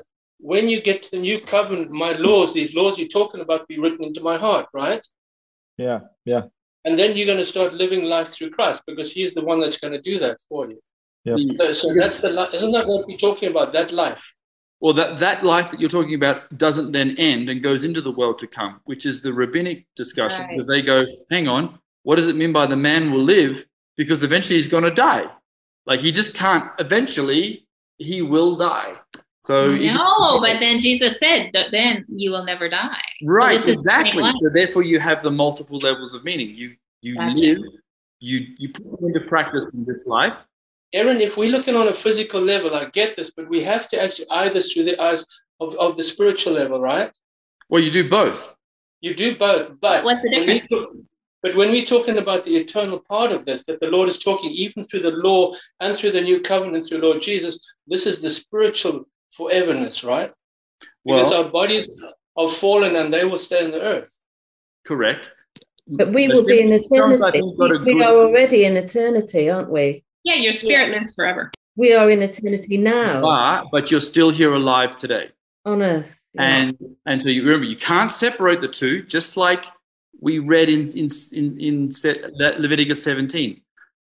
when 0.51 0.69
you 0.71 0.79
get 0.89 0.97
to 1.03 1.11
the 1.11 1.19
new 1.29 1.39
covenant, 1.55 1.89
my 2.05 2.11
laws, 2.27 2.53
these 2.53 2.75
laws 2.75 2.93
you're 2.99 3.07
talking 3.19 3.41
about, 3.41 3.67
be 3.67 3.79
written 3.79 4.03
into 4.09 4.21
my 4.21 4.37
heart, 4.37 4.67
right? 4.83 5.03
Yeah, 5.77 6.01
yeah. 6.25 6.43
And 6.85 6.93
then 6.99 7.17
you're 7.17 7.25
going 7.25 7.43
to 7.45 7.53
start 7.55 7.73
living 7.73 8.03
life 8.15 8.29
through 8.29 8.51
Christ 8.51 8.83
because 8.85 9.11
He's 9.11 9.33
the 9.33 9.43
one 9.51 9.59
that's 9.59 9.79
going 9.83 9.93
to 9.93 10.01
do 10.11 10.15
that 10.19 10.37
for 10.47 10.69
you. 10.69 10.79
Yeah. 11.25 11.35
So, 11.57 11.73
so 11.73 11.93
that's 11.95 12.19
the 12.21 12.29
li- 12.29 12.53
isn't 12.53 12.71
that 12.71 12.87
what 12.87 13.07
we're 13.07 13.17
talking 13.17 13.49
about? 13.49 13.73
That 13.73 13.91
life. 13.91 14.23
Well, 14.79 14.93
that, 14.93 15.17
that 15.19 15.43
life 15.43 15.71
that 15.71 15.79
you're 15.81 15.89
talking 15.89 16.13
about 16.13 16.55
doesn't 16.55 16.91
then 16.91 17.15
end 17.17 17.49
and 17.49 17.63
goes 17.63 17.83
into 17.83 18.01
the 18.01 18.11
world 18.11 18.37
to 18.39 18.47
come, 18.47 18.79
which 18.85 19.07
is 19.07 19.21
the 19.21 19.33
rabbinic 19.33 19.87
discussion, 19.95 20.41
Right. 20.45 20.51
because 20.51 20.67
they 20.67 20.83
go, 20.83 21.03
hang 21.31 21.47
on, 21.47 21.79
what 22.03 22.17
does 22.17 22.27
it 22.27 22.35
mean 22.35 22.53
by 22.53 22.67
the 22.67 22.75
man 22.75 23.11
will 23.11 23.23
live? 23.23 23.65
Because 23.97 24.23
eventually 24.23 24.55
he's 24.57 24.69
going 24.69 24.83
to 24.83 24.91
die. 24.91 25.25
Like 25.87 26.01
he 26.01 26.11
just 26.11 26.35
can't, 26.35 26.69
eventually 26.79 27.65
he 27.97 28.21
will 28.21 28.55
die. 28.55 28.95
So, 29.43 29.71
if- 29.71 29.93
No, 29.93 30.39
but 30.41 30.59
then 30.59 30.79
Jesus 30.79 31.17
said, 31.19 31.51
that 31.53 31.71
then 31.71 32.05
you 32.09 32.31
will 32.31 32.43
never 32.43 32.69
die. 32.69 33.01
Right, 33.23 33.53
this 33.53 33.61
is 33.61 33.65
the 33.75 33.79
exactly. 33.79 34.23
So 34.41 34.49
therefore 34.53 34.83
you 34.83 34.99
have 34.99 35.23
the 35.23 35.31
multiple 35.31 35.79
levels 35.79 36.13
of 36.13 36.25
meaning. 36.25 36.49
You, 36.49 36.75
you 37.01 37.15
Gotcha. 37.15 37.39
live, 37.39 37.61
you, 38.19 38.47
you 38.57 38.69
put 38.69 38.83
it 38.85 39.05
into 39.07 39.21
practice 39.21 39.71
in 39.73 39.85
this 39.85 40.05
life. 40.05 40.37
Aaron, 40.93 41.21
if 41.21 41.37
we're 41.37 41.51
looking 41.51 41.75
on 41.75 41.87
a 41.87 41.93
physical 41.93 42.41
level, 42.41 42.75
I 42.75 42.85
get 42.85 43.15
this, 43.15 43.31
but 43.31 43.47
we 43.49 43.63
have 43.63 43.87
to 43.89 44.01
actually 44.01 44.27
either 44.31 44.59
through 44.59 44.83
the 44.83 45.01
eyes 45.01 45.25
of, 45.61 45.73
of 45.75 45.95
the 45.97 46.03
spiritual 46.03 46.53
level, 46.53 46.79
right? 46.81 47.11
Well, 47.69 47.81
you 47.81 47.91
do 47.91 48.09
both. 48.09 48.55
You 49.01 49.13
do 49.13 49.35
both, 49.35 49.79
but 49.79 50.03
What's 50.03 50.21
the 50.21 50.29
when 50.29 50.47
we 50.47 50.59
difference? 50.59 50.91
Talk- 51.47 51.55
but 51.55 51.57
when 51.57 51.69
we're 51.71 51.85
talking 51.85 52.17
about 52.17 52.43
the 52.45 52.55
eternal 52.57 52.99
part 53.09 53.31
of 53.31 53.45
this, 53.45 53.65
that 53.65 53.79
the 53.79 53.87
Lord 53.89 54.07
is 54.09 54.19
talking 54.19 54.51
even 54.51 54.83
through 54.83 55.01
the 55.01 55.11
law 55.11 55.53
and 55.79 55.95
through 55.95 56.11
the 56.11 56.21
new 56.21 56.39
covenant 56.41 56.85
through 56.85 56.99
Lord 56.99 57.21
Jesus, 57.21 57.59
this 57.87 58.05
is 58.05 58.21
the 58.21 58.29
spiritual 58.29 59.07
foreverness, 59.37 60.03
right? 60.03 60.31
Because 61.05 61.31
Well- 61.31 61.43
our 61.43 61.49
bodies 61.49 62.01
are 62.35 62.47
fallen 62.49 62.95
and 62.95 63.13
they 63.13 63.25
will 63.25 63.39
stay 63.39 63.63
in 63.63 63.71
the 63.71 63.81
earth. 63.81 64.19
Correct. 64.85 65.31
But 65.87 66.11
we 66.13 66.27
The 66.27 66.33
will 66.35 66.45
be 66.45 66.59
in 66.61 66.71
eternity. 66.73 67.31
think, 67.31 67.57
We, 67.57 67.93
we 67.93 68.03
are 68.03 68.13
already 68.15 68.65
in 68.65 68.75
eternity, 68.77 69.49
aren't 69.49 69.69
we? 69.69 70.03
Yeah, 70.23 70.35
your 70.35 70.51
spirit 70.51 70.91
lives 70.91 71.13
forever. 71.15 71.51
we 71.77 71.93
are 71.93 72.09
in 72.09 72.21
eternity 72.23 72.75
now 72.77 73.21
but 73.21 73.65
but 73.71 73.91
you're 73.91 74.01
still 74.13 74.29
here 74.31 74.53
alive 74.53 74.95
today. 74.95 75.29
on 75.65 75.81
earth. 75.81 76.21
yeah. 76.33 76.43
And 76.43 76.77
and 77.05 77.21
so 77.21 77.29
you 77.29 77.41
remember 77.43 77.65
you 77.65 77.77
can't 77.77 78.11
separate 78.11 78.59
the 78.61 78.67
two, 78.67 79.03
just 79.03 79.37
like 79.37 79.63
we 80.27 80.39
read 80.39 80.67
in 80.75 80.83
in 81.01 81.07
in, 81.39 81.45
in 81.67 81.75
Leviticus 82.63 83.01
17. 83.03 83.61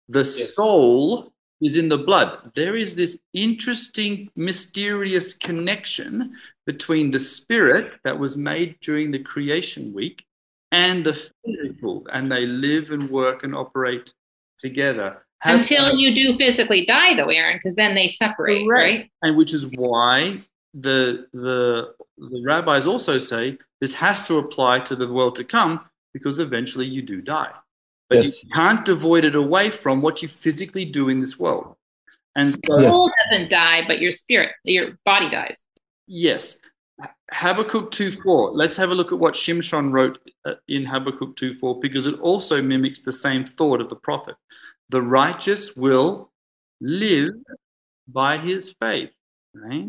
The 0.10 0.24
soul 0.24 1.34
is 1.68 1.74
in 1.82 1.88
the 1.94 2.02
blood. 2.10 2.30
There 2.54 2.76
is 2.84 2.96
this 3.02 3.14
interesting, 3.34 4.14
mysterious 4.36 5.28
connection 5.48 6.12
between 6.72 7.06
the 7.16 7.24
spirit 7.38 7.86
that 8.06 8.18
was 8.24 8.34
made 8.52 8.70
during 8.88 9.08
the 9.12 9.24
creation 9.32 9.84
week 10.00 10.18
and 10.72 10.98
the 11.04 11.16
physical, 11.42 11.96
and 12.16 12.24
they 12.34 12.46
live 12.68 12.86
and 12.96 13.04
work 13.10 13.40
and 13.46 13.54
operate 13.56 14.08
together. 14.66 15.10
Have- 15.40 15.60
Until 15.60 15.86
you 16.02 16.10
do 16.22 16.28
physically 16.44 16.84
die, 16.86 17.12
though, 17.18 17.34
Aaron, 17.40 17.58
because 17.58 17.76
then 17.82 17.94
they 17.96 18.08
separate, 18.08 18.64
right? 18.68 19.10
and 19.24 19.36
which 19.40 19.54
is 19.58 19.64
why 19.84 20.38
the 20.88 21.00
the 21.46 21.94
the 22.34 22.42
rabbis 22.50 22.86
also 22.94 23.18
say 23.32 23.44
this 23.82 23.94
has 24.06 24.18
to 24.30 24.34
apply 24.44 24.76
to 24.90 24.96
the 25.02 25.08
world 25.16 25.36
to 25.36 25.44
come 25.58 25.74
because 26.14 26.40
eventually 26.40 26.86
you 26.88 27.02
do 27.02 27.22
die. 27.22 27.52
But 28.10 28.20
Yes. 28.20 28.44
you 28.44 28.50
can't 28.54 28.84
devoid 28.86 29.24
it 29.26 29.36
away 29.36 29.70
from 29.70 30.02
what 30.02 30.22
you 30.22 30.28
physically 30.28 30.86
do 30.86 31.10
in 31.10 31.20
this 31.20 31.40
world. 31.40 31.76
And 32.36 32.54
so 32.54 32.80
Your 32.80 32.94
soul 32.94 33.12
doesn't 33.30 33.50
die, 33.50 33.84
but 33.88 34.00
your 34.00 34.12
spirit, 34.12 34.52
your 34.64 34.98
body 35.06 35.30
dies. 35.30 35.58
yes. 36.08 36.60
Habakkuk 37.32 37.90
2.4 37.92 38.52
let's 38.54 38.78
have 38.78 38.92
a 38.92 38.94
look 38.96 39.12
at 39.12 39.18
what 39.18 39.34
shimshon 39.34 39.92
wrote 39.92 40.20
uh, 40.46 40.54
in 40.68 40.86
habakkuk 40.86 41.36
2.4 41.36 41.82
because 41.82 42.06
it 42.06 42.20
also 42.20 42.62
mimics 42.62 43.02
the 43.02 43.12
same 43.12 43.44
thought 43.44 43.82
of 43.82 43.90
the 43.90 43.96
prophet. 43.96 44.36
The 44.90 45.02
righteous 45.02 45.76
will 45.76 46.30
live 46.80 47.34
by 48.08 48.38
his 48.38 48.76
faith 48.80 49.12
right? 49.56 49.88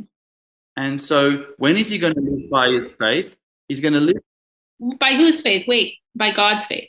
And 0.79 0.99
so 0.99 1.45
when 1.59 1.77
is 1.77 1.91
he 1.91 1.99
going 1.99 2.15
to 2.15 2.21
live 2.23 2.49
by 2.51 2.69
his 2.71 2.97
faith? 2.97 3.37
He's 3.69 3.81
going 3.81 3.95
to 3.95 4.01
live 4.01 4.17
By 4.99 5.15
whose 5.15 5.41
faith? 5.43 5.67
Wait, 5.69 5.99
by 6.15 6.31
God's 6.33 6.67
faith. 6.67 6.89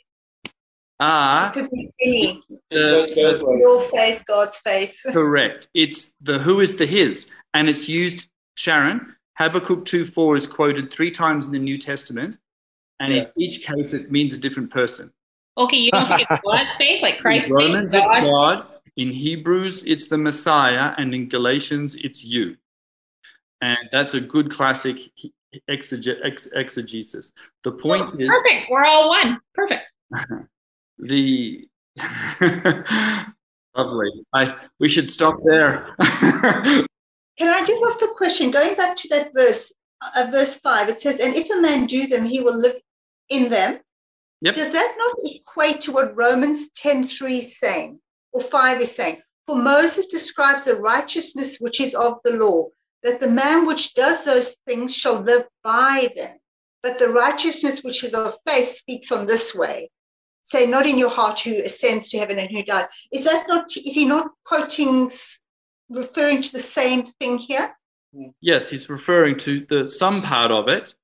ah 1.00 1.50
Could 1.54 1.70
be 1.70 1.90
any. 2.04 2.42
the- 2.70 3.10
the- 3.14 3.56
Your 3.58 3.80
faith, 3.90 4.22
God's 4.26 4.58
faith. 4.58 4.96
Correct. 5.08 5.68
It's 5.74 6.14
the 6.20 6.38
who 6.38 6.60
is 6.60 6.76
the 6.76 6.86
his, 6.86 7.30
and 7.54 7.68
it's 7.68 7.88
used, 7.88 8.28
Sharon. 8.56 9.14
Habakkuk 9.36 9.84
2 9.84 10.06
4 10.06 10.36
is 10.36 10.46
quoted 10.46 10.92
three 10.92 11.10
times 11.10 11.46
in 11.46 11.52
the 11.52 11.58
New 11.58 11.76
Testament, 11.78 12.38
and 13.00 13.12
in 13.12 13.26
each 13.36 13.66
case 13.66 13.92
it 13.92 14.12
means 14.12 14.32
a 14.32 14.38
different 14.38 14.70
person. 14.70 15.12
Okay, 15.58 15.76
you 15.76 15.90
don't 15.90 16.06
think 16.06 16.20
it's 16.30 16.40
God's 16.44 16.70
faith, 16.76 17.02
like 17.02 17.18
Christ's 17.18 17.50
in 17.50 17.56
Romans, 17.56 17.92
faith? 17.92 18.02
it's 18.02 18.10
God. 18.10 18.22
God. 18.22 18.66
In 18.96 19.10
Hebrews, 19.10 19.86
it's 19.86 20.06
the 20.06 20.18
Messiah, 20.18 20.94
and 20.98 21.12
in 21.12 21.28
Galatians, 21.28 21.96
it's 21.96 22.24
you. 22.24 22.56
And 23.60 23.78
that's 23.90 24.14
a 24.14 24.20
good 24.20 24.50
classic 24.52 24.98
exege- 25.70 26.18
ex- 26.24 26.50
exegesis. 26.52 27.32
The 27.62 27.72
point 27.72 28.20
is 28.20 28.28
Perfect. 28.28 28.70
We're 28.70 28.84
all 28.84 29.08
one. 29.08 29.40
Perfect. 29.54 29.84
the 30.98 31.66
lovely. 33.76 34.10
I 34.32 34.56
we 34.80 34.88
should 34.88 35.08
stop 35.08 35.36
there. 35.44 35.94
Can 36.00 37.48
I 37.48 37.64
just 37.66 37.82
ask 37.90 38.02
a 38.02 38.14
question? 38.14 38.50
Going 38.50 38.74
back 38.76 38.96
to 38.96 39.08
that 39.08 39.30
verse, 39.34 39.72
uh, 40.16 40.28
verse 40.30 40.56
five, 40.58 40.88
it 40.88 41.00
says, 41.00 41.20
"And 41.20 41.34
if 41.34 41.50
a 41.50 41.60
man 41.60 41.86
do 41.86 42.06
them, 42.06 42.24
he 42.24 42.40
will 42.40 42.58
live 42.58 42.76
in 43.28 43.48
them." 43.48 43.80
Yep. 44.40 44.54
Does 44.56 44.72
that 44.72 44.94
not 44.98 45.16
equate 45.24 45.80
to 45.82 45.92
what 45.92 46.16
Romans 46.16 46.68
10:3 46.76 47.38
is 47.38 47.58
saying, 47.58 48.00
or 48.32 48.42
five 48.42 48.80
is 48.80 48.94
saying? 48.94 49.22
For 49.46 49.56
Moses 49.56 50.06
describes 50.06 50.64
the 50.64 50.76
righteousness 50.76 51.58
which 51.60 51.80
is 51.80 51.94
of 51.94 52.18
the 52.24 52.36
law, 52.36 52.68
that 53.04 53.20
the 53.20 53.30
man 53.30 53.66
which 53.66 53.94
does 53.94 54.24
those 54.24 54.56
things 54.66 54.94
shall 54.94 55.20
live 55.20 55.44
by 55.62 56.08
them. 56.16 56.36
But 56.82 56.98
the 56.98 57.08
righteousness 57.08 57.82
which 57.82 58.02
is 58.02 58.12
of 58.12 58.34
faith 58.46 58.68
speaks 58.68 59.12
on 59.12 59.26
this 59.26 59.54
way. 59.54 59.90
Say, 60.42 60.66
not 60.66 60.86
in 60.86 60.98
your 60.98 61.10
heart 61.10 61.40
who 61.40 61.62
ascends 61.62 62.08
to 62.10 62.18
heaven 62.18 62.38
and 62.38 62.50
who 62.50 62.62
died. 62.62 62.88
Is 63.12 63.24
that 63.24 63.46
not? 63.48 63.74
Is 63.76 63.94
he 63.94 64.04
not 64.04 64.30
quoting, 64.44 65.10
referring 65.88 66.42
to 66.42 66.52
the 66.52 66.60
same 66.60 67.04
thing 67.04 67.38
here? 67.38 67.74
yes, 68.40 68.70
he's 68.70 68.88
referring 68.88 69.36
to 69.36 69.66
the 69.68 69.88
some 69.88 70.22
part 70.22 70.50
of 70.50 70.68
it. 70.68 70.94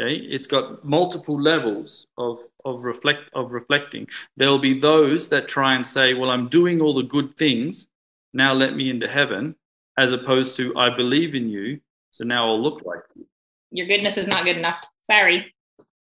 Okay, 0.00 0.14
it's 0.14 0.46
got 0.46 0.84
multiple 0.84 1.40
levels 1.40 2.06
of 2.18 2.38
of 2.64 2.84
reflect 2.84 3.22
of 3.34 3.52
reflecting. 3.52 4.06
There'll 4.36 4.58
be 4.58 4.78
those 4.78 5.28
that 5.30 5.48
try 5.48 5.74
and 5.74 5.86
say, 5.86 6.14
"Well, 6.14 6.30
I'm 6.30 6.48
doing 6.48 6.80
all 6.80 6.94
the 6.94 7.02
good 7.02 7.36
things. 7.36 7.88
Now 8.32 8.52
let 8.52 8.76
me 8.76 8.90
into 8.90 9.08
heaven," 9.08 9.56
as 10.00 10.12
opposed 10.12 10.56
to, 10.56 10.74
"I 10.76 10.88
believe 10.96 11.34
in 11.34 11.46
you, 11.50 11.80
so 12.10 12.24
now 12.24 12.48
I'll 12.48 12.62
look 12.66 12.82
like 12.90 13.04
you." 13.14 13.26
Your 13.70 13.86
goodness 13.86 14.16
is 14.16 14.26
not 14.26 14.44
good 14.44 14.56
enough. 14.56 14.80
Sorry. 15.02 15.54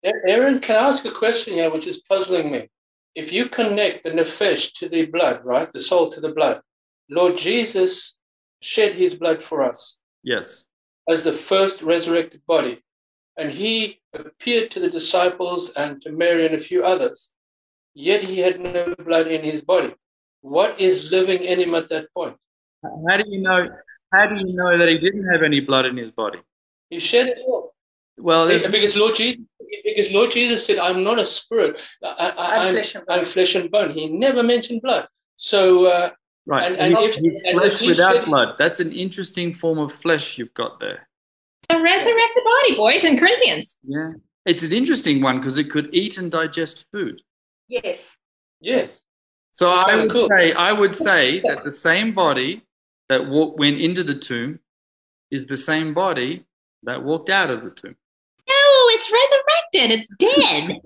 Aaron, 0.03 0.59
can 0.59 0.75
I 0.75 0.87
ask 0.89 1.05
a 1.05 1.11
question 1.11 1.53
here, 1.53 1.69
which 1.69 1.87
is 1.87 1.97
puzzling 2.11 2.51
me? 2.51 2.69
If 3.15 3.31
you 3.31 3.47
connect 3.47 4.03
the 4.03 4.11
nefesh 4.11 4.73
to 4.79 4.89
the 4.89 5.05
blood, 5.05 5.37
right, 5.45 5.71
the 5.71 5.79
soul 5.79 6.09
to 6.09 6.19
the 6.19 6.33
blood, 6.33 6.61
Lord 7.09 7.37
Jesus 7.37 8.15
shed 8.61 8.95
his 8.95 9.13
blood 9.15 9.43
for 9.43 9.63
us 9.63 9.97
Yes, 10.23 10.65
as 11.07 11.23
the 11.23 11.33
first 11.33 11.81
resurrected 11.81 12.41
body, 12.45 12.81
and 13.37 13.51
he 13.51 14.01
appeared 14.13 14.71
to 14.71 14.79
the 14.79 14.89
disciples 14.89 15.73
and 15.81 16.01
to 16.01 16.11
Mary 16.11 16.45
and 16.45 16.55
a 16.55 16.59
few 16.69 16.83
others. 16.83 17.31
Yet 17.93 18.23
he 18.23 18.39
had 18.39 18.59
no 18.59 18.95
blood 18.95 19.27
in 19.27 19.43
his 19.43 19.61
body. 19.61 19.93
What 20.41 20.79
is 20.79 21.11
living 21.11 21.43
in 21.43 21.59
him 21.59 21.75
at 21.75 21.89
that 21.89 22.11
point? 22.13 22.37
How 23.07 23.17
do 23.17 23.23
you 23.29 23.39
know? 23.41 23.69
How 24.13 24.27
do 24.27 24.35
you 24.35 24.53
know 24.53 24.77
that 24.77 24.87
he 24.89 24.97
didn't 24.97 25.25
have 25.31 25.41
any 25.43 25.59
blood 25.59 25.85
in 25.85 25.97
his 25.97 26.11
body? 26.11 26.39
He 26.89 26.99
shed 26.99 27.27
it 27.27 27.39
all. 27.47 27.73
Well, 28.17 28.45
there's 28.47 28.65
because 28.67 28.95
Lord 28.95 29.15
Jesus, 29.15 29.43
because 29.83 30.11
Lord 30.11 30.31
Jesus 30.31 30.65
said, 30.65 30.77
"I'm 30.79 31.03
not 31.03 31.19
a 31.19 31.25
spirit. 31.25 31.81
I, 32.03 32.07
I, 32.07 32.55
I'm 32.55 32.61
I'm, 32.67 32.73
flesh 32.75 32.95
and 32.95 33.03
I'm 33.09 33.25
flesh 33.25 33.55
and 33.55 33.71
bone." 33.71 33.91
He 33.91 34.07
never 34.09 34.43
mentioned 34.43 34.81
blood. 34.83 35.07
So, 35.35 35.85
uh, 35.87 36.09
right. 36.45 36.63
and- 36.65 36.73
so 36.73 36.79
and 36.79 36.95
he's, 36.97 37.17
if- 37.17 37.23
he's 37.23 37.41
and 37.43 37.57
flesh 37.57 37.73
if 37.73 37.79
he 37.79 37.87
without 37.87 38.15
shed- 38.17 38.25
blood. 38.25 38.55
That's 38.59 38.79
an 38.79 38.91
interesting 38.91 39.53
form 39.53 39.79
of 39.79 39.91
flesh 39.91 40.37
you've 40.37 40.53
got 40.53 40.79
there. 40.79 41.07
The 41.69 41.81
resurrected 41.81 42.43
body, 42.43 42.75
boys, 42.75 43.03
in 43.03 43.17
Corinthians. 43.17 43.79
Yeah, 43.83 44.11
it's 44.45 44.61
an 44.63 44.73
interesting 44.73 45.21
one 45.23 45.39
because 45.39 45.57
it 45.57 45.71
could 45.71 45.89
eat 45.91 46.17
and 46.19 46.29
digest 46.29 46.85
food. 46.91 47.21
Yes. 47.67 48.15
yes, 48.61 49.01
So 49.53 49.71
It's 49.73 49.89
I 49.89 49.95
would 49.95 50.11
cool. 50.11 50.27
say 50.29 50.53
I 50.53 50.71
would 50.71 50.93
say 50.93 51.39
that 51.45 51.63
the 51.63 51.71
same 51.71 52.11
body 52.13 52.61
that 53.09 53.27
walk, 53.27 53.57
went 53.59 53.79
into 53.79 54.03
the 54.03 54.15
tomb 54.15 54.59
is 55.31 55.45
the 55.47 55.57
same 55.57 55.93
body 55.93 56.45
that 56.83 57.03
walked 57.03 57.29
out 57.29 57.49
of 57.49 57.63
the 57.63 57.71
tomb. 57.71 57.95
No, 58.47 58.55
it's 58.89 59.11
resurrected. 59.11 59.99
It's 59.99 60.07
dead. 60.19 60.81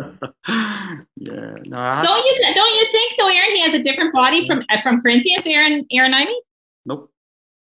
Yeah, 1.19 1.55
no, 1.65 1.77
I 1.79 2.03
don't 2.03 2.25
you 2.25 2.53
don't 2.53 2.75
you 2.75 2.87
think 2.91 3.13
though, 3.19 3.27
Aaron, 3.27 3.51
he 3.55 3.59
has 3.61 3.73
a 3.73 3.83
different 3.83 4.13
body 4.13 4.47
from 4.47 4.63
uh, 4.69 4.79
from 4.81 5.01
Corinthians, 5.01 5.45
Aaron 5.45 5.85
Aaron 5.91 6.13
Ivy? 6.13 6.33
nope. 6.85 7.11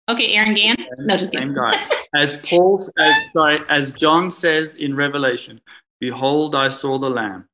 Okay, 0.08 0.34
Aaron 0.34 0.54
Gann. 0.54 0.76
No, 0.98 1.16
just 1.16 1.32
Same 1.32 1.40
kidding. 1.40 1.54
guy. 1.54 1.88
As 2.14 2.38
Paul, 2.44 2.80
as 2.98 3.14
sorry, 3.32 3.58
as 3.68 3.90
John 3.92 4.30
says 4.30 4.76
in 4.76 4.94
Revelation, 4.94 5.58
"Behold, 6.00 6.54
I 6.54 6.68
saw 6.68 6.98
the 6.98 7.10
Lamb, 7.10 7.48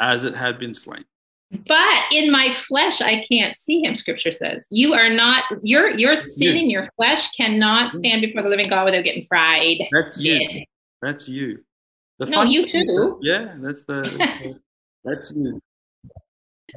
as 0.00 0.24
it 0.24 0.34
had 0.34 0.58
been 0.58 0.74
slain." 0.74 1.04
But 1.66 2.02
in 2.12 2.30
my 2.30 2.52
flesh, 2.52 3.00
I 3.00 3.22
can't 3.22 3.56
see 3.56 3.82
him. 3.82 3.94
Scripture 3.94 4.32
says 4.32 4.66
you 4.70 4.94
are 4.94 5.10
not 5.10 5.44
your 5.62 5.90
your 5.90 6.16
sin 6.16 6.56
in 6.56 6.70
your 6.70 6.88
flesh 6.96 7.30
cannot 7.30 7.88
mm-hmm. 7.88 7.96
stand 7.96 8.20
before 8.22 8.42
the 8.42 8.48
living 8.48 8.68
God 8.68 8.84
without 8.84 9.04
getting 9.04 9.24
fried. 9.24 9.78
That's 9.92 10.20
you. 10.20 10.38
Dead. 10.38 10.64
That's 11.02 11.28
you. 11.28 11.62
The 12.18 12.26
No, 12.26 12.42
you 12.42 12.66
too. 12.66 13.18
Yeah, 13.22 13.54
that's 13.58 13.84
the. 13.84 14.58
that's 15.04 15.32
you. 15.34 15.60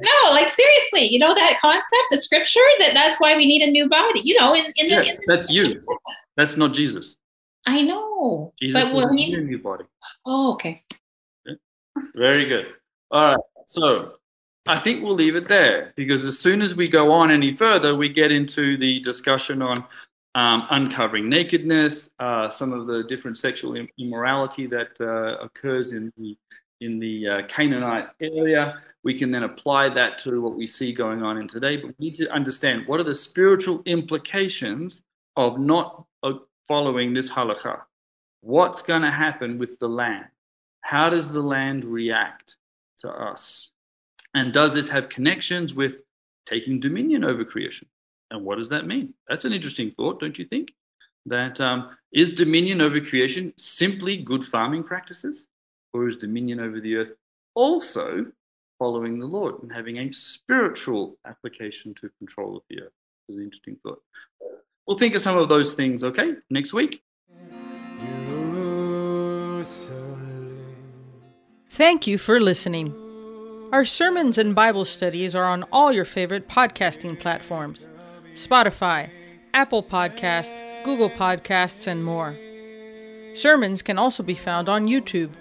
No, 0.00 0.30
like 0.30 0.50
seriously, 0.50 1.06
you 1.06 1.18
know 1.18 1.34
that 1.34 1.58
concept, 1.60 2.06
the 2.10 2.18
scripture 2.18 2.60
that 2.80 2.94
that's 2.94 3.18
why 3.20 3.36
we 3.36 3.46
need 3.46 3.62
a 3.62 3.70
new 3.70 3.88
body. 3.88 4.20
You 4.20 4.38
know, 4.38 4.54
in 4.54 4.64
in 4.76 4.88
the, 4.88 5.08
in 5.08 5.16
the 5.16 5.24
that's 5.26 5.50
you. 5.50 5.80
That's 6.36 6.56
not 6.56 6.72
Jesus. 6.72 7.16
I 7.66 7.82
know, 7.82 8.52
Jesus 8.60 8.84
but 8.84 8.92
doesn't 8.92 9.14
need 9.14 9.38
a 9.38 9.42
new 9.42 9.58
body. 9.58 9.84
oh 10.24 10.52
okay. 10.52 10.82
Very 12.14 12.46
good. 12.46 12.66
All 13.10 13.34
right. 13.34 13.38
So 13.66 14.17
I 14.68 14.78
think 14.78 15.02
we'll 15.02 15.14
leave 15.14 15.34
it 15.34 15.48
there 15.48 15.92
because 15.96 16.24
as 16.24 16.38
soon 16.38 16.60
as 16.60 16.76
we 16.76 16.88
go 16.88 17.10
on 17.10 17.30
any 17.30 17.54
further, 17.54 17.96
we 17.96 18.10
get 18.10 18.30
into 18.30 18.76
the 18.76 19.00
discussion 19.00 19.62
on 19.62 19.84
um, 20.34 20.66
uncovering 20.70 21.28
nakedness, 21.28 22.10
uh, 22.18 22.50
some 22.50 22.72
of 22.72 22.86
the 22.86 23.02
different 23.04 23.38
sexual 23.38 23.82
immorality 23.98 24.66
that 24.66 24.90
uh, 25.00 25.42
occurs 25.42 25.94
in 25.94 26.12
the 26.16 26.36
in 26.80 26.98
the 26.98 27.28
uh, 27.28 27.42
Canaanite 27.48 28.08
area. 28.20 28.80
We 29.02 29.18
can 29.18 29.30
then 29.30 29.44
apply 29.44 29.88
that 29.90 30.18
to 30.18 30.40
what 30.40 30.54
we 30.54 30.68
see 30.68 30.92
going 30.92 31.22
on 31.22 31.38
in 31.38 31.48
today, 31.48 31.76
but 31.76 31.86
we 31.98 32.10
need 32.10 32.18
to 32.18 32.30
understand 32.30 32.86
what 32.86 33.00
are 33.00 33.04
the 33.04 33.14
spiritual 33.14 33.82
implications 33.86 35.02
of 35.36 35.58
not 35.58 36.04
uh, 36.22 36.34
following 36.68 37.14
this 37.14 37.30
halakha. 37.30 37.80
What's 38.42 38.82
going 38.82 39.02
to 39.02 39.10
happen 39.10 39.58
with 39.58 39.78
the 39.78 39.88
land? 39.88 40.26
How 40.82 41.10
does 41.10 41.32
the 41.32 41.42
land 41.42 41.84
react 41.84 42.56
to 42.98 43.10
us? 43.10 43.72
And 44.34 44.52
does 44.52 44.74
this 44.74 44.88
have 44.88 45.08
connections 45.08 45.74
with 45.74 45.98
taking 46.46 46.80
dominion 46.80 47.24
over 47.24 47.44
creation? 47.44 47.88
And 48.30 48.44
what 48.44 48.58
does 48.58 48.68
that 48.68 48.86
mean? 48.86 49.14
That's 49.28 49.44
an 49.44 49.52
interesting 49.52 49.90
thought, 49.90 50.20
don't 50.20 50.38
you 50.38 50.44
think? 50.44 50.72
That 51.26 51.60
um, 51.60 51.96
is 52.12 52.32
dominion 52.32 52.80
over 52.80 53.00
creation 53.00 53.52
simply 53.56 54.16
good 54.16 54.44
farming 54.44 54.84
practices, 54.84 55.48
or 55.92 56.08
is 56.08 56.16
dominion 56.16 56.60
over 56.60 56.80
the 56.80 56.96
earth 56.96 57.12
also 57.54 58.26
following 58.78 59.18
the 59.18 59.26
Lord 59.26 59.62
and 59.62 59.72
having 59.72 59.98
a 59.98 60.12
spiritual 60.12 61.18
application 61.26 61.94
to 61.94 62.10
control 62.18 62.56
of 62.56 62.62
the 62.70 62.82
earth? 62.82 62.92
It's 63.28 63.36
an 63.36 63.42
interesting 63.42 63.76
thought. 63.76 64.02
We'll 64.86 64.98
think 64.98 65.14
of 65.14 65.22
some 65.22 65.36
of 65.36 65.48
those 65.48 65.74
things, 65.74 66.02
okay, 66.02 66.36
next 66.48 66.72
week. 66.72 67.02
Thank 71.68 72.06
you 72.06 72.16
for 72.18 72.40
listening. 72.40 73.07
Our 73.70 73.84
sermons 73.84 74.38
and 74.38 74.54
Bible 74.54 74.86
studies 74.86 75.34
are 75.34 75.44
on 75.44 75.62
all 75.70 75.92
your 75.92 76.06
favorite 76.06 76.48
podcasting 76.48 77.20
platforms 77.20 77.86
Spotify, 78.32 79.10
Apple 79.52 79.82
Podcast, 79.82 80.84
Google 80.84 81.10
Podcasts, 81.10 81.86
and 81.86 82.02
more. 82.02 82.34
Sermons 83.34 83.82
can 83.82 83.98
also 83.98 84.22
be 84.22 84.32
found 84.32 84.70
on 84.70 84.88
YouTube. 84.88 85.32